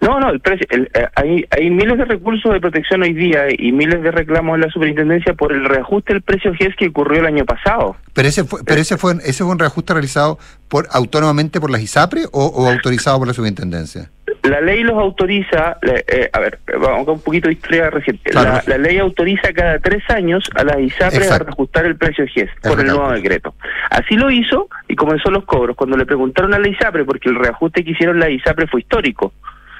No, 0.00 0.18
no, 0.18 0.30
el 0.30 0.40
precio, 0.40 0.66
eh, 0.70 0.88
hay, 1.14 1.44
hay 1.50 1.70
miles 1.70 1.98
de 1.98 2.06
recursos 2.06 2.50
de 2.52 2.60
protección 2.60 3.02
hoy 3.02 3.12
día 3.12 3.44
y 3.56 3.70
miles 3.70 4.02
de 4.02 4.10
reclamos 4.10 4.54
en 4.54 4.62
la 4.62 4.70
superintendencia 4.70 5.34
por 5.34 5.52
el 5.52 5.66
reajuste 5.66 6.14
del 6.14 6.22
precio 6.22 6.54
GES 6.54 6.74
que 6.76 6.88
ocurrió 6.88 7.20
el 7.20 7.26
año 7.26 7.44
pasado. 7.44 7.96
Pero 8.14 8.28
ese 8.28 8.44
fue, 8.44 8.60
pero 8.64 8.80
ese 8.80 8.96
fue, 8.96 9.14
ese 9.24 9.44
fue 9.44 9.52
un 9.52 9.58
reajuste 9.58 9.92
realizado 9.92 10.38
por 10.68 10.88
autónomamente 10.90 11.60
por 11.60 11.70
las 11.70 11.82
ISAPRE 11.82 12.22
o, 12.32 12.66
autorizado 12.66 13.18
por 13.18 13.28
la 13.28 13.34
superintendencia. 13.34 14.10
La 14.42 14.62
ley 14.62 14.82
los 14.84 14.96
autoriza, 14.96 15.76
eh, 15.82 16.30
a 16.32 16.40
ver, 16.40 16.60
vamos 16.80 17.06
a 17.06 17.12
un 17.12 17.20
poquito 17.20 17.48
de 17.48 17.54
historia 17.54 17.90
reciente. 17.90 18.32
la, 18.32 18.62
ley 18.78 18.96
autoriza 18.96 19.52
cada 19.52 19.78
tres 19.80 20.02
años 20.08 20.48
a 20.54 20.64
las 20.64 20.80
ISAPRE 20.80 21.28
a 21.28 21.38
reajustar 21.40 21.84
el 21.84 21.96
precio 21.96 22.24
GES 22.26 22.48
por 22.62 22.80
el 22.80 22.86
nuevo 22.86 23.12
decreto. 23.12 23.54
Así 23.90 24.14
lo 24.14 24.30
hizo 24.30 24.68
y 24.88 24.96
comenzó 24.96 25.30
los 25.30 25.44
cobros. 25.44 25.76
Cuando 25.76 25.98
le 25.98 26.06
preguntaron 26.06 26.54
a 26.54 26.58
la 26.58 26.68
ISAPRE, 26.68 27.04
porque 27.04 27.28
el 27.28 27.34
reajuste 27.34 27.84
que 27.84 27.90
hicieron 27.90 28.18
la 28.18 28.30
ISAPRE 28.30 28.66
fue 28.66 28.80
histórico, 28.80 29.34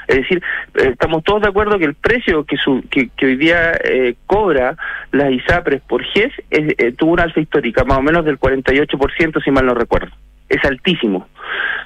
es 0.09 0.17
decir, 0.17 0.43
eh, 0.75 0.91
estamos 0.93 1.23
todos 1.25 1.43
de 1.43 1.49
acuerdo 1.49 1.79
que 1.79 1.85
el 1.85 1.95
precio 1.95 2.45
que, 2.45 2.57
su, 2.57 2.83
que, 2.91 3.11
hoy 3.23 3.37
día 3.37 3.73
eh, 3.85 4.15
cobra 4.27 4.77
las 5.13 5.31
ISAPRES 5.31 5.83
por 5.83 6.05
GES 6.05 6.33
eh, 6.51 6.93
tuvo 6.93 7.13
una 7.13 7.25
alza 7.25 7.41
histórica, 7.41 7.85
más 7.85 7.99
o 7.99 8.03
menos 8.03 8.25
del 8.25 8.39
48%, 8.39 9.43
si 9.43 9.51
mal 9.51 9.67
no 9.67 9.75
recuerdo. 9.75 10.11
Es 10.49 10.65
altísimo. 10.65 11.29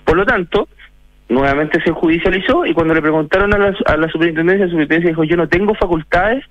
Por 0.04 0.16
lo 0.16 0.24
tanto, 0.24 0.68
nuevamente 1.28 1.82
se 1.82 1.90
judicializó 1.90 2.66
y 2.66 2.74
cuando 2.74 2.94
le 2.94 3.02
preguntaron 3.02 3.52
a 3.54 3.58
la, 3.58 3.74
a 3.86 3.96
la 3.96 4.08
superintendencia, 4.08 4.66
la 4.66 4.70
superintendencia 4.70 5.10
dijo, 5.10 5.24
yo 5.24 5.36
no 5.36 5.48
tengo 5.48 5.74
facultades 5.74 6.44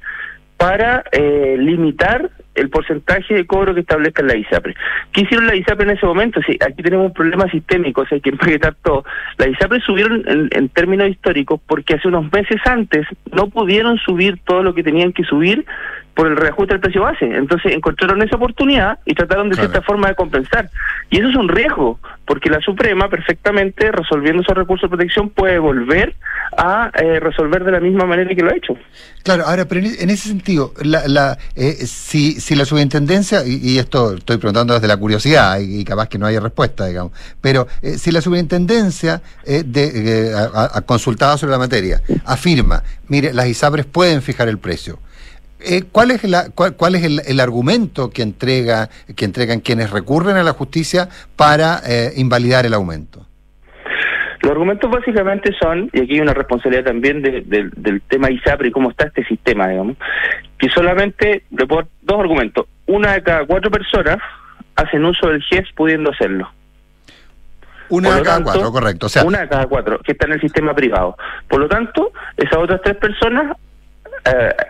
para 0.57 1.03
eh, 1.11 1.57
limitar 1.59 2.29
el 2.55 2.69
porcentaje 2.69 3.33
de 3.33 3.45
cobro 3.45 3.73
que 3.73 3.81
establezca 3.81 4.23
la 4.23 4.35
ISAPRE. 4.35 4.75
¿Qué 5.11 5.21
hicieron 5.21 5.47
la 5.47 5.55
ISAPRE 5.55 5.85
en 5.85 5.97
ese 5.97 6.05
momento? 6.05 6.41
Sí, 6.45 6.57
aquí 6.65 6.83
tenemos 6.83 7.07
un 7.07 7.13
problema 7.13 7.49
sistémico, 7.49 8.01
o 8.01 8.05
sea, 8.05 8.15
hay 8.15 8.21
que 8.21 8.29
empaquetar 8.31 8.75
todo. 8.83 9.03
La 9.37 9.47
ISAPRE 9.47 9.79
subieron 9.81 10.23
en, 10.27 10.69
términos 10.69 11.09
históricos 11.09 11.59
porque 11.67 11.95
hace 11.95 12.07
unos 12.07 12.31
meses 12.31 12.59
antes 12.65 13.05
no 13.31 13.49
pudieron 13.49 13.97
subir 13.97 14.39
todo 14.45 14.63
lo 14.63 14.73
que 14.73 14.83
tenían 14.83 15.13
que 15.13 15.23
subir 15.23 15.65
por 16.13 16.27
el 16.27 16.37
reajuste 16.37 16.75
del 16.75 16.81
precio 16.81 17.01
base. 17.01 17.25
Entonces 17.25 17.73
encontraron 17.73 18.21
esa 18.21 18.35
oportunidad 18.35 18.99
y 19.05 19.13
trataron 19.13 19.49
de 19.49 19.55
cierta 19.55 19.81
forma 19.81 20.09
de 20.09 20.15
compensar. 20.15 20.69
Y 21.09 21.17
eso 21.17 21.29
es 21.29 21.35
un 21.35 21.49
riesgo, 21.49 21.99
porque 22.25 22.49
la 22.49 22.59
Suprema 22.61 23.09
perfectamente, 23.09 23.91
resolviendo 23.91 24.41
esos 24.41 24.55
recursos 24.55 24.89
de 24.89 24.95
protección, 24.95 25.29
puede 25.29 25.57
volver 25.59 26.15
a 26.57 26.91
eh, 27.01 27.19
resolver 27.19 27.63
de 27.63 27.71
la 27.71 27.79
misma 27.79 28.05
manera 28.05 28.33
que 28.33 28.43
lo 28.43 28.51
ha 28.51 28.55
hecho. 28.55 28.77
Claro, 29.23 29.43
ahora, 29.45 29.65
pero 29.65 29.81
en, 29.81 30.09
ese 30.09 30.29
sentido, 30.29 30.73
la, 30.83 31.07
la, 31.07 31.37
eh, 31.55 31.73
si, 31.85 32.39
si 32.43 32.55
la 32.55 32.65
subintendencia, 32.65 33.45
y, 33.45 33.77
esto 33.77 34.15
estoy 34.15 34.37
preguntando 34.37 34.73
desde 34.73 34.87
la 34.87 34.97
curiosidad 34.97 35.59
y, 35.59 35.83
capaz 35.83 36.09
que 36.09 36.17
no 36.17 36.25
haya 36.25 36.39
respuesta, 36.39 36.85
digamos, 36.85 37.13
pero 37.41 37.67
eh, 37.81 37.97
si 37.97 38.11
la 38.11 38.21
superintendencia 38.21 39.21
de, 39.45 40.33
ha, 40.53 40.81
consultado 40.81 41.37
sobre 41.37 41.51
la 41.51 41.59
materia 41.59 42.01
afirma, 42.25 42.83
mire, 43.07 43.33
las 43.33 43.47
ISAPRES 43.47 43.85
pueden 43.85 44.21
fijar 44.21 44.47
el 44.47 44.57
precio, 44.57 44.99
eh, 45.65 45.83
¿Cuál 45.89 46.11
es, 46.11 46.23
la, 46.25 46.49
cuál, 46.49 46.95
es 46.95 47.03
el, 47.03 47.39
argumento 47.39 48.09
que 48.09 48.21
entrega 48.21 48.89
que 49.15 49.23
entregan 49.23 49.61
quienes 49.61 49.91
recurren 49.91 50.35
a 50.35 50.43
la 50.43 50.51
justicia 50.51 51.07
para 51.37 51.81
eh, 51.85 52.13
invalidar 52.17 52.65
el 52.65 52.73
aumento? 52.73 53.25
Los 54.43 54.51
argumentos 54.51 54.91
básicamente 54.91 55.55
son, 55.57 55.89
y 55.93 56.01
aquí 56.01 56.15
hay 56.15 56.19
una 56.19 56.33
responsabilidad 56.33 56.83
también 56.83 57.21
del 57.21 58.01
tema 58.09 58.29
ISAPRE 58.29 58.67
y 58.67 58.71
cómo 58.71 58.91
está 58.91 59.07
este 59.07 59.23
sistema, 59.23 59.69
digamos, 59.69 59.95
que 60.59 60.69
solamente, 60.69 61.45
dos 61.49 62.19
argumentos, 62.19 62.67
una 62.85 63.13
de 63.13 63.23
cada 63.23 63.45
cuatro 63.45 63.71
personas 63.71 64.17
hacen 64.75 65.05
uso 65.05 65.29
del 65.29 65.41
GES 65.43 65.71
pudiendo 65.75 66.11
hacerlo. 66.11 66.51
Una 67.87 68.17
de 68.17 68.21
cada 68.21 68.43
cuatro, 68.43 68.71
correcto. 68.71 69.05
O 69.05 69.09
sea, 69.09 69.23
una 69.23 69.39
de 69.41 69.47
cada 69.47 69.65
cuatro 69.67 69.99
que 69.99 70.11
está 70.11 70.25
en 70.25 70.33
el 70.33 70.41
sistema 70.41 70.75
privado. 70.75 71.15
Por 71.47 71.61
lo 71.61 71.69
tanto, 71.69 72.11
esas 72.35 72.57
otras 72.57 72.81
tres 72.81 72.97
personas 72.97 73.55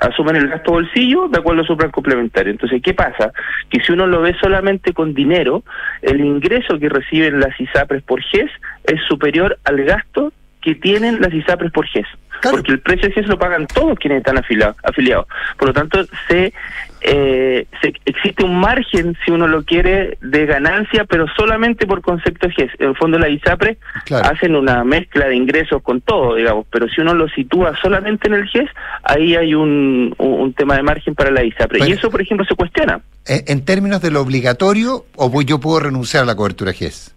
asumen 0.01 0.35
el 0.35 0.47
gasto 0.47 0.71
bolsillo 0.71 1.27
de 1.27 1.39
acuerdo 1.39 1.61
a 1.61 1.65
su 1.65 1.77
plan 1.77 1.91
complementario. 1.91 2.51
Entonces, 2.51 2.81
¿qué 2.81 2.93
pasa? 2.93 3.31
Que 3.69 3.81
si 3.81 3.91
uno 3.91 4.07
lo 4.07 4.21
ve 4.21 4.35
solamente 4.41 4.93
con 4.93 5.13
dinero, 5.13 5.63
el 6.01 6.21
ingreso 6.21 6.79
que 6.79 6.89
reciben 6.89 7.39
las 7.39 7.59
ISAPRES 7.59 8.03
por 8.03 8.21
GES 8.21 8.49
es 8.85 9.01
superior 9.07 9.57
al 9.65 9.83
gasto 9.83 10.33
que 10.61 10.75
tienen 10.75 11.21
las 11.21 11.33
ISAPRES 11.33 11.71
por 11.71 11.85
GES. 11.87 12.07
Porque 12.51 12.71
el 12.71 12.79
precio 12.79 13.09
de 13.09 13.15
GES 13.15 13.27
lo 13.27 13.37
pagan 13.37 13.67
todos 13.67 13.97
quienes 13.99 14.19
están 14.19 14.37
afiliados. 14.37 14.75
afiliados. 14.83 15.27
Por 15.57 15.69
lo 15.69 15.73
tanto, 15.73 16.03
se, 16.27 16.53
eh, 17.01 17.65
se, 17.81 17.93
existe 18.05 18.43
un 18.43 18.59
margen, 18.59 19.17
si 19.23 19.31
uno 19.31 19.47
lo 19.47 19.63
quiere, 19.63 20.17
de 20.21 20.45
ganancia, 20.45 21.05
pero 21.05 21.25
solamente 21.35 21.85
por 21.85 22.01
concepto 22.01 22.47
de 22.47 22.53
GES. 22.53 22.71
En 22.79 22.89
el 22.89 22.95
fondo, 22.95 23.19
las 23.19 23.29
ISAPRES 23.29 23.77
hacen 24.23 24.55
una 24.55 24.83
mezcla 24.83 25.27
de 25.27 25.35
ingresos 25.35 25.81
con 25.81 26.01
todo, 26.01 26.35
digamos, 26.35 26.65
pero 26.71 26.87
si 26.87 27.01
uno 27.01 27.13
lo 27.13 27.27
sitúa 27.29 27.75
solamente 27.81 28.27
en 28.27 28.35
el 28.35 28.47
GES, 28.47 28.69
ahí 29.03 29.35
hay 29.35 29.53
un, 29.53 30.13
un 30.17 30.53
tema 30.53 30.75
de 30.75 30.83
margen 30.83 31.15
para 31.15 31.31
la 31.31 31.43
ISAPRE. 31.43 31.87
y 31.87 31.91
eso, 31.91 32.09
por 32.09 32.21
ejemplo, 32.21 32.45
se 32.45 32.55
cuestiona. 32.55 33.01
En 33.25 33.63
términos 33.63 34.01
de 34.01 34.11
lo 34.11 34.21
obligatorio, 34.21 35.05
¿o 35.15 35.41
yo 35.41 35.59
puedo 35.59 35.79
renunciar 35.79 36.23
a 36.23 36.25
la 36.25 36.35
cobertura 36.35 36.73
GES? 36.73 37.15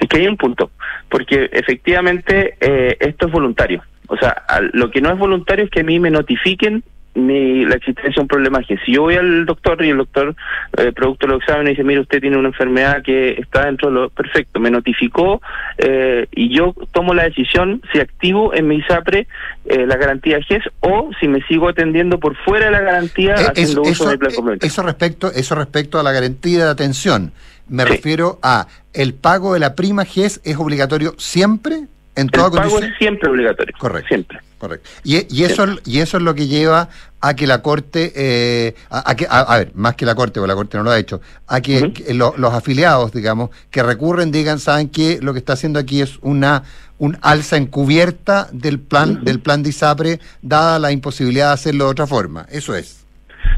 Es 0.00 0.08
que 0.08 0.18
hay 0.18 0.28
un 0.28 0.36
punto, 0.36 0.70
porque 1.08 1.48
efectivamente 1.52 2.56
eh, 2.60 2.96
esto 3.00 3.26
es 3.26 3.32
voluntario. 3.32 3.82
O 4.08 4.16
sea, 4.16 4.42
lo 4.72 4.90
que 4.90 5.00
no 5.00 5.10
es 5.10 5.18
voluntario 5.18 5.64
es 5.64 5.70
que 5.70 5.80
a 5.80 5.84
mí 5.84 6.00
me 6.00 6.10
notifiquen 6.10 6.82
mi, 7.18 7.64
la 7.64 7.76
existencia 7.76 8.14
de 8.14 8.20
un 8.20 8.28
problema 8.28 8.62
que 8.62 8.78
si 8.78 8.92
yo 8.92 9.02
voy 9.02 9.16
al 9.16 9.44
doctor 9.44 9.82
y 9.84 9.90
el 9.90 9.98
doctor, 9.98 10.34
eh, 10.76 10.92
producto 10.92 11.26
de 11.26 11.32
los 11.32 11.42
exámenes, 11.42 11.72
dice, 11.72 11.84
mire, 11.84 12.00
usted 12.00 12.20
tiene 12.20 12.36
una 12.36 12.48
enfermedad 12.48 13.02
que 13.02 13.32
está 13.32 13.66
dentro 13.66 13.88
de 13.88 13.94
lo 13.94 14.10
perfecto, 14.10 14.60
me 14.60 14.70
notificó 14.70 15.40
eh, 15.78 16.26
y 16.30 16.54
yo 16.54 16.74
tomo 16.92 17.14
la 17.14 17.24
decisión 17.24 17.82
si 17.92 18.00
activo 18.00 18.54
en 18.54 18.68
mi 18.68 18.76
ISAPRE 18.76 19.26
eh, 19.66 19.86
la 19.86 19.96
garantía 19.96 20.40
GES 20.40 20.62
o 20.80 21.10
si 21.20 21.28
me 21.28 21.42
sigo 21.42 21.68
atendiendo 21.68 22.18
por 22.18 22.36
fuera 22.36 22.66
de 22.66 22.72
la 22.72 22.80
garantía 22.80 23.34
eh, 23.34 23.46
haciendo 23.48 23.82
eso, 23.82 24.04
uso 24.04 24.08
del 24.10 24.18
plan 24.18 24.58
Eso 24.60 24.82
respecto, 24.82 25.32
eso 25.32 25.54
respecto 25.54 25.98
a 25.98 26.02
la 26.02 26.12
garantía 26.12 26.64
de 26.64 26.70
atención. 26.70 27.32
Me 27.68 27.84
refiero 27.84 28.38
a 28.42 28.66
el 28.94 29.12
pago 29.12 29.52
de 29.52 29.60
la 29.60 29.74
prima 29.74 30.06
GES 30.06 30.40
es 30.44 30.56
obligatorio 30.56 31.14
siempre 31.18 31.82
en 32.18 32.28
toda 32.28 32.48
el 32.48 32.68
pago 32.68 32.78
es 32.80 32.96
siempre 32.98 33.30
obligatorio. 33.30 33.74
Correcto. 33.78 34.08
Siempre. 34.08 34.40
Correcto. 34.58 34.90
Y, 35.04 35.26
y 35.34 35.44
eso 35.44 35.66
y 35.84 36.00
eso 36.00 36.16
es 36.16 36.22
lo 36.22 36.34
que 36.34 36.48
lleva 36.48 36.88
a 37.20 37.34
que 37.34 37.46
la 37.46 37.62
corte, 37.62 38.12
eh, 38.14 38.74
a, 38.90 39.14
que, 39.14 39.26
a, 39.28 39.56
ver, 39.58 39.72
más 39.74 39.94
que 39.94 40.04
la 40.04 40.14
corte, 40.14 40.40
porque 40.40 40.48
la 40.48 40.54
corte 40.54 40.76
no 40.78 40.84
lo 40.84 40.90
ha 40.90 40.98
hecho, 40.98 41.20
a 41.46 41.60
que, 41.60 41.92
los 42.14 42.54
afiliados, 42.54 43.12
digamos, 43.12 43.50
que 43.70 43.82
recurren, 43.82 44.30
digan, 44.30 44.58
saben 44.58 44.88
que 44.88 45.20
lo 45.20 45.32
que 45.32 45.38
está 45.38 45.52
haciendo 45.54 45.78
aquí 45.78 46.00
es 46.00 46.18
una 46.22 46.64
un 46.98 47.16
alza 47.22 47.56
encubierta 47.56 48.48
del 48.50 48.80
plan 48.80 49.22
del 49.24 49.38
plan 49.38 49.62
de 49.62 49.68
ISAPRE, 49.68 50.20
dada 50.42 50.80
la 50.80 50.90
imposibilidad 50.90 51.48
de 51.48 51.54
hacerlo 51.54 51.84
de 51.84 51.90
otra 51.90 52.06
forma. 52.08 52.46
Eso 52.50 52.74
es. 52.74 53.04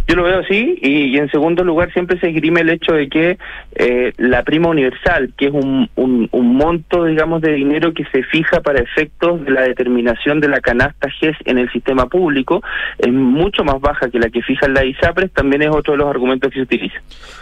Yo 0.06 0.16
lo 0.16 0.24
veo 0.24 0.40
así 0.40 0.78
y, 0.80 1.16
en 1.18 1.30
segundo 1.30 1.62
lugar 1.64 1.92
siempre 1.92 2.18
se 2.18 2.28
esgrime 2.28 2.62
el 2.62 2.70
hecho 2.70 2.92
de 2.92 3.08
que 3.08 3.38
eh, 3.74 4.12
la 4.16 4.42
prima 4.42 4.68
universal, 4.68 5.32
que 5.36 5.46
es 5.46 5.52
un, 5.52 5.88
un, 5.96 6.28
monto, 6.56 7.04
digamos, 7.04 7.40
de 7.40 7.52
dinero 7.52 7.94
que 7.94 8.04
se 8.12 8.22
fija 8.24 8.60
para 8.60 8.80
efectos 8.80 9.44
de 9.44 9.50
la 9.50 9.62
determinación 9.62 10.40
de 10.40 10.48
la 10.48 10.60
canasta 10.60 11.08
GES 11.10 11.36
en 11.44 11.58
el 11.58 11.70
sistema 11.70 12.06
público, 12.06 12.62
es 12.98 13.12
mucho 13.12 13.64
más 13.64 13.80
baja 13.80 14.10
que 14.10 14.18
la 14.18 14.28
que 14.28 14.42
fija 14.42 14.68
la 14.68 14.84
ISAPRES, 14.84 15.32
también 15.32 15.62
es 15.62 15.70
otro 15.70 15.92
de 15.92 15.98
los 15.98 16.08
argumentos 16.08 16.50
que 16.50 16.56
se 16.56 16.62
utiliza. 16.62 17.00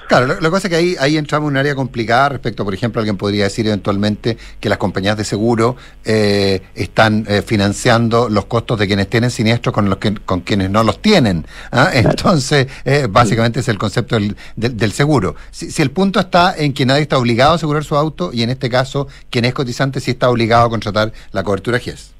Claro, 0.08 0.26
lo, 0.26 0.36
que 0.36 0.50
pasa 0.50 0.68
es 0.68 0.70
que 0.70 0.76
ahí, 0.76 0.96
ahí 1.00 1.16
entramos 1.16 1.48
en 1.48 1.54
un 1.54 1.56
área 1.58 1.74
complicada 1.74 2.30
respecto, 2.30 2.64
por 2.64 2.74
ejemplo, 2.74 3.00
alguien 3.00 3.16
podría 3.16 3.44
decir 3.44 3.66
eventualmente 3.66 4.36
que 4.60 4.68
las 4.68 4.78
compañías 4.78 5.16
de 5.16 5.24
seguro 5.24 5.76
eh, 6.04 6.62
están 6.74 7.24
eh, 7.28 7.42
financiando 7.42 8.28
los 8.28 8.46
costos 8.46 8.78
de 8.78 8.86
quienes 8.86 9.08
tienen 9.08 9.30
siniestros 9.30 9.74
con, 9.74 9.90
los 9.90 9.98
que, 9.98 10.14
con 10.14 10.40
quienes 10.40 10.70
no 10.70 10.82
los 10.82 11.00
tienen. 11.02 11.46
¿ah? 11.72 11.90
Entonces, 12.38 12.68
eh, 12.84 13.08
básicamente 13.10 13.60
es 13.60 13.68
el 13.68 13.78
concepto 13.78 14.14
del, 14.14 14.36
del, 14.54 14.92
seguro. 14.92 15.34
Si, 15.50 15.82
el 15.82 15.90
punto 15.90 16.20
está 16.20 16.54
en 16.56 16.72
que 16.72 16.86
nadie 16.86 17.02
está 17.02 17.18
obligado 17.18 17.52
a 17.52 17.54
asegurar 17.56 17.82
su 17.82 17.96
auto 17.96 18.30
y 18.32 18.44
en 18.44 18.50
este 18.50 18.70
caso, 18.70 19.08
quien 19.28 19.44
es 19.44 19.54
cotizante 19.54 19.98
sí 19.98 20.12
está 20.12 20.30
obligado 20.30 20.66
a 20.66 20.70
contratar 20.70 21.10
la 21.32 21.42
cobertura 21.42 21.80
GES. 21.80 22.14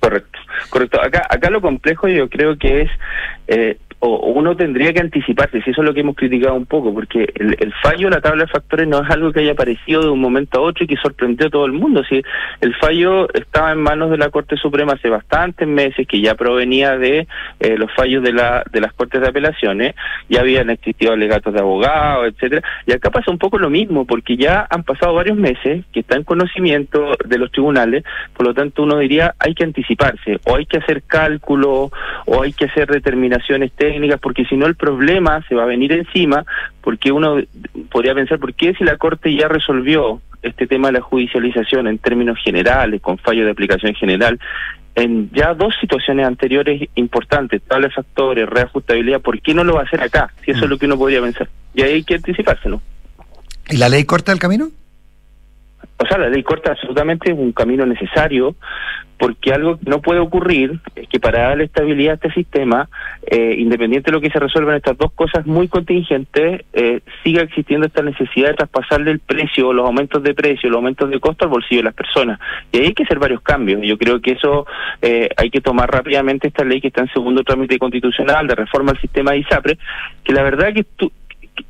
Correcto, 0.00 0.38
correcto. 0.70 0.98
Acá, 1.02 1.26
acá 1.28 1.50
lo 1.50 1.60
complejo 1.60 2.08
yo 2.08 2.30
creo 2.30 2.56
que 2.56 2.82
es 2.82 2.90
eh, 3.48 3.78
o 4.00 4.32
uno 4.32 4.56
tendría 4.56 4.92
que 4.92 5.00
anticiparse, 5.00 5.60
si 5.62 5.70
eso 5.70 5.82
es 5.82 5.86
lo 5.86 5.92
que 5.92 6.00
hemos 6.00 6.14
criticado 6.14 6.54
un 6.54 6.66
poco, 6.66 6.94
porque 6.94 7.26
el, 7.34 7.72
fallo 7.82 8.08
de 8.08 8.14
la 8.14 8.20
tabla 8.20 8.44
de 8.44 8.50
factores 8.50 8.86
no 8.86 9.02
es 9.02 9.10
algo 9.10 9.32
que 9.32 9.40
haya 9.40 9.52
aparecido 9.52 10.02
de 10.02 10.10
un 10.10 10.20
momento 10.20 10.58
a 10.58 10.62
otro 10.62 10.84
y 10.84 10.86
que 10.86 10.96
sorprendió 10.96 11.48
a 11.48 11.50
todo 11.50 11.66
el 11.66 11.72
mundo. 11.72 12.04
Si 12.08 12.22
el 12.60 12.74
fallo 12.76 13.32
estaba 13.34 13.72
en 13.72 13.78
manos 13.78 14.10
de 14.10 14.18
la 14.18 14.30
Corte 14.30 14.56
Suprema 14.56 14.92
hace 14.92 15.08
bastantes 15.08 15.66
meses, 15.66 16.06
que 16.06 16.20
ya 16.20 16.36
provenía 16.36 16.96
de 16.96 17.26
eh, 17.58 17.76
los 17.76 17.92
fallos 17.92 18.22
de, 18.22 18.32
la, 18.32 18.62
de 18.70 18.80
las 18.80 18.92
Cortes 18.92 19.20
de 19.20 19.28
Apelaciones, 19.28 19.94
ya 20.28 20.40
habían 20.40 20.70
existido 20.70 21.12
alegatos 21.12 21.52
de 21.52 21.60
abogados, 21.60 22.28
etcétera, 22.28 22.62
y 22.86 22.92
acá 22.92 23.10
pasa 23.10 23.32
un 23.32 23.38
poco 23.38 23.58
lo 23.58 23.68
mismo, 23.68 24.04
porque 24.04 24.36
ya 24.36 24.66
han 24.70 24.84
pasado 24.84 25.14
varios 25.14 25.36
meses 25.36 25.84
que 25.92 26.00
está 26.00 26.16
en 26.16 26.22
conocimiento 26.22 27.16
de 27.24 27.38
los 27.38 27.50
tribunales, 27.50 28.04
por 28.36 28.46
lo 28.46 28.54
tanto 28.54 28.84
uno 28.84 28.98
diría 28.98 29.34
hay 29.40 29.54
que 29.54 29.64
anticiparse, 29.64 30.38
o 30.46 30.54
hay 30.54 30.66
que 30.66 30.78
hacer 30.78 31.02
cálculo, 31.02 31.90
o 32.26 32.42
hay 32.42 32.52
que 32.52 32.66
hacer 32.66 32.88
determinaciones 32.88 33.72
técnicas, 33.72 33.87
técnicas, 33.88 34.20
porque 34.20 34.44
si 34.44 34.56
no 34.56 34.66
el 34.66 34.74
problema 34.74 35.42
se 35.48 35.54
va 35.54 35.62
a 35.62 35.66
venir 35.66 35.92
encima, 35.92 36.44
porque 36.82 37.10
uno 37.10 37.36
podría 37.90 38.14
pensar, 38.14 38.38
¿por 38.38 38.54
qué 38.54 38.74
si 38.74 38.84
la 38.84 38.96
Corte 38.96 39.34
ya 39.34 39.48
resolvió 39.48 40.20
este 40.42 40.66
tema 40.66 40.88
de 40.88 40.94
la 40.94 41.00
judicialización 41.00 41.86
en 41.86 41.98
términos 41.98 42.38
generales, 42.42 43.00
con 43.00 43.18
fallo 43.18 43.44
de 43.44 43.50
aplicación 43.50 43.94
general, 43.94 44.38
en 44.94 45.30
ya 45.32 45.54
dos 45.54 45.74
situaciones 45.80 46.26
anteriores 46.26 46.88
importantes, 46.96 47.62
tales 47.62 47.94
factores, 47.94 48.48
reajustabilidad, 48.48 49.20
¿por 49.20 49.40
qué 49.40 49.54
no 49.54 49.64
lo 49.64 49.74
va 49.74 49.80
a 49.80 49.84
hacer 49.84 50.02
acá? 50.02 50.32
Si 50.44 50.50
eso 50.50 50.64
es 50.64 50.70
lo 50.70 50.76
que 50.76 50.86
uno 50.86 50.98
podría 50.98 51.22
pensar. 51.22 51.48
Y 51.74 51.82
ahí 51.82 51.92
hay 51.94 52.04
que 52.04 52.16
anticiparse, 52.16 52.68
¿no? 52.68 52.82
¿Y 53.70 53.76
la 53.76 53.88
ley 53.88 54.04
corta 54.04 54.32
el 54.32 54.38
camino? 54.38 54.68
O 55.98 56.06
sea, 56.06 56.18
la 56.18 56.28
ley 56.28 56.42
corta 56.42 56.72
absolutamente 56.72 57.32
un 57.32 57.52
camino 57.52 57.86
necesario 57.86 58.54
porque 59.18 59.52
algo 59.52 59.78
que 59.78 59.90
no 59.90 60.00
puede 60.00 60.20
ocurrir 60.20 60.78
es 60.94 61.08
que 61.08 61.18
para 61.18 61.48
darle 61.48 61.64
estabilidad 61.64 62.12
a 62.12 62.14
este 62.14 62.32
sistema, 62.32 62.88
eh, 63.26 63.56
independiente 63.58 64.10
de 64.10 64.16
lo 64.16 64.20
que 64.20 64.30
se 64.30 64.38
resuelvan 64.38 64.76
estas 64.76 64.96
dos 64.96 65.12
cosas 65.12 65.44
muy 65.44 65.68
contingentes, 65.68 66.64
eh, 66.72 67.00
siga 67.24 67.42
existiendo 67.42 67.86
esta 67.86 68.02
necesidad 68.02 68.50
de 68.50 68.54
traspasarle 68.54 69.10
el 69.10 69.18
precio, 69.18 69.72
los 69.72 69.86
aumentos 69.86 70.22
de 70.22 70.34
precio, 70.34 70.70
los 70.70 70.76
aumentos 70.76 71.10
de 71.10 71.18
costo 71.18 71.44
al 71.44 71.50
bolsillo 71.50 71.80
de 71.80 71.84
las 71.84 71.94
personas. 71.94 72.38
Y 72.70 72.78
ahí 72.78 72.86
hay 72.86 72.94
que 72.94 73.02
hacer 73.02 73.18
varios 73.18 73.42
cambios. 73.42 73.80
Yo 73.82 73.98
creo 73.98 74.20
que 74.20 74.32
eso 74.32 74.66
eh, 75.02 75.28
hay 75.36 75.50
que 75.50 75.60
tomar 75.60 75.90
rápidamente 75.90 76.48
esta 76.48 76.64
ley 76.64 76.80
que 76.80 76.88
está 76.88 77.02
en 77.02 77.12
segundo 77.12 77.42
trámite 77.42 77.78
constitucional 77.78 78.46
de 78.46 78.54
reforma 78.54 78.92
al 78.92 79.00
sistema 79.00 79.32
de 79.32 79.38
ISAPRE, 79.38 79.78
que 80.22 80.32
la 80.32 80.42
verdad 80.42 80.72
que, 80.72 80.86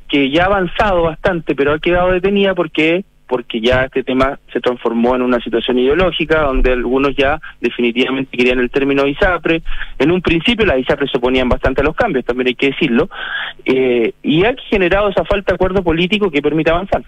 que 0.07 0.29
ya 0.29 0.43
ha 0.43 0.47
avanzado 0.47 1.03
bastante, 1.03 1.55
pero 1.55 1.73
ha 1.73 1.79
quedado 1.79 2.11
detenida 2.11 2.53
porque 2.53 3.03
porque 3.29 3.61
ya 3.61 3.83
este 3.83 4.03
tema 4.03 4.39
se 4.51 4.59
transformó 4.59 5.15
en 5.15 5.21
una 5.21 5.39
situación 5.39 5.77
ideológica 5.77 6.41
donde 6.41 6.71
algunos 6.71 7.15
ya 7.15 7.39
definitivamente 7.61 8.35
querían 8.35 8.59
el 8.59 8.71
término 8.71 9.05
ISAPRE. 9.05 9.61
En 9.99 10.11
un 10.11 10.21
principio 10.21 10.65
las 10.65 10.79
ISAPRE 10.79 11.07
se 11.07 11.19
oponían 11.19 11.47
bastante 11.47 11.81
a 11.81 11.83
los 11.83 11.95
cambios, 11.95 12.25
también 12.25 12.47
hay 12.47 12.55
que 12.55 12.71
decirlo, 12.71 13.07
eh, 13.65 14.13
y 14.23 14.43
ha 14.43 14.55
generado 14.69 15.09
esa 15.09 15.23
falta 15.25 15.51
de 15.51 15.55
acuerdo 15.55 15.83
político 15.83 16.31
que 16.31 16.41
permite 16.41 16.71
avanzar. 16.71 17.03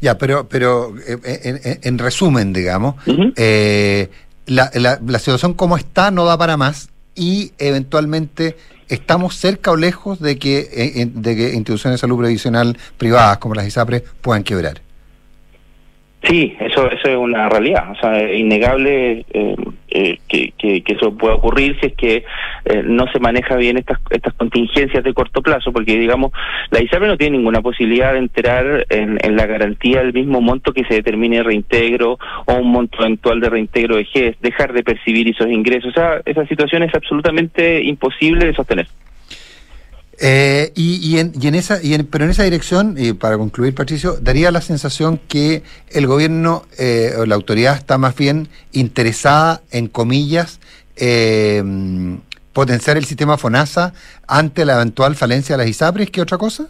Ya, 0.00 0.16
pero, 0.16 0.48
pero 0.48 0.94
eh, 1.06 1.78
en, 1.82 1.98
resumen, 1.98 2.54
digamos, 2.54 2.94
eh, 3.36 4.08
la, 4.46 4.70
la, 4.74 5.18
situación 5.18 5.52
como 5.52 5.76
está 5.76 6.10
no 6.10 6.24
da 6.24 6.38
para 6.38 6.56
más 6.56 6.88
y 7.14 7.52
eventualmente 7.58 8.56
estamos 8.88 9.36
cerca 9.36 9.72
o 9.72 9.76
lejos 9.76 10.20
de 10.20 10.38
que, 10.38 11.10
de 11.12 11.36
que 11.36 11.52
instituciones 11.52 11.98
de 11.98 12.00
salud 12.00 12.18
previsional 12.18 12.78
privadas 12.96 13.36
como 13.38 13.54
las 13.54 13.66
ISAPRE 13.66 14.02
puedan 14.22 14.42
quebrar. 14.42 14.85
Sí, 16.26 16.56
eso, 16.58 16.90
eso 16.90 17.08
es 17.08 17.16
una 17.16 17.48
realidad. 17.48 17.92
O 17.92 17.94
sea, 17.94 18.20
es 18.20 18.40
innegable 18.40 19.24
eh, 19.32 19.56
eh, 19.90 20.18
que, 20.26 20.52
que, 20.58 20.82
eso 20.88 21.16
pueda 21.16 21.34
ocurrir 21.34 21.78
si 21.80 21.86
es 21.86 21.94
que 21.94 22.24
eh, 22.64 22.82
no 22.84 23.06
se 23.12 23.20
maneja 23.20 23.54
bien 23.54 23.78
estas, 23.78 24.00
estas 24.10 24.34
contingencias 24.34 25.04
de 25.04 25.14
corto 25.14 25.40
plazo, 25.40 25.72
porque, 25.72 25.96
digamos, 25.96 26.32
la 26.70 26.82
ISAPRE 26.82 27.06
no 27.06 27.16
tiene 27.16 27.38
ninguna 27.38 27.60
posibilidad 27.60 28.12
de 28.12 28.18
enterar 28.18 28.86
en, 28.90 29.36
la 29.36 29.46
garantía 29.46 30.00
del 30.00 30.12
mismo 30.12 30.40
monto 30.40 30.72
que 30.72 30.84
se 30.84 30.94
determine 30.94 31.44
reintegro 31.44 32.18
o 32.46 32.54
un 32.54 32.72
monto 32.72 33.00
eventual 33.00 33.38
de 33.38 33.50
reintegro 33.50 33.96
de 33.96 34.04
GES, 34.06 34.40
dejar 34.40 34.72
de 34.72 34.82
percibir 34.82 35.28
esos 35.28 35.46
ingresos. 35.48 35.90
O 35.90 35.94
sea, 35.94 36.20
esa 36.24 36.44
situación 36.46 36.82
es 36.82 36.94
absolutamente 36.94 37.84
imposible 37.84 38.46
de 38.46 38.54
sostener. 38.54 38.86
Eh, 40.18 40.72
y, 40.74 41.18
en, 41.18 41.32
y, 41.38 41.46
en, 41.46 41.54
esa, 41.54 41.82
y 41.82 41.96
pero 42.04 42.24
en 42.24 42.30
esa 42.30 42.44
dirección, 42.44 42.96
y 42.98 43.12
para 43.12 43.36
concluir, 43.36 43.74
Patricio, 43.74 44.16
daría 44.20 44.50
la 44.50 44.62
sensación 44.62 45.20
que 45.28 45.62
el 45.90 46.06
gobierno 46.06 46.64
eh, 46.78 47.14
o 47.18 47.26
la 47.26 47.34
autoridad 47.34 47.76
está 47.76 47.98
más 47.98 48.16
bien 48.16 48.48
interesada, 48.72 49.62
en 49.70 49.88
comillas, 49.88 50.60
eh, 50.96 51.62
potenciar 52.54 52.96
el 52.96 53.04
sistema 53.04 53.36
FONASA 53.36 53.92
ante 54.26 54.64
la 54.64 54.76
eventual 54.76 55.14
falencia 55.14 55.56
de 55.56 55.64
las 55.64 55.70
ISAPRES 55.70 56.10
que 56.10 56.22
otra 56.22 56.38
cosa? 56.38 56.68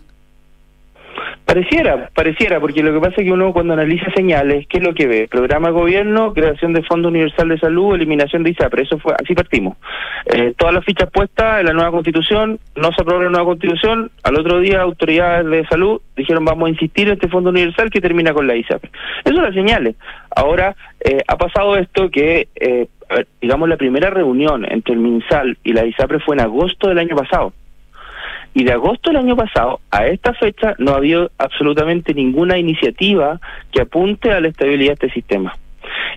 Pareciera, 1.47 2.11
pareciera, 2.13 2.59
porque 2.59 2.83
lo 2.83 2.93
que 2.93 2.99
pasa 2.99 3.15
es 3.19 3.25
que 3.25 3.33
uno 3.33 3.53
cuando 3.53 3.75
analiza 3.75 4.11
señales, 4.17 4.67
¿qué 4.67 4.79
es 4.79 4.83
lo 4.83 4.95
que 4.95 5.07
ve? 5.07 5.29
Programa 5.31 5.69
de 5.69 5.75
gobierno, 5.75 6.35
creación 6.35 6.73
de 6.73 6.83
Fondo 6.83 7.07
Universal 7.07 7.49
de 7.49 7.61
Salud, 7.61 7.95
eliminación 7.95 8.43
de 8.43 8.51
ISAPRE, 8.51 8.83
eso 8.83 8.99
fue, 8.99 9.15
así 9.15 9.33
partimos. 9.33 9.77
Eh, 10.27 10.55
todas 10.59 10.75
las 10.75 10.85
fichas 10.85 11.09
puestas 11.09 11.61
en 11.61 11.67
la 11.67 11.73
nueva 11.73 11.93
constitución, 11.93 12.59
no 12.75 12.91
se 12.91 13.01
aprobó 13.01 13.23
la 13.23 13.31
nueva 13.31 13.47
constitución, 13.47 14.11
al 14.25 14.41
otro 14.41 14.59
día 14.59 14.81
autoridades 14.81 15.47
de 15.47 15.65
salud 15.69 16.01
dijeron 16.17 16.45
vamos 16.45 16.67
a 16.67 16.71
insistir 16.71 17.07
en 17.07 17.15
este 17.15 17.29
Fondo 17.29 17.51
Universal 17.51 17.91
que 17.91 18.01
termina 18.01 18.35
con 18.35 18.49
la 18.49 18.57
ISAPRE. 18.57 18.91
Eso 19.25 19.35
son 19.37 19.45
las 19.45 19.55
señales. 19.55 19.95
Ahora, 20.35 20.75
eh, 20.99 21.23
ha 21.29 21.37
pasado 21.37 21.77
esto 21.77 22.11
que, 22.11 22.49
eh, 22.57 22.89
digamos, 23.41 23.69
la 23.69 23.77
primera 23.77 24.11
reunión 24.11 24.67
entre 24.69 24.95
el 24.95 25.01
MinSal 25.01 25.57
y 25.63 25.73
la 25.75 25.87
ISAPRE 25.87 26.19
fue 26.19 26.35
en 26.35 26.41
agosto 26.41 26.89
del 26.89 26.99
año 26.99 27.15
pasado. 27.15 27.53
Y 28.57 28.65
de 28.65 28.73
agosto 28.73 29.11
del 29.11 29.19
año 29.19 29.37
pasado 29.37 29.81
a 29.91 30.07
esta 30.07 30.33
fecha 30.33 30.75
no 30.79 30.93
ha 30.93 30.97
habido 30.97 31.31
absolutamente 31.37 32.15
ninguna 32.15 32.57
iniciativa 32.57 33.39
que 33.71 33.83
apunte 33.83 34.33
a 34.33 34.41
la 34.41 34.49
estabilidad 34.49 34.97
de 34.97 35.09
este 35.09 35.11
sistema. 35.11 35.55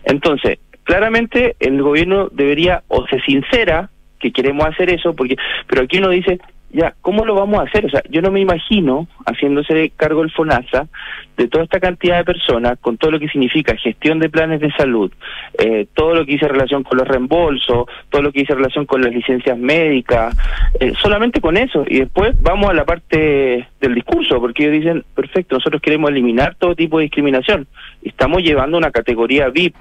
Entonces, 0.05 0.57
claramente 0.85 1.57
el 1.59 1.81
gobierno 1.81 2.29
debería 2.31 2.83
o 2.87 3.05
se 3.07 3.19
sincera 3.23 3.89
que 4.19 4.31
queremos 4.31 4.65
hacer 4.65 4.89
eso, 4.89 5.13
porque 5.13 5.35
pero 5.67 5.81
aquí 5.81 5.97
uno 5.97 6.11
dice, 6.11 6.39
ya, 6.71 6.93
¿cómo 7.01 7.25
lo 7.25 7.35
vamos 7.35 7.59
a 7.59 7.63
hacer? 7.63 7.85
O 7.85 7.89
sea, 7.89 8.03
yo 8.09 8.21
no 8.21 8.31
me 8.31 8.41
imagino 8.41 9.07
haciéndose 9.25 9.91
cargo 9.95 10.21
el 10.21 10.31
FONASA 10.31 10.87
de 11.35 11.47
toda 11.47 11.63
esta 11.63 11.79
cantidad 11.79 12.17
de 12.17 12.25
personas, 12.25 12.77
con 12.79 12.97
todo 12.97 13.11
lo 13.11 13.19
que 13.19 13.29
significa 13.29 13.75
gestión 13.75 14.19
de 14.19 14.29
planes 14.29 14.59
de 14.59 14.71
salud, 14.73 15.11
eh, 15.57 15.87
todo 15.93 16.13
lo 16.13 16.25
que 16.25 16.33
dice 16.33 16.47
relación 16.47 16.83
con 16.83 16.97
los 16.97 17.07
reembolsos, 17.07 17.85
todo 18.09 18.21
lo 18.21 18.31
que 18.31 18.41
dice 18.41 18.53
relación 18.53 18.85
con 18.85 19.01
las 19.01 19.13
licencias 19.13 19.57
médicas, 19.57 20.35
eh, 20.79 20.93
solamente 21.01 21.41
con 21.41 21.57
eso. 21.57 21.85
Y 21.87 21.99
después 21.99 22.39
vamos 22.41 22.69
a 22.69 22.73
la 22.73 22.85
parte 22.85 23.67
del 23.79 23.95
discurso, 23.95 24.39
porque 24.39 24.63
ellos 24.63 24.83
dicen, 24.83 25.05
perfecto, 25.15 25.55
nosotros 25.55 25.81
queremos 25.81 26.11
eliminar 26.11 26.55
todo 26.55 26.75
tipo 26.75 26.97
de 26.97 27.03
discriminación. 27.03 27.67
Estamos 28.03 28.43
llevando 28.43 28.77
una 28.77 28.91
categoría 28.91 29.49
VIP 29.49 29.75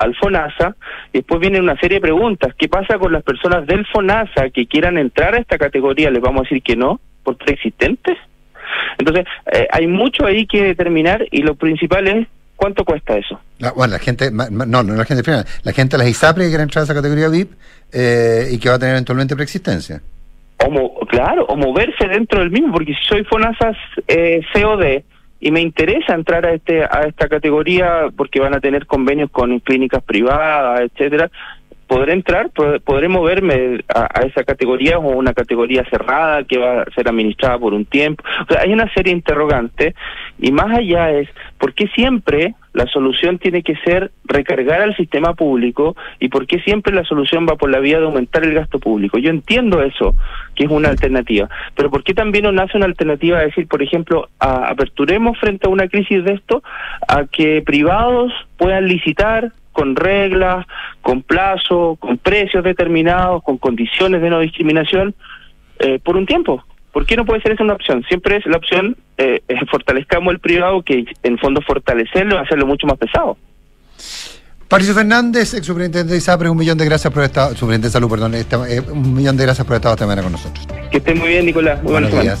al 0.00 0.14
FONASA, 0.16 0.74
y 1.12 1.18
después 1.18 1.40
viene 1.40 1.60
una 1.60 1.78
serie 1.78 1.98
de 1.98 2.00
preguntas. 2.00 2.54
¿Qué 2.56 2.68
pasa 2.68 2.98
con 2.98 3.12
las 3.12 3.22
personas 3.22 3.66
del 3.66 3.86
FONASA 3.86 4.48
que 4.52 4.66
quieran 4.66 4.96
entrar 4.96 5.34
a 5.34 5.38
esta 5.38 5.58
categoría? 5.58 6.10
¿Les 6.10 6.22
vamos 6.22 6.40
a 6.40 6.42
decir 6.44 6.62
que 6.62 6.74
no 6.74 7.00
por 7.22 7.36
preexistentes? 7.36 8.16
Entonces, 8.98 9.26
eh, 9.52 9.68
hay 9.70 9.86
mucho 9.86 10.24
ahí 10.24 10.46
que 10.46 10.64
determinar 10.64 11.26
y 11.30 11.42
lo 11.42 11.54
principal 11.54 12.08
es 12.08 12.26
cuánto 12.56 12.84
cuesta 12.84 13.16
eso. 13.16 13.38
bueno, 13.76 13.92
la 13.92 13.98
gente, 13.98 14.30
no, 14.30 14.82
no, 14.82 14.82
la 14.82 15.04
gente 15.04 15.22
la 15.62 15.72
gente 15.72 15.96
de 15.96 16.02
las 16.02 16.10
ISAPRE 16.10 16.44
que 16.44 16.48
quiere 16.48 16.62
entrar 16.62 16.80
a 16.80 16.84
esa 16.84 16.94
categoría 16.94 17.28
VIP 17.28 17.52
eh, 17.92 18.48
y 18.50 18.58
que 18.58 18.70
va 18.70 18.76
a 18.76 18.78
tener 18.78 18.94
eventualmente 18.94 19.34
preexistencia. 19.34 20.00
O 20.58 21.06
claro, 21.06 21.44
o 21.46 21.56
moverse 21.56 22.06
dentro 22.06 22.40
del 22.40 22.50
mismo, 22.50 22.72
porque 22.72 22.94
si 22.94 23.06
soy 23.06 23.24
FONASA 23.24 23.72
eh, 24.08 24.40
COD, 24.52 25.02
y 25.40 25.50
me 25.50 25.60
interesa 25.60 26.14
entrar 26.14 26.44
a 26.44 26.52
este 26.52 26.84
a 26.84 27.04
esta 27.08 27.28
categoría 27.28 28.08
porque 28.14 28.40
van 28.40 28.54
a 28.54 28.60
tener 28.60 28.86
convenios 28.86 29.30
con 29.30 29.58
clínicas 29.60 30.02
privadas, 30.02 30.80
etcétera. 30.80 31.30
Podré 31.90 32.12
entrar, 32.12 32.50
podré 32.84 33.08
moverme 33.08 33.80
a, 33.92 34.22
esa 34.22 34.44
categoría 34.44 34.98
o 34.98 35.10
una 35.10 35.34
categoría 35.34 35.84
cerrada 35.90 36.44
que 36.44 36.56
va 36.56 36.82
a 36.82 36.90
ser 36.94 37.08
administrada 37.08 37.58
por 37.58 37.74
un 37.74 37.84
tiempo. 37.84 38.22
O 38.48 38.52
sea, 38.52 38.62
hay 38.62 38.72
una 38.72 38.88
serie 38.94 39.12
de 39.12 39.16
interrogantes 39.18 39.96
y 40.38 40.52
más 40.52 40.70
allá 40.70 41.10
es 41.10 41.28
por 41.58 41.74
qué 41.74 41.88
siempre 41.88 42.54
la 42.74 42.86
solución 42.86 43.38
tiene 43.38 43.64
que 43.64 43.74
ser 43.84 44.12
recargar 44.22 44.82
al 44.82 44.94
sistema 44.94 45.34
público 45.34 45.96
y 46.20 46.28
por 46.28 46.46
qué 46.46 46.60
siempre 46.60 46.94
la 46.94 47.02
solución 47.02 47.44
va 47.44 47.56
por 47.56 47.72
la 47.72 47.80
vía 47.80 47.98
de 47.98 48.06
aumentar 48.06 48.44
el 48.44 48.54
gasto 48.54 48.78
público. 48.78 49.18
Yo 49.18 49.30
entiendo 49.30 49.82
eso, 49.82 50.14
que 50.54 50.66
es 50.66 50.70
una 50.70 50.90
alternativa, 50.90 51.48
pero 51.74 51.90
¿por 51.90 52.04
qué 52.04 52.14
también 52.14 52.44
no 52.44 52.52
nace 52.52 52.76
una 52.76 52.86
alternativa 52.86 53.38
a 53.38 53.46
decir, 53.46 53.66
por 53.66 53.82
ejemplo, 53.82 54.28
aperturemos 54.38 55.36
frente 55.40 55.66
a 55.66 55.70
una 55.70 55.88
crisis 55.88 56.22
de 56.22 56.34
esto 56.34 56.62
a 57.08 57.24
que 57.24 57.62
privados 57.66 58.32
puedan 58.56 58.86
licitar 58.86 59.50
con 59.72 59.96
reglas, 59.96 60.66
con 61.02 61.22
plazo, 61.22 61.96
con 61.98 62.18
precios 62.18 62.64
determinados, 62.64 63.42
con 63.42 63.58
condiciones 63.58 64.22
de 64.22 64.30
no 64.30 64.40
discriminación 64.40 65.14
eh, 65.78 65.98
por 65.98 66.16
un 66.16 66.26
tiempo? 66.26 66.64
¿Por 66.92 67.06
qué 67.06 67.16
no 67.16 67.24
puede 67.24 67.40
ser 67.42 67.52
esa 67.52 67.62
una 67.62 67.74
opción? 67.74 68.02
Siempre 68.08 68.36
es 68.36 68.46
la 68.46 68.56
opción, 68.56 68.96
eh, 69.16 69.40
fortalezcamos 69.70 70.32
el 70.32 70.40
privado, 70.40 70.82
que 70.82 71.04
en 71.22 71.38
fondo 71.38 71.60
fortalecerlo 71.62 72.36
y 72.36 72.38
hacerlo 72.38 72.66
mucho 72.66 72.86
más 72.86 72.98
pesado. 72.98 73.36
Patricio 74.70 74.94
Fernández, 74.94 75.54
ex 75.54 75.66
superintendente 75.66 76.12
de 76.12 76.18
ISAPRE, 76.18 76.48
un 76.48 76.56
millón 76.56 76.78
de 76.78 76.84
gracias 76.84 77.12
por 77.12 77.24
estar, 77.24 77.48
superintendente 77.48 77.88
de 77.88 77.92
salud, 77.92 78.08
perdón, 78.08 78.34
eh, 78.34 78.80
un 78.92 79.14
millón 79.14 79.36
de 79.36 79.44
gracias 79.44 79.66
por 79.66 79.74
estar 79.74 79.92
esta 79.92 80.06
mañana 80.06 80.22
con 80.22 80.30
nosotros. 80.30 80.64
Que 80.92 80.98
esté 80.98 81.12
muy 81.14 81.28
bien, 81.28 81.46
Nicolás. 81.46 81.82
Muy 81.82 81.92
buenos 81.92 82.12
días. 82.12 82.40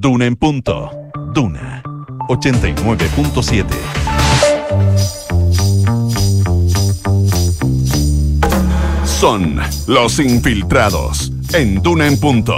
Duna 0.00 0.26
en 0.26 0.36
punto. 0.36 0.90
Duna 1.34 1.82
89.7. 2.28 3.66
Son 9.04 9.60
los 9.86 10.18
infiltrados 10.18 11.32
en 11.52 11.82
Duna 11.82 12.06
en 12.06 12.18
punto. 12.18 12.56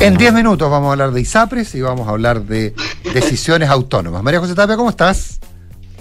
En 0.00 0.16
10 0.16 0.34
minutos 0.34 0.70
vamos 0.70 0.88
a 0.88 0.92
hablar 0.92 1.12
de 1.12 1.20
ISAPRES 1.22 1.74
y 1.74 1.80
vamos 1.80 2.06
a 2.06 2.10
hablar 2.10 2.42
de 2.42 2.74
decisiones 3.12 3.70
autónomas. 3.70 4.22
María 4.22 4.40
José 4.40 4.54
Tapia, 4.54 4.76
¿cómo 4.76 4.90
estás? 4.90 5.40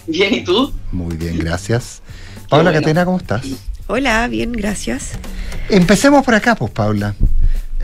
Bien, 0.08 0.34
¿y 0.34 0.44
tú? 0.44 0.74
Muy 0.92 1.16
bien, 1.16 1.40
gracias. 1.40 2.02
Paula 2.50 2.72
bueno. 2.72 2.82
Catena, 2.82 3.06
¿cómo 3.06 3.18
estás? 3.18 3.46
Hola, 3.88 4.28
bien, 4.28 4.52
gracias. 4.52 5.12
Empecemos 5.70 6.26
por 6.26 6.36
acá, 6.36 6.56
pues, 6.56 6.72
Paula. 6.72 7.16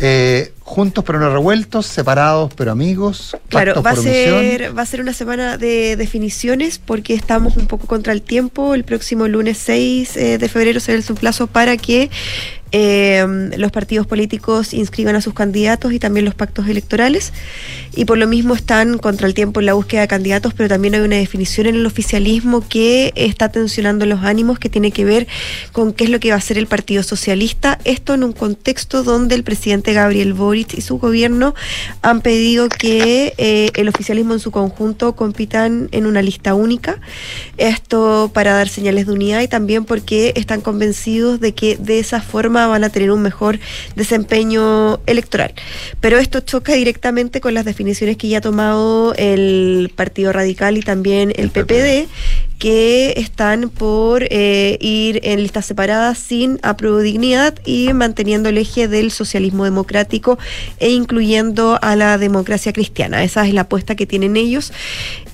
Eh, 0.01 0.53
juntos 0.61 1.03
pero 1.03 1.19
no 1.19 1.29
revueltos, 1.29 1.85
separados 1.85 2.53
pero 2.55 2.71
amigos. 2.71 3.35
Claro, 3.49 3.81
va 3.83 3.91
a, 3.91 3.95
ser, 3.97 4.77
va 4.77 4.83
a 4.83 4.85
ser 4.85 5.01
una 5.01 5.13
semana 5.13 5.57
de 5.57 5.97
definiciones 5.97 6.79
porque 6.79 7.13
estamos 7.13 7.57
un 7.57 7.67
poco 7.67 7.85
contra 7.85 8.13
el 8.13 8.21
tiempo. 8.21 8.73
El 8.75 8.85
próximo 8.85 9.27
lunes 9.27 9.57
6 9.57 10.15
eh, 10.15 10.37
de 10.37 10.49
febrero 10.49 10.79
será 10.79 10.97
el 10.97 11.03
plazo 11.03 11.47
para 11.47 11.75
que 11.75 12.09
eh, 12.71 13.25
los 13.57 13.71
partidos 13.71 14.05
políticos 14.05 14.73
inscriban 14.73 15.15
a 15.15 15.21
sus 15.21 15.33
candidatos 15.33 15.93
y 15.93 15.99
también 15.99 16.25
los 16.25 16.35
pactos 16.35 16.67
electorales. 16.67 17.33
Y 17.95 18.05
por 18.05 18.17
lo 18.17 18.27
mismo 18.27 18.53
están 18.53 18.97
contra 18.97 19.27
el 19.27 19.33
tiempo 19.33 19.59
en 19.59 19.65
la 19.65 19.73
búsqueda 19.73 20.01
de 20.01 20.07
candidatos, 20.07 20.53
pero 20.53 20.69
también 20.69 20.95
hay 20.95 21.01
una 21.01 21.15
definición 21.15 21.67
en 21.67 21.75
el 21.75 21.85
oficialismo 21.85 22.63
que 22.67 23.11
está 23.15 23.49
tensionando 23.49 24.05
los 24.05 24.23
ánimos, 24.23 24.59
que 24.59 24.69
tiene 24.69 24.91
que 24.91 25.05
ver 25.05 25.27
con 25.71 25.93
qué 25.93 26.03
es 26.05 26.09
lo 26.09 26.19
que 26.19 26.29
va 26.29 26.35
a 26.35 26.37
hacer 26.37 26.57
el 26.57 26.67
Partido 26.67 27.03
Socialista. 27.03 27.79
Esto 27.83 28.13
en 28.13 28.23
un 28.23 28.33
contexto 28.33 29.03
donde 29.03 29.35
el 29.35 29.43
presidente 29.43 29.93
Gabriel 29.93 30.33
Boric 30.33 30.75
y 30.75 30.81
su 30.81 30.99
gobierno 30.99 31.55
han 32.01 32.21
pedido 32.21 32.69
que 32.69 33.33
eh, 33.37 33.71
el 33.75 33.89
oficialismo 33.89 34.33
en 34.33 34.39
su 34.39 34.51
conjunto 34.51 35.15
compitan 35.15 35.89
en 35.91 36.05
una 36.05 36.21
lista 36.21 36.53
única. 36.53 36.99
Esto 37.57 38.31
para 38.33 38.53
dar 38.53 38.69
señales 38.69 39.07
de 39.07 39.13
unidad 39.13 39.41
y 39.41 39.47
también 39.47 39.85
porque 39.85 40.33
están 40.35 40.61
convencidos 40.61 41.39
de 41.39 41.53
que 41.53 41.77
de 41.77 41.99
esa 41.99 42.21
forma 42.21 42.58
van 42.67 42.83
a 42.83 42.89
tener 42.89 43.11
un 43.11 43.21
mejor 43.21 43.59
desempeño 43.95 44.99
electoral. 45.05 45.53
Pero 45.99 46.17
esto 46.17 46.39
choca 46.41 46.73
directamente 46.73 47.41
con 47.41 47.53
las 47.53 47.65
definiciones 47.65 48.17
que 48.17 48.27
ya 48.27 48.39
ha 48.39 48.41
tomado 48.41 49.13
el 49.15 49.91
Partido 49.95 50.31
Radical 50.33 50.77
y 50.77 50.81
también 50.81 51.33
el, 51.35 51.49
PPD, 51.49 52.07
que 52.57 53.13
están 53.17 53.69
por 53.69 54.23
eh, 54.29 54.77
ir 54.81 55.21
en 55.23 55.41
listas 55.41 55.65
separadas 55.65 56.17
sin 56.17 56.59
apruebo 56.61 56.99
dignidad 56.99 57.55
y 57.65 57.93
manteniendo 57.93 58.49
el 58.49 58.57
eje 58.57 58.87
del 58.87 59.11
socialismo 59.11 59.63
democrático 59.63 60.37
e 60.79 60.89
incluyendo 60.89 61.79
a 61.81 61.95
la 61.95 62.17
democracia 62.17 62.73
cristiana. 62.73 63.23
Esa 63.23 63.47
es 63.47 63.53
la 63.53 63.61
apuesta 63.61 63.95
que 63.95 64.05
tienen 64.05 64.35
ellos. 64.37 64.73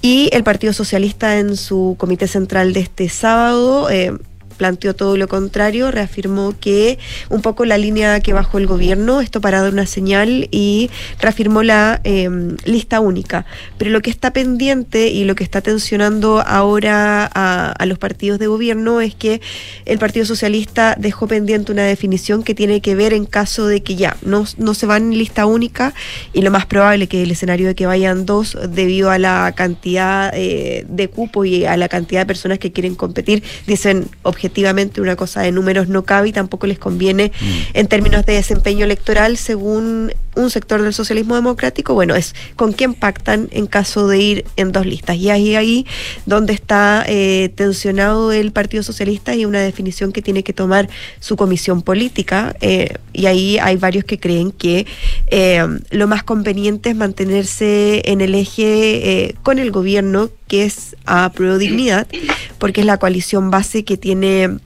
Y 0.02 0.30
el 0.34 0.44
Partido 0.44 0.74
Socialista 0.74 1.40
en 1.40 1.58
su 1.58 1.96
comité 1.98 2.28
central 2.28 2.74
de 2.74 2.82
este 2.82 3.10
sábado 3.10 3.90
eh, 3.90 4.14
planteó 4.56 4.96
todo 4.96 5.18
lo 5.18 5.28
contrario, 5.28 5.92
reafirmó 5.92 6.56
que 6.60 6.98
un 7.30 7.42
poco 7.42 7.66
la 7.66 7.78
línea 7.78 8.20
que 8.20 8.34
bajó 8.34 8.58
el 8.58 8.68
gobierno, 8.68 9.22
esto 9.22 9.42
para 9.42 9.62
dar 9.62 9.72
una 9.74 9.86
señal 9.86 10.48
y 10.52 10.90
reafirmó 11.20 11.64
la 11.64 12.02
eh, 12.04 12.30
lista 12.66 13.00
única. 13.00 13.46
Pero 13.78 13.92
lo 13.92 14.02
que 14.02 14.10
está 14.10 14.32
pendiente 14.32 15.08
y 15.08 15.26
lo 15.26 15.36
que 15.36 15.44
está 15.44 15.62
tensionando 15.62 16.42
ahora 16.42 17.30
a, 17.34 17.72
a, 17.72 17.86
los 17.86 17.98
partidos 17.98 18.40
de 18.40 18.48
gobierno 18.48 19.02
es 19.02 19.16
que 19.16 19.42
el 19.86 20.00
Partido 20.00 20.26
Socialista 20.26 20.96
dejó 20.98 21.28
pendiente 21.28 21.72
una 21.72 21.84
definición 21.84 22.44
que 22.44 22.56
tiene 22.56 22.82
que 22.82 22.96
ver 22.96 23.14
en 23.14 23.26
caso 23.26 23.68
de 23.68 23.84
que 23.84 23.96
ya 23.96 24.18
no, 24.22 24.46
no 24.58 24.74
se 24.74 24.86
van 24.86 25.12
en 25.12 25.18
lista 25.18 25.46
única 25.46 25.94
y 26.34 26.42
lo 26.42 26.52
más 26.52 26.66
probable 26.66 27.08
que 27.08 27.24
el 27.24 27.32
escenario 27.32 27.68
de 27.68 27.76
que 27.76 27.86
vayan 27.86 28.26
dos 28.26 28.58
debido 28.70 29.12
a 29.12 29.18
la 29.18 29.54
cantidad 29.56 30.32
eh, 30.34 30.86
de 30.88 31.08
cupo 31.10 31.46
y 31.46 31.66
a 31.66 31.78
la 31.78 31.90
cantidad 31.90 32.22
de 32.22 32.26
personas 32.26 32.60
que 32.60 32.72
quieren 32.72 32.96
competir, 32.96 33.44
dicen 33.68 34.08
objetivamente 34.24 34.45
objetivamente 34.46 35.02
una 35.02 35.16
cosa 35.16 35.42
de 35.42 35.52
números 35.52 35.88
no 35.88 36.04
cabe 36.04 36.30
y 36.30 36.32
tampoco 36.32 36.68
les 36.68 36.78
conviene 36.78 37.32
mm. 37.40 37.78
en 37.78 37.88
términos 37.88 38.26
de 38.26 38.34
desempeño 38.34 38.86
electoral 38.86 39.38
según 39.38 40.12
un 40.36 40.50
sector 40.50 40.82
del 40.82 40.94
socialismo 40.94 41.36
democrático, 41.36 41.94
bueno, 41.94 42.16
es 42.16 42.36
con 42.56 42.74
quién 42.74 42.94
pactan 42.94 43.48
en 43.52 43.68
caso 43.68 44.08
de 44.08 44.20
ir 44.20 44.46
en 44.58 44.72
dos 44.72 44.86
listas. 44.86 45.16
Y 45.16 45.30
ahí 45.30 45.56
ahí 45.56 45.86
donde 46.26 46.54
está 46.54 47.06
eh, 47.08 47.52
tensionado 47.56 48.32
el 48.32 48.52
Partido 48.52 48.84
Socialista 48.84 49.34
y 49.36 49.46
una 49.46 49.62
definición 49.62 50.12
que 50.12 50.22
tiene 50.22 50.44
que 50.44 50.54
tomar 50.54 50.90
su 51.20 51.38
comisión 51.38 51.82
política. 51.82 52.56
Eh, 52.62 52.96
y 53.14 53.26
ahí 53.28 53.58
hay 53.60 53.78
varios 53.78 54.04
que 54.04 54.20
creen 54.20 54.52
que 54.52 54.86
eh, 55.28 55.66
lo 55.90 56.08
más 56.08 56.24
conveniente 56.24 56.90
es 56.90 56.96
mantenerse 56.96 58.04
en 58.06 58.22
el 58.22 58.36
eje 58.36 59.26
eh, 59.26 59.36
con 59.44 59.60
el 59.60 59.72
gobierno, 59.72 60.30
que 60.48 60.66
es 60.66 60.96
a 61.06 61.32
prueba 61.32 61.58
dignidad, 61.58 62.08
porque 62.58 62.82
es 62.82 62.88
la 62.88 62.98
coalición 62.98 63.52
base 63.52 63.84
que 63.84 63.98
tiene 63.98 64.60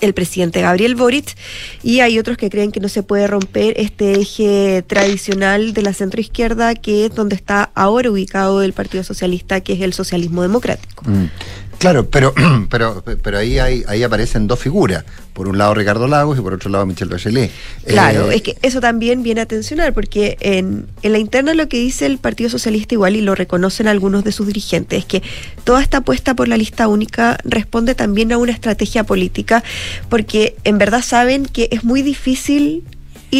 el 0.00 0.14
presidente 0.14 0.60
Gabriel 0.60 0.94
Boric 0.94 1.36
y 1.82 2.00
hay 2.00 2.18
otros 2.18 2.36
que 2.36 2.50
creen 2.50 2.72
que 2.72 2.80
no 2.80 2.88
se 2.88 3.02
puede 3.02 3.26
romper 3.26 3.74
este 3.78 4.20
eje 4.20 4.84
tradicional 4.86 5.72
de 5.72 5.82
la 5.82 5.94
centroizquierda 5.94 6.74
que 6.74 7.06
es 7.06 7.14
donde 7.14 7.34
está 7.34 7.70
ahora 7.74 8.10
ubicado 8.10 8.62
el 8.62 8.72
Partido 8.72 9.04
Socialista 9.04 9.60
que 9.60 9.72
es 9.74 9.80
el 9.80 9.92
socialismo 9.92 10.42
democrático. 10.42 11.04
Mm. 11.08 11.30
Claro, 11.78 12.08
pero, 12.08 12.34
pero, 12.70 13.02
pero 13.22 13.38
ahí, 13.38 13.58
hay, 13.58 13.84
ahí 13.88 14.02
aparecen 14.02 14.46
dos 14.46 14.58
figuras. 14.58 15.04
Por 15.32 15.48
un 15.48 15.58
lado 15.58 15.74
Ricardo 15.74 16.08
Lagos 16.08 16.38
y 16.38 16.40
por 16.40 16.54
otro 16.54 16.70
lado 16.70 16.86
Michelle 16.86 17.10
Bachelet. 17.10 17.50
Claro, 17.86 18.30
eh, 18.30 18.36
es 18.36 18.42
que 18.42 18.56
eso 18.62 18.80
también 18.80 19.22
viene 19.22 19.42
a 19.42 19.46
tensionar, 19.46 19.92
porque 19.92 20.38
en, 20.40 20.86
en 21.02 21.12
la 21.12 21.18
interna 21.18 21.52
lo 21.52 21.68
que 21.68 21.76
dice 21.76 22.06
el 22.06 22.16
Partido 22.16 22.48
Socialista 22.48 22.94
igual, 22.94 23.16
y 23.16 23.20
lo 23.20 23.34
reconocen 23.34 23.86
algunos 23.86 24.24
de 24.24 24.32
sus 24.32 24.46
dirigentes, 24.46 25.00
es 25.00 25.04
que 25.04 25.22
toda 25.64 25.82
esta 25.82 25.98
apuesta 25.98 26.34
por 26.34 26.48
la 26.48 26.56
lista 26.56 26.88
única 26.88 27.38
responde 27.44 27.94
también 27.94 28.32
a 28.32 28.38
una 28.38 28.52
estrategia 28.52 29.04
política, 29.04 29.62
porque 30.08 30.56
en 30.64 30.78
verdad 30.78 31.02
saben 31.02 31.44
que 31.44 31.68
es 31.70 31.84
muy 31.84 32.00
difícil 32.00 32.84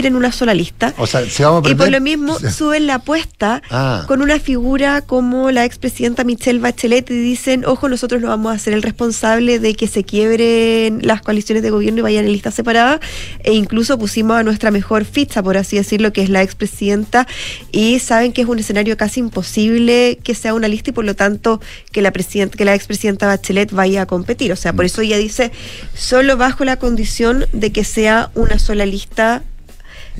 en 0.04 0.16
una 0.16 0.32
sola 0.32 0.52
lista. 0.52 0.92
O 0.98 1.06
sea, 1.06 1.24
si 1.24 1.42
vamos 1.42 1.64
a 1.64 1.70
y 1.70 1.74
por 1.74 1.90
lo 1.90 2.00
mismo 2.00 2.38
suben 2.50 2.86
la 2.86 2.96
apuesta 2.96 3.62
Ah. 3.70 4.04
con 4.06 4.20
una 4.20 4.38
figura 4.40 5.00
como 5.02 5.50
la 5.50 5.64
expresidenta 5.64 6.24
Michelle 6.24 6.58
Bachelet 6.58 7.10
y 7.10 7.14
dicen, 7.14 7.64
ojo, 7.64 7.88
nosotros 7.88 8.20
no 8.20 8.28
vamos 8.28 8.54
a 8.54 8.58
ser 8.58 8.74
el 8.74 8.82
responsable 8.82 9.58
de 9.58 9.74
que 9.74 9.86
se 9.86 10.04
quiebren 10.04 11.00
las 11.06 11.22
coaliciones 11.22 11.62
de 11.62 11.70
gobierno 11.70 12.00
y 12.00 12.02
vayan 12.02 12.24
en 12.26 12.32
listas 12.32 12.54
separadas. 12.54 13.00
E 13.44 13.52
incluso 13.52 13.98
pusimos 13.98 14.36
a 14.36 14.42
nuestra 14.42 14.70
mejor 14.70 15.04
ficha, 15.04 15.42
por 15.42 15.56
así 15.56 15.76
decirlo, 15.76 16.12
que 16.12 16.22
es 16.22 16.28
la 16.28 16.42
expresidenta, 16.42 17.26
y 17.70 18.00
saben 18.00 18.32
que 18.32 18.42
es 18.42 18.48
un 18.48 18.58
escenario 18.58 18.96
casi 18.96 19.20
imposible 19.20 20.18
que 20.22 20.34
sea 20.34 20.54
una 20.54 20.68
lista 20.68 20.90
y 20.90 20.92
por 20.92 21.04
lo 21.04 21.14
tanto 21.14 21.60
que 21.92 22.02
la 22.02 22.10
presidenta, 22.10 22.56
que 22.56 22.64
la 22.64 22.74
expresidenta 22.74 23.26
Bachelet 23.26 23.70
vaya 23.72 24.02
a 24.02 24.06
competir. 24.06 24.52
O 24.52 24.56
sea, 24.56 24.72
por 24.72 24.84
eso 24.84 25.02
ella 25.02 25.18
dice, 25.18 25.52
solo 25.94 26.36
bajo 26.36 26.64
la 26.64 26.76
condición 26.76 27.46
de 27.52 27.70
que 27.72 27.84
sea 27.84 28.30
una 28.34 28.58
sola 28.58 28.86
lista 28.86 29.42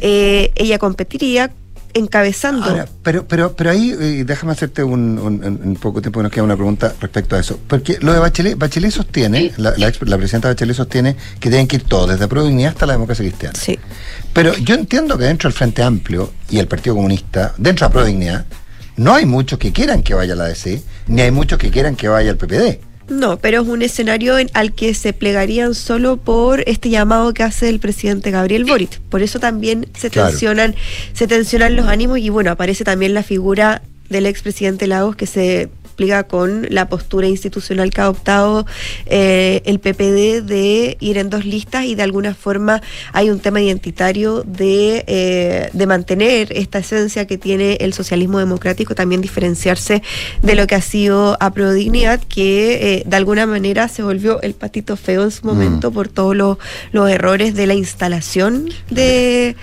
eh, 0.00 0.50
ella 0.54 0.78
competiría 0.78 1.50
encabezando. 1.94 2.66
Ahora, 2.66 2.86
pero, 3.02 3.26
pero, 3.26 3.54
pero 3.56 3.70
ahí 3.70 3.90
eh, 3.98 4.24
déjame 4.26 4.52
hacerte 4.52 4.84
un, 4.84 5.18
un, 5.18 5.42
un 5.64 5.76
poco 5.76 6.02
tiempo 6.02 6.18
que 6.20 6.24
nos 6.24 6.32
queda 6.32 6.44
una 6.44 6.56
pregunta 6.56 6.94
respecto 7.00 7.36
a 7.36 7.40
eso. 7.40 7.58
Porque 7.66 7.96
lo 8.00 8.12
de 8.12 8.18
Bachelet, 8.18 8.58
Bachelet 8.58 8.90
sostiene, 8.90 9.52
la, 9.56 9.72
la, 9.78 9.88
ex- 9.88 10.02
la 10.02 10.18
presidenta 10.18 10.48
Bachelet 10.48 10.76
sostiene 10.76 11.16
que 11.40 11.48
tienen 11.48 11.66
que 11.66 11.76
ir 11.76 11.84
todos, 11.84 12.10
desde 12.10 12.28
Pro 12.28 12.44
Dignidad 12.44 12.72
hasta 12.72 12.84
la 12.86 12.92
democracia 12.94 13.24
cristiana. 13.24 13.58
Sí. 13.58 13.78
Pero 14.34 14.54
yo 14.58 14.74
entiendo 14.74 15.16
que 15.16 15.24
dentro 15.24 15.48
del 15.48 15.56
Frente 15.56 15.82
Amplio 15.82 16.32
y 16.50 16.58
el 16.58 16.68
Partido 16.68 16.96
Comunista, 16.96 17.54
dentro 17.56 17.86
de 17.88 17.92
Pro 17.94 18.04
Dignidad, 18.04 18.44
no 18.96 19.14
hay 19.14 19.24
muchos 19.24 19.58
que 19.58 19.72
quieran 19.72 20.02
que 20.02 20.12
vaya 20.14 20.34
la 20.34 20.44
DC, 20.44 20.82
ni 21.06 21.22
hay 21.22 21.30
muchos 21.30 21.58
que 21.58 21.70
quieran 21.70 21.96
que 21.96 22.08
vaya 22.08 22.30
el 22.30 22.36
PPD. 22.36 22.80
No, 23.08 23.38
pero 23.38 23.62
es 23.62 23.68
un 23.68 23.82
escenario 23.82 24.36
en- 24.38 24.50
al 24.52 24.72
que 24.72 24.92
se 24.94 25.12
plegarían 25.12 25.74
solo 25.74 26.16
por 26.16 26.64
este 26.68 26.90
llamado 26.90 27.32
que 27.34 27.44
hace 27.44 27.68
el 27.68 27.78
presidente 27.78 28.30
Gabriel 28.32 28.64
Boric. 28.64 28.98
Por 29.08 29.22
eso 29.22 29.38
también 29.38 29.86
se 29.96 30.10
Claro. 30.10 30.30
tensionan, 30.30 30.74
se 31.12 31.28
tensionan 31.28 31.76
los 31.76 31.86
ánimos 31.86 32.18
y 32.18 32.30
bueno, 32.30 32.50
aparece 32.50 32.82
también 32.82 33.14
la 33.14 33.22
figura 33.22 33.82
del 34.08 34.26
expresidente 34.26 34.86
Lagos 34.88 35.14
que 35.14 35.26
se 35.26 35.68
pliega 35.96 36.24
con 36.24 36.66
la 36.70 36.88
postura 36.88 37.26
institucional 37.26 37.90
que 37.90 38.00
ha 38.00 38.04
adoptado 38.04 38.66
eh, 39.06 39.62
el 39.64 39.80
PPD 39.80 40.46
de 40.46 40.96
ir 41.00 41.18
en 41.18 41.30
dos 41.30 41.44
listas 41.44 41.84
y 41.84 41.94
de 41.94 42.02
alguna 42.02 42.34
forma 42.34 42.82
hay 43.12 43.30
un 43.30 43.40
tema 43.40 43.60
identitario 43.60 44.42
de, 44.42 45.04
eh, 45.06 45.70
de 45.72 45.86
mantener 45.86 46.52
esta 46.52 46.78
esencia 46.78 47.26
que 47.26 47.38
tiene 47.38 47.78
el 47.80 47.92
socialismo 47.92 48.38
democrático, 48.38 48.94
también 48.94 49.20
diferenciarse 49.20 50.02
de 50.42 50.54
lo 50.54 50.66
que 50.66 50.74
ha 50.74 50.80
sido 50.80 51.36
a 51.40 51.50
Dignidad, 51.56 52.20
que 52.28 52.98
eh, 52.98 53.02
de 53.06 53.16
alguna 53.16 53.46
manera 53.46 53.88
se 53.88 54.02
volvió 54.02 54.42
el 54.42 54.54
patito 54.54 54.96
feo 54.96 55.24
en 55.24 55.30
su 55.30 55.46
momento 55.46 55.90
por 55.90 56.08
todos 56.08 56.36
los, 56.36 56.58
los 56.92 57.10
errores 57.10 57.54
de 57.54 57.66
la 57.66 57.74
instalación 57.74 58.68
de, 58.90 59.56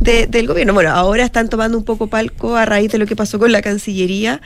de- 0.00 0.26
del 0.26 0.46
gobierno. 0.46 0.72
Bueno, 0.74 0.90
ahora 0.90 1.24
están 1.24 1.48
tomando 1.48 1.76
un 1.78 1.84
poco 1.84 2.06
palco 2.08 2.56
a 2.56 2.64
raíz 2.66 2.92
de 2.92 2.98
lo 2.98 3.06
que 3.06 3.16
pasó 3.16 3.38
con 3.38 3.50
la 3.52 3.62
Cancillería, 3.62 4.40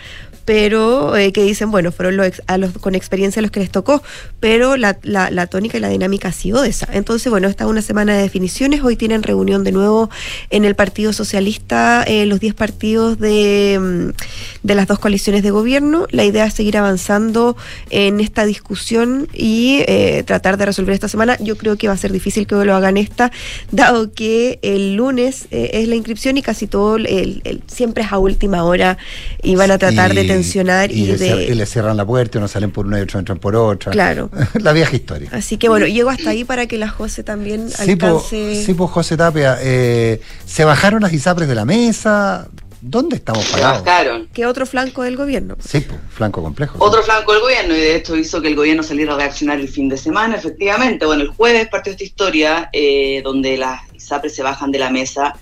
pero 0.44 1.16
eh, 1.16 1.32
que 1.32 1.42
dicen, 1.44 1.70
bueno, 1.70 1.92
fueron 1.92 2.16
los 2.16 2.26
ex- 2.26 2.42
a 2.46 2.56
los 2.58 2.72
con 2.78 2.94
experiencia 2.94 3.42
los 3.42 3.50
que 3.50 3.60
les 3.60 3.70
tocó, 3.70 4.02
pero 4.40 4.76
la, 4.76 4.98
la, 5.02 5.30
la 5.30 5.46
tónica 5.46 5.76
y 5.76 5.80
la 5.80 5.88
dinámica 5.88 6.28
ha 6.28 6.32
sido 6.32 6.64
esa. 6.64 6.88
Entonces, 6.92 7.30
bueno, 7.30 7.46
esta 7.48 7.64
es 7.64 7.70
una 7.70 7.82
semana 7.82 8.14
de 8.16 8.22
definiciones. 8.22 8.82
Hoy 8.82 8.96
tienen 8.96 9.22
reunión 9.22 9.62
de 9.64 9.72
nuevo 9.72 10.08
en 10.50 10.64
el 10.64 10.74
Partido 10.74 11.12
Socialista, 11.12 12.02
eh, 12.04 12.26
los 12.26 12.40
10 12.40 12.54
partidos 12.54 13.18
de, 13.18 13.78
mm, 13.80 14.66
de 14.66 14.74
las 14.74 14.86
dos 14.88 14.98
coaliciones 14.98 15.42
de 15.42 15.50
gobierno. 15.50 16.06
La 16.10 16.24
idea 16.24 16.46
es 16.46 16.54
seguir 16.54 16.78
avanzando 16.78 17.56
en 17.90 18.20
esta 18.20 18.44
discusión 18.44 19.28
y 19.32 19.82
eh, 19.86 20.24
tratar 20.26 20.56
de 20.56 20.66
resolver 20.66 20.94
esta 20.94 21.08
semana. 21.08 21.36
Yo 21.38 21.56
creo 21.56 21.76
que 21.76 21.86
va 21.88 21.94
a 21.94 21.98
ser 21.98 22.12
difícil 22.12 22.46
que 22.46 22.54
lo 22.56 22.74
hagan 22.74 22.96
esta, 22.96 23.30
dado 23.70 24.12
que 24.12 24.58
el 24.62 24.94
lunes 24.94 25.39
eh, 25.50 25.70
es 25.74 25.88
la 25.88 25.94
inscripción 25.94 26.36
y 26.36 26.42
casi 26.42 26.66
todo 26.66 26.96
el, 26.96 27.40
el- 27.44 27.62
siempre 27.66 28.02
es 28.04 28.12
a 28.12 28.18
última 28.18 28.64
hora 28.64 28.98
y 29.42 29.56
van 29.56 29.70
a 29.70 29.78
tratar 29.78 30.14
de 30.14 30.24
tensionar 30.24 30.90
y, 30.92 31.06
de... 31.06 31.44
y 31.44 31.54
le 31.54 31.66
cierran 31.66 31.96
la 31.96 32.04
puerta, 32.06 32.38
unos 32.38 32.50
salen 32.50 32.70
por 32.70 32.86
una 32.86 32.98
y 32.98 33.02
otros 33.02 33.18
entran 33.20 33.38
por 33.38 33.54
otra. 33.56 33.92
Claro. 33.92 34.30
la 34.60 34.72
vieja 34.72 34.94
historia. 34.96 35.28
Así 35.32 35.56
que 35.56 35.68
bueno, 35.68 35.86
llego 35.86 36.10
hasta 36.10 36.30
ahí 36.30 36.44
para 36.44 36.66
que 36.66 36.78
la 36.78 36.88
José 36.88 37.22
también 37.22 37.68
Sí, 37.70 37.96
po, 37.96 38.06
alcance. 38.06 38.64
sí, 38.64 38.74
po, 38.74 38.86
José 38.86 39.16
Tapia. 39.16 39.58
eh, 39.60 40.20
¿Se 40.46 40.64
bajaron 40.64 41.02
las 41.02 41.12
ISAPRES 41.12 41.48
de 41.48 41.54
la 41.54 41.64
mesa? 41.64 42.48
¿Dónde 42.82 43.16
estamos 43.16 43.44
Se 43.44 43.52
parados? 43.58 43.84
bajaron. 43.84 44.28
Que 44.32 44.46
otro 44.46 44.64
flanco 44.64 45.02
del 45.02 45.14
gobierno. 45.16 45.54
Sí, 45.60 45.80
pues, 45.80 46.00
flanco 46.10 46.42
complejo. 46.42 46.76
Otro 46.82 47.02
flanco 47.02 47.32
del 47.32 47.42
gobierno, 47.42 47.74
y 47.76 47.78
de 47.78 47.96
esto 47.96 48.16
hizo 48.16 48.40
que 48.40 48.48
el 48.48 48.56
gobierno 48.56 48.82
saliera 48.82 49.12
a 49.12 49.16
reaccionar 49.18 49.60
el 49.60 49.68
fin 49.68 49.90
de 49.90 49.98
semana, 49.98 50.36
efectivamente. 50.36 51.04
Bueno, 51.04 51.20
el 51.22 51.28
jueves 51.28 51.68
partió 51.68 51.92
esta 51.92 52.04
historia 52.04 52.70
eh, 52.72 53.20
donde 53.22 53.58
las 53.58 53.82
ISAPRES 54.10 54.34
se 54.34 54.42
bajan 54.42 54.72
de 54.72 54.78
la 54.80 54.90
mesa 54.90 55.38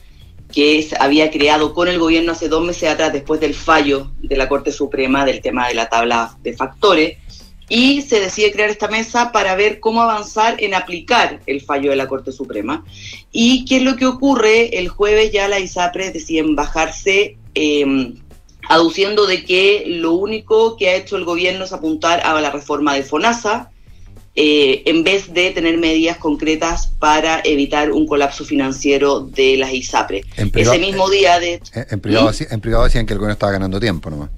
que 0.53 0.89
había 0.99 1.31
creado 1.31 1.75
con 1.75 1.89
el 1.89 1.99
gobierno 1.99 2.33
hace 2.33 2.49
dos 2.49 2.65
meses 2.65 2.89
atrás, 2.89 3.13
después 3.13 3.41
del 3.41 3.55
fallo 3.55 4.11
de 4.21 4.37
la 4.37 4.49
Corte 4.49 4.73
Suprema 4.73 5.25
del 5.25 5.41
tema 5.41 5.69
de 5.69 5.75
la 5.75 5.89
tabla 5.89 6.37
de 6.43 6.55
factores, 6.55 7.19
y 7.69 8.01
se 8.01 8.19
decide 8.19 8.51
crear 8.51 8.71
esta 8.71 8.89
mesa 8.89 9.31
para 9.31 9.55
ver 9.55 9.79
cómo 9.79 10.01
avanzar 10.01 10.57
en 10.63 10.75
aplicar 10.75 11.41
el 11.47 11.61
fallo 11.61 11.91
de 11.91 11.97
la 11.97 12.09
Corte 12.09 12.33
Suprema. 12.33 12.83
¿Y 13.31 13.67
qué 13.67 13.77
es 13.77 13.83
lo 13.83 13.97
que 13.97 14.07
ocurre? 14.07 14.79
El 14.79 14.89
jueves 14.89 15.33
ya 15.33 15.49
las 15.49 15.61
ISAPRES 15.61 16.15
deciden 16.15 16.57
bajarse, 16.57 17.37
eh, 17.55 18.15
aduciendo 18.71 19.27
de 19.27 19.45
que 19.45 19.85
lo 19.87 20.13
único 20.13 20.79
que 20.79 20.89
ha 20.89 20.95
hecho 20.95 21.17
el 21.17 21.27
gobierno 21.27 21.65
es 21.65 21.73
apuntar 21.75 22.21
a 22.25 22.41
la 22.41 22.51
reforma 22.51 22.95
de 22.95 23.03
FONASA, 23.03 23.71
eh, 24.41 24.83
en 24.87 25.03
vez 25.03 25.33
de 25.35 25.51
tener 25.51 25.77
medidas 25.79 26.17
concretas 26.17 26.93
para 27.01 27.41
evitar 27.45 27.91
un 27.91 28.07
colapso 28.07 28.45
financiero 28.45 29.21
de 29.21 29.57
las 29.57 29.73
ISAPRES. 29.73 30.25
Privado- 30.53 30.75
Ese 30.75 30.79
mismo 30.79 31.11
día 31.11 31.41
de... 31.41 31.55
En, 31.75 31.87
en 31.91 32.01
privado, 32.01 32.27
¿Mm? 32.27 32.31
decí- 32.31 32.47
en 32.49 32.61
privado 32.61 32.85
decían 32.85 33.05
que 33.05 33.15
el 33.15 33.19
gobierno 33.19 33.33
estaba 33.33 33.51
ganando 33.53 33.81
tiempo 33.81 34.09
nomás. 34.11 34.31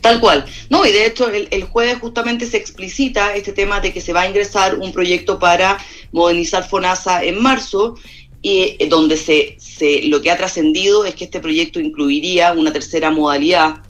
Tal 0.00 0.20
cual. 0.20 0.46
No, 0.70 0.86
y 0.86 0.92
de 0.92 1.04
hecho 1.04 1.28
el, 1.28 1.48
el 1.50 1.64
jueves 1.64 1.98
justamente 2.00 2.46
se 2.46 2.56
explicita 2.56 3.34
este 3.34 3.52
tema 3.52 3.80
de 3.80 3.92
que 3.92 4.00
se 4.00 4.12
va 4.14 4.22
a 4.22 4.28
ingresar 4.28 4.76
un 4.78 4.90
proyecto 4.92 5.38
para 5.38 5.76
modernizar 6.12 6.66
FONASA 6.66 7.22
en 7.24 7.42
marzo, 7.42 7.96
y 8.42 8.76
eh, 8.78 8.86
donde 8.88 9.18
se, 9.18 9.56
se 9.58 10.02
lo 10.04 10.22
que 10.22 10.30
ha 10.30 10.36
trascendido 10.38 11.04
es 11.04 11.14
que 11.14 11.24
este 11.24 11.40
proyecto 11.40 11.78
incluiría 11.78 12.52
una 12.52 12.72
tercera 12.72 13.10
modalidad 13.10 13.82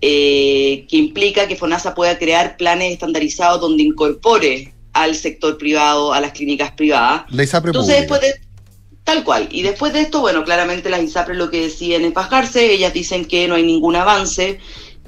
eh, 0.00 0.86
que 0.88 0.96
implica 0.96 1.48
que 1.48 1.56
FONASA 1.56 1.94
pueda 1.94 2.18
crear 2.18 2.56
planes 2.56 2.92
estandarizados 2.92 3.60
donde 3.60 3.82
incorpore 3.82 4.72
al 4.92 5.14
sector 5.14 5.58
privado, 5.58 6.12
a 6.12 6.20
las 6.20 6.32
clínicas 6.32 6.72
privadas. 6.72 7.24
La 7.30 7.42
ISAPRE 7.42 7.70
Entonces, 7.70 8.06
pública. 8.06 8.18
después 8.18 8.40
de. 8.42 8.48
Tal 9.04 9.24
cual. 9.24 9.48
Y 9.50 9.62
después 9.62 9.92
de 9.94 10.02
esto, 10.02 10.20
bueno, 10.20 10.44
claramente 10.44 10.90
las 10.90 11.02
ISAPRES 11.02 11.38
lo 11.38 11.50
que 11.50 11.62
deciden 11.62 12.04
es 12.04 12.12
bajarse. 12.12 12.72
Ellas 12.72 12.92
dicen 12.92 13.24
que 13.24 13.48
no 13.48 13.54
hay 13.54 13.62
ningún 13.62 13.96
avance, 13.96 14.58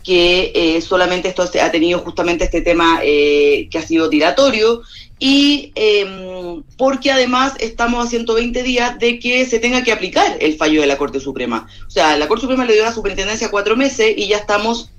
que 0.03 0.53
eh, 0.55 0.81
solamente 0.81 1.29
esto 1.29 1.43
ha 1.43 1.71
tenido 1.71 1.99
justamente 1.99 2.45
este 2.45 2.63
tema 2.63 3.01
eh, 3.03 3.69
que 3.71 3.79
ha 3.79 3.83
sido 3.83 4.09
dilatorio. 4.09 4.83
Y 5.23 5.71
eh, 5.75 6.63
porque 6.79 7.11
además 7.13 7.53
estamos 7.61 8.05
a 8.07 8.09
120 8.09 8.63
días 8.63 8.99
de 8.99 9.19
que 9.19 9.45
se 9.45 9.59
tenga 9.61 9.85
que 9.85 9.93
aplicar 9.93 10.39
el 10.41 10.57
fallo 10.57 10.81
de 10.81 10.87
la 10.87 10.97
Corte 10.97 11.21
Suprema. 11.21 11.69
O 11.87 11.91
sea, 11.91 12.17
la 12.17 12.27
Corte 12.27 12.41
Suprema 12.41 12.65
le 12.65 12.73
dio 12.73 12.83
a 12.83 12.87
la 12.87 12.95
superintendencia 12.95 13.51
cuatro 13.51 13.77
meses 13.77 14.15
y 14.17 14.29
ya 14.29 14.39
estamos 14.39 14.91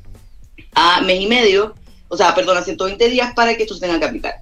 a 0.75 1.01
mes 1.01 1.21
y 1.21 1.27
medio, 1.27 1.73
o 2.07 2.15
sea, 2.15 2.35
perdón, 2.35 2.57
a 2.57 2.61
120 2.61 3.09
días 3.09 3.33
para 3.33 3.57
que 3.57 3.63
esto 3.63 3.73
se 3.73 3.81
tenga 3.81 3.99
que 3.99 4.05
aplicar. 4.05 4.35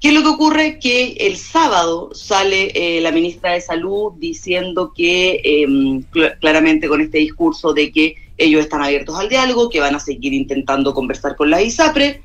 ¿Qué 0.00 0.08
es 0.08 0.14
lo 0.14 0.22
que 0.22 0.28
ocurre? 0.28 0.78
Que 0.78 1.16
el 1.20 1.36
sábado 1.36 2.10
sale 2.14 2.70
eh, 2.74 3.00
la 3.00 3.10
ministra 3.12 3.52
de 3.52 3.60
Salud 3.60 4.12
diciendo 4.16 4.92
que 4.96 5.42
cl- 5.44 6.38
claramente 6.40 6.88
con 6.88 7.00
este 7.00 7.18
discurso 7.18 7.74
de 7.74 7.92
que 7.92 8.14
ellos 8.38 8.62
están 8.62 8.82
abiertos 8.82 9.18
al 9.18 9.28
diálogo, 9.28 9.68
que 9.68 9.80
van 9.80 9.96
a 9.96 10.00
seguir 10.00 10.32
intentando 10.32 10.94
conversar 10.94 11.36
con 11.36 11.50
la 11.50 11.60
ISAPRE 11.60 12.22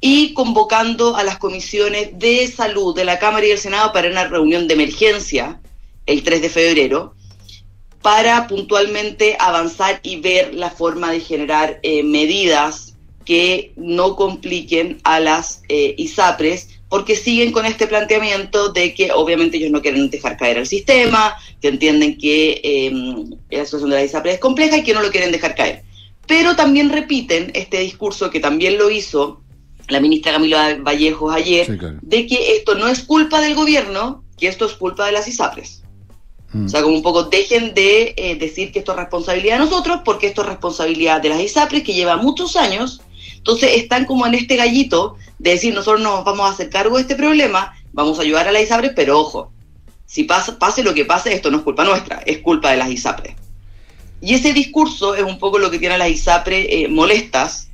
y 0.00 0.32
convocando 0.32 1.16
a 1.16 1.24
las 1.24 1.38
comisiones 1.38 2.18
de 2.18 2.46
salud 2.48 2.94
de 2.94 3.04
la 3.04 3.18
Cámara 3.18 3.46
y 3.46 3.50
del 3.50 3.58
Senado 3.58 3.92
para 3.92 4.08
una 4.08 4.26
reunión 4.26 4.66
de 4.66 4.74
emergencia 4.74 5.60
el 6.06 6.22
3 6.22 6.42
de 6.42 6.48
febrero 6.48 7.14
para 8.02 8.46
puntualmente 8.46 9.36
avanzar 9.38 10.00
y 10.02 10.20
ver 10.20 10.54
la 10.54 10.70
forma 10.70 11.12
de 11.12 11.20
generar 11.20 11.80
eh, 11.82 12.02
medidas 12.02 12.94
que 13.24 13.72
no 13.76 14.16
compliquen 14.16 14.98
a 15.04 15.20
las 15.20 15.62
eh, 15.68 15.94
ISAPRES, 15.98 16.80
porque 16.88 17.14
siguen 17.14 17.52
con 17.52 17.66
este 17.66 17.86
planteamiento 17.86 18.72
de 18.72 18.94
que 18.94 19.12
obviamente 19.12 19.58
ellos 19.58 19.70
no 19.70 19.82
quieren 19.82 20.08
dejar 20.10 20.36
caer 20.36 20.58
al 20.58 20.66
sistema, 20.66 21.36
que 21.60 21.68
entienden 21.68 22.16
que 22.16 22.60
eh, 22.64 22.90
la 23.50 23.64
situación 23.64 23.90
de 23.90 23.96
la 23.96 24.04
ISAPRES 24.04 24.34
es 24.34 24.40
compleja 24.40 24.78
y 24.78 24.82
que 24.82 24.94
no 24.94 25.02
lo 25.02 25.10
quieren 25.10 25.30
dejar 25.30 25.54
caer. 25.54 25.82
Pero 26.26 26.56
también 26.56 26.90
repiten 26.90 27.50
este 27.54 27.80
discurso 27.80 28.30
que 28.30 28.40
también 28.40 28.78
lo 28.78 28.90
hizo 28.90 29.42
la 29.90 30.00
ministra 30.00 30.32
Camila 30.32 30.76
Vallejos 30.80 31.34
ayer, 31.34 31.66
Sí, 31.66 31.78
claro. 31.78 31.98
de 32.00 32.26
que 32.26 32.56
esto 32.56 32.74
no 32.74 32.88
es 32.88 33.00
culpa 33.02 33.40
del 33.40 33.54
gobierno, 33.54 34.24
que 34.38 34.48
esto 34.48 34.66
es 34.66 34.72
culpa 34.72 35.06
de 35.06 35.12
las 35.12 35.28
ISAPRES. 35.28 35.82
O 36.52 36.68
sea, 36.68 36.82
como 36.82 36.96
un 36.96 37.02
poco 37.02 37.24
dejen 37.24 37.74
de 37.74 38.12
eh, 38.16 38.34
decir 38.34 38.72
que 38.72 38.80
esto 38.80 38.90
es 38.90 38.98
responsabilidad 38.98 39.54
de 39.54 39.66
nosotros, 39.66 40.00
porque 40.04 40.26
esto 40.26 40.42
es 40.42 40.48
responsabilidad 40.48 41.20
de 41.22 41.28
las 41.28 41.40
ISAPRES, 41.40 41.84
que 41.84 41.94
lleva 41.94 42.16
muchos 42.16 42.56
años. 42.56 43.02
Entonces 43.36 43.70
están 43.76 44.04
como 44.04 44.26
en 44.26 44.34
este 44.34 44.56
gallito 44.56 45.16
de 45.38 45.50
decir, 45.52 45.72
nosotros 45.72 46.00
nos 46.02 46.24
vamos 46.24 46.50
a 46.50 46.52
hacer 46.52 46.68
cargo 46.68 46.96
de 46.96 47.02
este 47.02 47.14
problema, 47.14 47.72
vamos 47.92 48.18
a 48.18 48.22
ayudar 48.22 48.48
a 48.48 48.52
las 48.52 48.64
ISAPRES, 48.64 48.92
pero 48.96 49.20
ojo, 49.20 49.52
si 50.06 50.24
pasa, 50.24 50.58
pase 50.58 50.82
lo 50.82 50.92
que 50.92 51.04
pase, 51.04 51.32
esto 51.32 51.52
no 51.52 51.58
es 51.58 51.62
culpa 51.62 51.84
nuestra, 51.84 52.20
es 52.26 52.38
culpa 52.38 52.72
de 52.72 52.78
las 52.78 52.90
ISAPRES. 52.90 53.36
Y 54.20 54.34
ese 54.34 54.52
discurso 54.52 55.14
es 55.14 55.22
un 55.22 55.38
poco 55.38 55.58
lo 55.58 55.70
que 55.70 55.78
tiene 55.78 55.94
a 55.94 55.98
las 55.98 56.10
ISAPRES 56.10 56.66
eh, 56.68 56.88
molestas, 56.88 57.69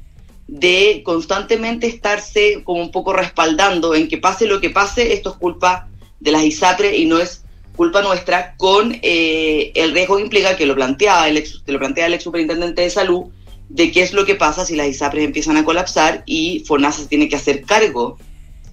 de 0.49 1.03
constantemente 1.05 1.87
estarse 1.87 2.63
como 2.63 2.81
un 2.81 2.91
poco 2.91 3.13
respaldando 3.13 3.95
en 3.95 4.09
que 4.09 4.19
pase 4.19 4.47
lo 4.47 4.61
que 4.61 4.71
pase, 4.71 5.13
esto 5.13 5.31
es 5.31 5.37
culpa 5.37 5.89
de 6.21 6.31
las 6.31 6.45
ISAPRE 6.45 6.97
y 6.97 7.07
no 7.07 7.19
es 7.19 7.43
culpa 7.75 8.01
nuestra, 8.01 8.55
con 8.57 8.99
eh, 9.03 9.73
el 9.75 9.93
riesgo 9.93 10.17
que 10.17 10.23
implica, 10.23 10.57
que 10.57 10.67
lo 10.67 10.75
planteaba 10.75 11.29
el 11.29 11.37
ex, 11.37 11.63
lo 11.67 11.79
plantea 11.79 12.07
el 12.07 12.15
ex 12.15 12.25
superintendente 12.25 12.83
de 12.83 12.91
salud, 12.91 13.27
de 13.69 13.91
qué 13.91 14.03
es 14.03 14.13
lo 14.13 14.25
que 14.25 14.35
pasa 14.35 14.65
si 14.65 14.77
las 14.77 14.89
ISAPRES 14.89 15.25
empiezan 15.25 15.57
a 15.57 15.65
colapsar 15.65 16.23
y 16.25 16.63
FONASA 16.67 17.09
tiene 17.09 17.29
que 17.29 17.37
hacer 17.37 17.63
cargo 17.63 18.17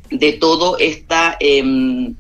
de 0.10 0.34
todo 0.34 0.78
esta 0.78 1.36
em, 1.40 2.16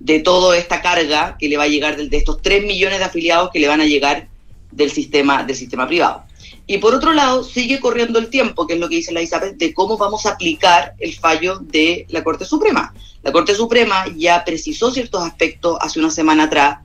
de 0.00 0.18
toda 0.18 0.56
esta 0.56 0.80
carga 0.82 1.36
que 1.38 1.48
le 1.48 1.56
va 1.56 1.64
a 1.64 1.68
llegar 1.68 1.96
de, 1.96 2.08
de 2.08 2.16
estos 2.16 2.42
3 2.42 2.64
millones 2.64 2.98
de 2.98 3.04
afiliados 3.04 3.50
que 3.52 3.60
le 3.60 3.68
van 3.68 3.80
a 3.80 3.86
llegar 3.86 4.28
del 4.72 4.90
sistema 4.90 5.44
del 5.44 5.56
sistema 5.56 5.86
privado. 5.86 6.24
Y 6.70 6.78
por 6.78 6.94
otro 6.94 7.12
lado, 7.12 7.42
sigue 7.42 7.80
corriendo 7.80 8.20
el 8.20 8.30
tiempo, 8.30 8.64
que 8.64 8.74
es 8.74 8.78
lo 8.78 8.88
que 8.88 8.94
dice 8.94 9.10
la 9.10 9.20
ISAPRES, 9.20 9.58
de 9.58 9.74
cómo 9.74 9.98
vamos 9.98 10.24
a 10.24 10.34
aplicar 10.34 10.94
el 11.00 11.12
fallo 11.18 11.58
de 11.58 12.06
la 12.10 12.22
Corte 12.22 12.44
Suprema. 12.44 12.94
La 13.24 13.32
Corte 13.32 13.56
Suprema 13.56 14.04
ya 14.16 14.44
precisó 14.44 14.92
ciertos 14.92 15.20
aspectos 15.24 15.76
hace 15.80 15.98
una 15.98 16.12
semana 16.12 16.44
atrás, 16.44 16.78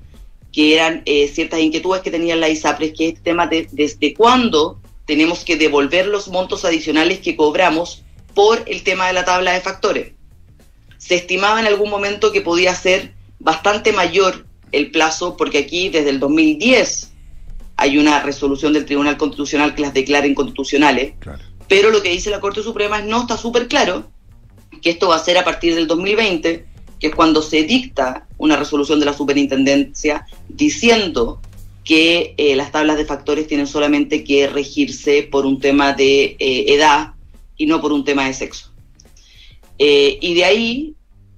que 0.52 0.74
eran 0.74 1.04
eh, 1.06 1.28
ciertas 1.28 1.60
inquietudes 1.60 2.02
que 2.02 2.10
tenían 2.10 2.40
la 2.40 2.50
ISAPRES, 2.50 2.94
que 2.98 3.06
es 3.06 3.14
este 3.14 3.26
tema 3.26 3.46
de 3.46 3.68
desde 3.74 4.16
cuándo 4.16 4.80
tenemos 5.06 5.46
que 5.46 5.56
devolver 5.56 6.08
los 6.08 6.30
montos 6.30 6.66
adicionales 6.66 7.20
que 7.20 7.36
cobramos 7.36 8.04
por 8.34 8.64
el 8.66 8.82
tema 8.82 9.06
de 9.06 9.14
la 9.14 9.24
tabla 9.24 9.54
de 9.54 9.62
factores. 9.62 10.14
Se 10.98 11.14
estimaba 11.14 11.60
en 11.60 11.68
algún 11.68 11.92
momento 11.92 12.32
que 12.32 12.42
podía 12.42 12.74
ser 12.74 13.14
bastante 13.38 13.92
mayor 13.92 14.48
el 14.72 14.90
plazo, 14.90 15.38
porque 15.38 15.60
aquí 15.60 15.90
desde 15.90 16.10
el 16.10 16.20
2010 16.20 17.12
hay 17.78 17.98
una 17.98 18.22
resolución 18.22 18.74
del 18.74 18.86
Tribunal 18.86 19.18
Constitucional 19.18 19.76
que 19.76 19.82
las 19.82 19.94
declara 19.94 20.28
inconstitucionales, 20.28 21.14
pero 21.68 21.90
lo 21.90 22.02
que 22.02 22.10
dice 22.10 22.30
la 22.30 22.40
Corte 22.40 22.64
Suprema 22.64 23.00
es 23.00 23.06
no 23.06 23.22
está 23.22 23.38
súper 23.38 23.68
claro 23.68 24.10
que 24.82 24.92
esto 24.92 25.10
va 25.10 25.16
a 25.16 25.24
ser 25.24 25.38
a 25.38 25.44
partir 25.44 25.76
del 25.76 25.88
2020, 25.88 26.66
que 27.00 27.08
es 27.08 27.16
cuando 27.16 27.42
se 27.42 27.64
dicta 27.64 28.28
una 28.38 28.56
resolución 28.56 29.00
de 29.00 29.06
la 29.06 29.14
superintendencia 29.14 30.26
diciendo 30.48 31.42
que 31.84 32.34
eh, 32.38 32.56
las 32.56 32.72
tablas 32.72 32.98
de 32.98 33.06
factores 33.06 33.48
tienen 33.48 33.68
solamente 33.68 34.24
que 34.24 34.48
regirse 34.48 35.24
por 35.24 35.46
un 35.46 35.60
tema 35.60 35.94
de 35.94 36.36
eh, 36.40 36.66
edad 36.74 37.14
y 37.58 37.68
no 37.68 37.82
por 37.82 37.94
un 37.94 38.04
tema 38.04 38.26
de 38.26 38.34
sexo. 38.34 38.72
Eh, 39.78 40.18
y 40.22 40.34
de 40.34 40.46
ahí 40.46 40.96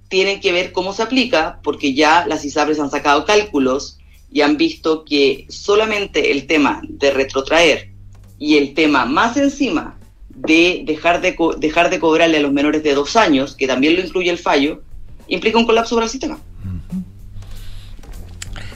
tienen 0.07 0.39
que 0.39 0.51
ver 0.53 0.71
cómo 0.71 0.93
se 0.93 1.03
aplica, 1.03 1.59
porque 1.63 1.93
ya 1.93 2.25
las 2.27 2.45
ISAPRES 2.45 2.79
han 2.79 2.91
sacado 2.91 3.25
cálculos 3.25 3.96
y 4.31 4.41
han 4.41 4.57
visto 4.57 5.05
que 5.05 5.45
solamente 5.49 6.31
el 6.31 6.47
tema 6.47 6.81
de 6.87 7.11
retrotraer 7.11 7.89
y 8.37 8.57
el 8.57 8.73
tema 8.73 9.05
más 9.05 9.37
encima 9.37 9.97
de 10.29 10.83
dejar 10.85 11.21
de, 11.21 11.35
co- 11.35 11.55
dejar 11.55 11.89
de 11.89 11.99
cobrarle 11.99 12.37
a 12.37 12.41
los 12.41 12.51
menores 12.53 12.83
de 12.83 12.93
dos 12.93 13.15
años, 13.15 13.55
que 13.55 13.65
también 13.67 13.95
lo 13.95 14.01
incluye 14.01 14.29
el 14.29 14.37
fallo, 14.37 14.81
implica 15.27 15.57
un 15.57 15.65
colapso 15.65 15.95
para 15.95 16.05
el 16.05 16.11
sistema. 16.11 16.37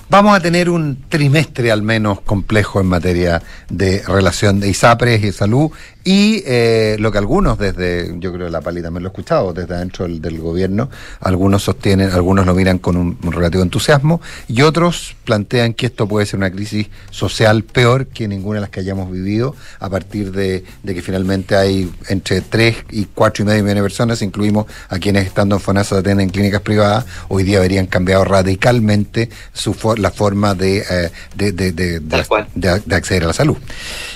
Vamos 0.09 0.35
a 0.35 0.41
tener 0.41 0.69
un 0.69 0.97
trimestre 1.07 1.71
al 1.71 1.83
menos 1.83 2.19
complejo 2.21 2.81
en 2.81 2.87
materia 2.87 3.41
de 3.69 4.01
relación 4.05 4.59
de 4.59 4.69
ISAPRES 4.69 5.23
y 5.23 5.31
salud 5.31 5.71
Y 6.03 6.41
eh, 6.47 6.95
lo 6.99 7.11
que 7.11 7.17
algunos 7.19 7.59
desde, 7.59 8.13
yo 8.19 8.33
creo 8.33 8.47
que 8.47 8.51
la 8.51 8.61
Pali 8.61 8.81
también 8.81 9.03
lo 9.03 9.09
he 9.09 9.11
escuchado, 9.11 9.53
desde 9.53 9.77
dentro 9.77 10.05
del, 10.05 10.19
del 10.21 10.39
gobierno, 10.39 10.89
algunos 11.19 11.63
sostienen, 11.63 12.09
algunos 12.11 12.45
lo 12.47 12.55
miran 12.55 12.79
con 12.79 12.97
un, 12.97 13.19
un 13.21 13.31
relativo 13.31 13.61
entusiasmo 13.61 14.19
y 14.47 14.63
otros 14.63 15.15
plantean 15.25 15.73
que 15.75 15.85
esto 15.85 16.07
puede 16.07 16.25
ser 16.25 16.37
una 16.39 16.49
crisis 16.51 16.87
social 17.11 17.63
peor 17.63 18.07
que 18.07 18.27
ninguna 18.27 18.55
de 18.55 18.61
las 18.61 18.69
que 18.71 18.79
hayamos 18.79 19.11
vivido 19.11 19.55
a 19.79 19.89
partir 19.89 20.31
de, 20.31 20.63
de 20.81 20.93
que 20.95 21.01
finalmente 21.03 21.55
hay 21.55 21.91
entre 22.09 22.41
3 22.41 22.77
y 22.91 23.05
4 23.13 23.43
y 23.43 23.45
medio 23.47 23.63
millones 23.63 23.75
de 23.75 23.81
personas, 23.83 24.21
incluimos 24.23 24.65
a 24.89 24.97
quienes 24.97 25.25
estando 25.27 25.55
en 25.55 25.61
FONASA 25.61 25.97
atienden 25.99 26.21
en 26.27 26.29
clínicas 26.31 26.61
privadas, 26.61 27.05
hoy 27.27 27.43
día 27.43 27.59
habrían 27.59 27.85
cambiado 27.85 28.23
radicalmente 28.25 29.29
su 29.53 29.73
for- 29.73 29.99
la 29.99 30.09
forma 30.11 30.55
de, 30.55 30.79
eh, 30.79 31.11
de, 31.35 31.51
de- 31.51 31.71
de- 31.71 31.99
de- 31.99 32.17
de- 32.55 32.81
de 32.85 32.95
acceder 32.95 33.23
a 33.25 33.27
la 33.27 33.33
salud. 33.33 33.57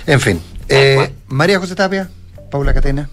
En 0.08 0.20
fin, 0.20 0.40
eh, 0.68 0.96
María 1.28 1.60
José 1.60 1.76
Tapia, 1.76 2.10
Paula 2.52 2.74
Catena. 2.74 3.10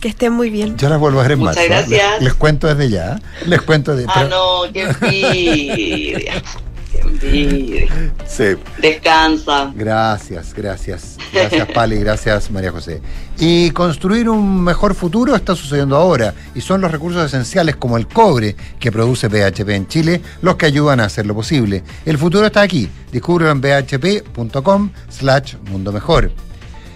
Que 0.00 0.08
estén 0.08 0.32
muy 0.32 0.50
bien. 0.50 0.76
Yo 0.76 0.88
las 0.88 0.98
vuelvo 0.98 1.20
a 1.20 1.22
ver 1.22 1.32
en 1.32 1.38
Muchas 1.40 1.56
marzo. 1.56 1.62
¿eh? 1.62 1.68
gracias. 1.68 2.12
Les, 2.14 2.22
les 2.24 2.34
cuento 2.34 2.66
desde 2.66 2.90
ya. 2.90 3.12
¿eh? 3.16 3.18
Les 3.46 3.62
cuento 3.62 3.94
desde 3.94 4.10
Ah, 4.12 4.24
no, 4.28 4.62
qué 4.72 4.82
envidia. 4.82 6.42
Qué 6.90 7.00
envidia. 7.00 7.86
Sí. 8.26 8.44
Descansa. 8.80 9.72
Gracias, 9.76 10.52
gracias. 10.54 11.16
Gracias, 11.32 11.68
Pali, 11.68 11.96
gracias, 11.98 12.50
María 12.50 12.72
José. 12.72 13.00
Y 13.38 13.70
construir 13.70 14.28
un 14.28 14.64
mejor 14.64 14.94
futuro 14.96 15.36
está 15.36 15.54
sucediendo 15.54 15.96
ahora, 15.96 16.34
y 16.54 16.60
son 16.60 16.80
los 16.80 16.90
recursos 16.90 17.24
esenciales 17.24 17.76
como 17.76 17.96
el 17.96 18.08
cobre 18.08 18.56
que 18.80 18.90
produce 18.90 19.28
BHP 19.28 19.68
en 19.70 19.86
Chile 19.86 20.20
los 20.42 20.56
que 20.56 20.66
ayudan 20.66 20.98
a 20.98 21.04
hacerlo 21.04 21.34
posible. 21.34 21.84
El 22.04 22.18
futuro 22.18 22.44
está 22.46 22.62
aquí. 22.62 22.90
Descúbrelo 23.12 23.52
en 23.52 23.60
bhp.com 23.60 24.90
slash 25.08 25.54
mundo 25.70 25.92
mejor. 25.92 26.32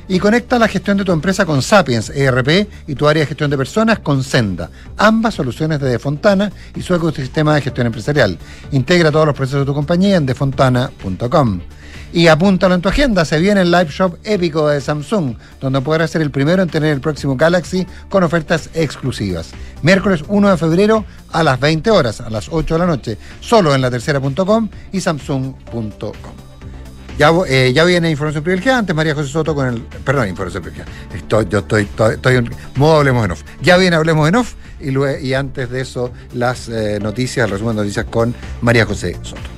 Y 0.09 0.18
conecta 0.20 0.59
la 0.59 0.68
gestión 0.68 0.96
de 0.96 1.04
tu 1.04 1.12
empresa 1.12 1.44
con 1.44 1.62
Sapiens 1.62 2.11
ERP 2.11 2.68
y 2.86 2.94
tu 2.94 3.09
área 3.09 3.22
de 3.22 3.26
gestión 3.26 3.50
de 3.50 3.57
personas 3.57 3.98
con 3.98 4.22
Senda, 4.22 4.70
ambas 4.96 5.34
soluciones 5.34 5.80
de 5.80 5.90
Defontana 5.90 6.52
y 6.74 6.82
su 6.82 6.94
ecosistema 6.94 7.54
de 7.54 7.62
gestión 7.62 7.88
empresarial. 7.88 8.38
Integra 8.70 9.11
todos 9.11 9.26
los 9.26 9.34
procesos 9.34 9.61
de 9.61 9.66
tu 9.66 9.74
compañía 9.74 10.16
en 10.16 10.26
defontana.com. 10.26 11.61
Y 12.12 12.28
apúntalo 12.28 12.74
en 12.74 12.80
tu 12.80 12.88
agenda, 12.88 13.24
se 13.24 13.38
viene 13.38 13.62
el 13.62 13.70
live 13.70 13.88
shop 13.90 14.16
épico 14.24 14.68
de 14.68 14.80
Samsung, 14.80 15.34
donde 15.61 15.80
podrás 15.80 16.11
ser 16.11 16.22
el 16.22 16.30
primero 16.30 16.62
en 16.62 16.68
tener 16.68 16.92
el 16.92 17.00
próximo 17.00 17.36
Galaxy 17.36 17.86
con 18.09 18.22
ofertas 18.22 18.70
exclusivas. 18.74 19.50
Miércoles 19.82 20.24
1 20.28 20.50
de 20.50 20.57
febrero 20.57 21.04
a 21.32 21.42
las 21.42 21.59
20 21.61 21.90
horas, 21.90 22.20
a 22.20 22.30
las 22.30 22.48
8 22.50 22.74
de 22.74 22.78
la 22.78 22.86
noche, 22.86 23.18
solo 23.40 23.74
en 23.74 23.82
la 23.82 23.90
tercera.com 23.90 24.68
y 24.92 25.00
samsung.com. 25.00 26.45
Ya, 27.18 27.32
eh, 27.48 27.72
ya 27.74 27.84
viene 27.84 28.10
información 28.10 28.44
privilegiada. 28.44 28.78
Antes 28.78 28.94
María 28.94 29.14
José 29.14 29.30
Soto 29.30 29.54
con 29.54 29.66
el. 29.66 29.80
Perdón, 29.80 30.28
información 30.28 30.62
privilegiada. 30.62 30.98
Estoy, 31.14 31.46
yo 31.48 31.60
estoy, 31.60 31.82
estoy, 31.84 32.14
estoy 32.14 32.36
en 32.36 32.50
modo 32.76 32.98
hablemos 32.98 33.24
en 33.24 33.30
off. 33.30 33.42
Ya 33.62 33.76
viene 33.76 33.96
hablemos 33.96 34.28
en 34.28 34.36
off. 34.36 34.54
Y, 34.78 34.90
luego, 34.90 35.18
y 35.18 35.32
antes 35.32 35.70
de 35.70 35.80
eso, 35.80 36.12
las 36.34 36.68
eh, 36.68 36.98
noticias, 37.00 37.46
el 37.46 37.52
resumen 37.52 37.76
de 37.76 37.82
noticias 37.82 38.06
con 38.06 38.34
María 38.60 38.84
José 38.84 39.16
Soto. 39.22 39.55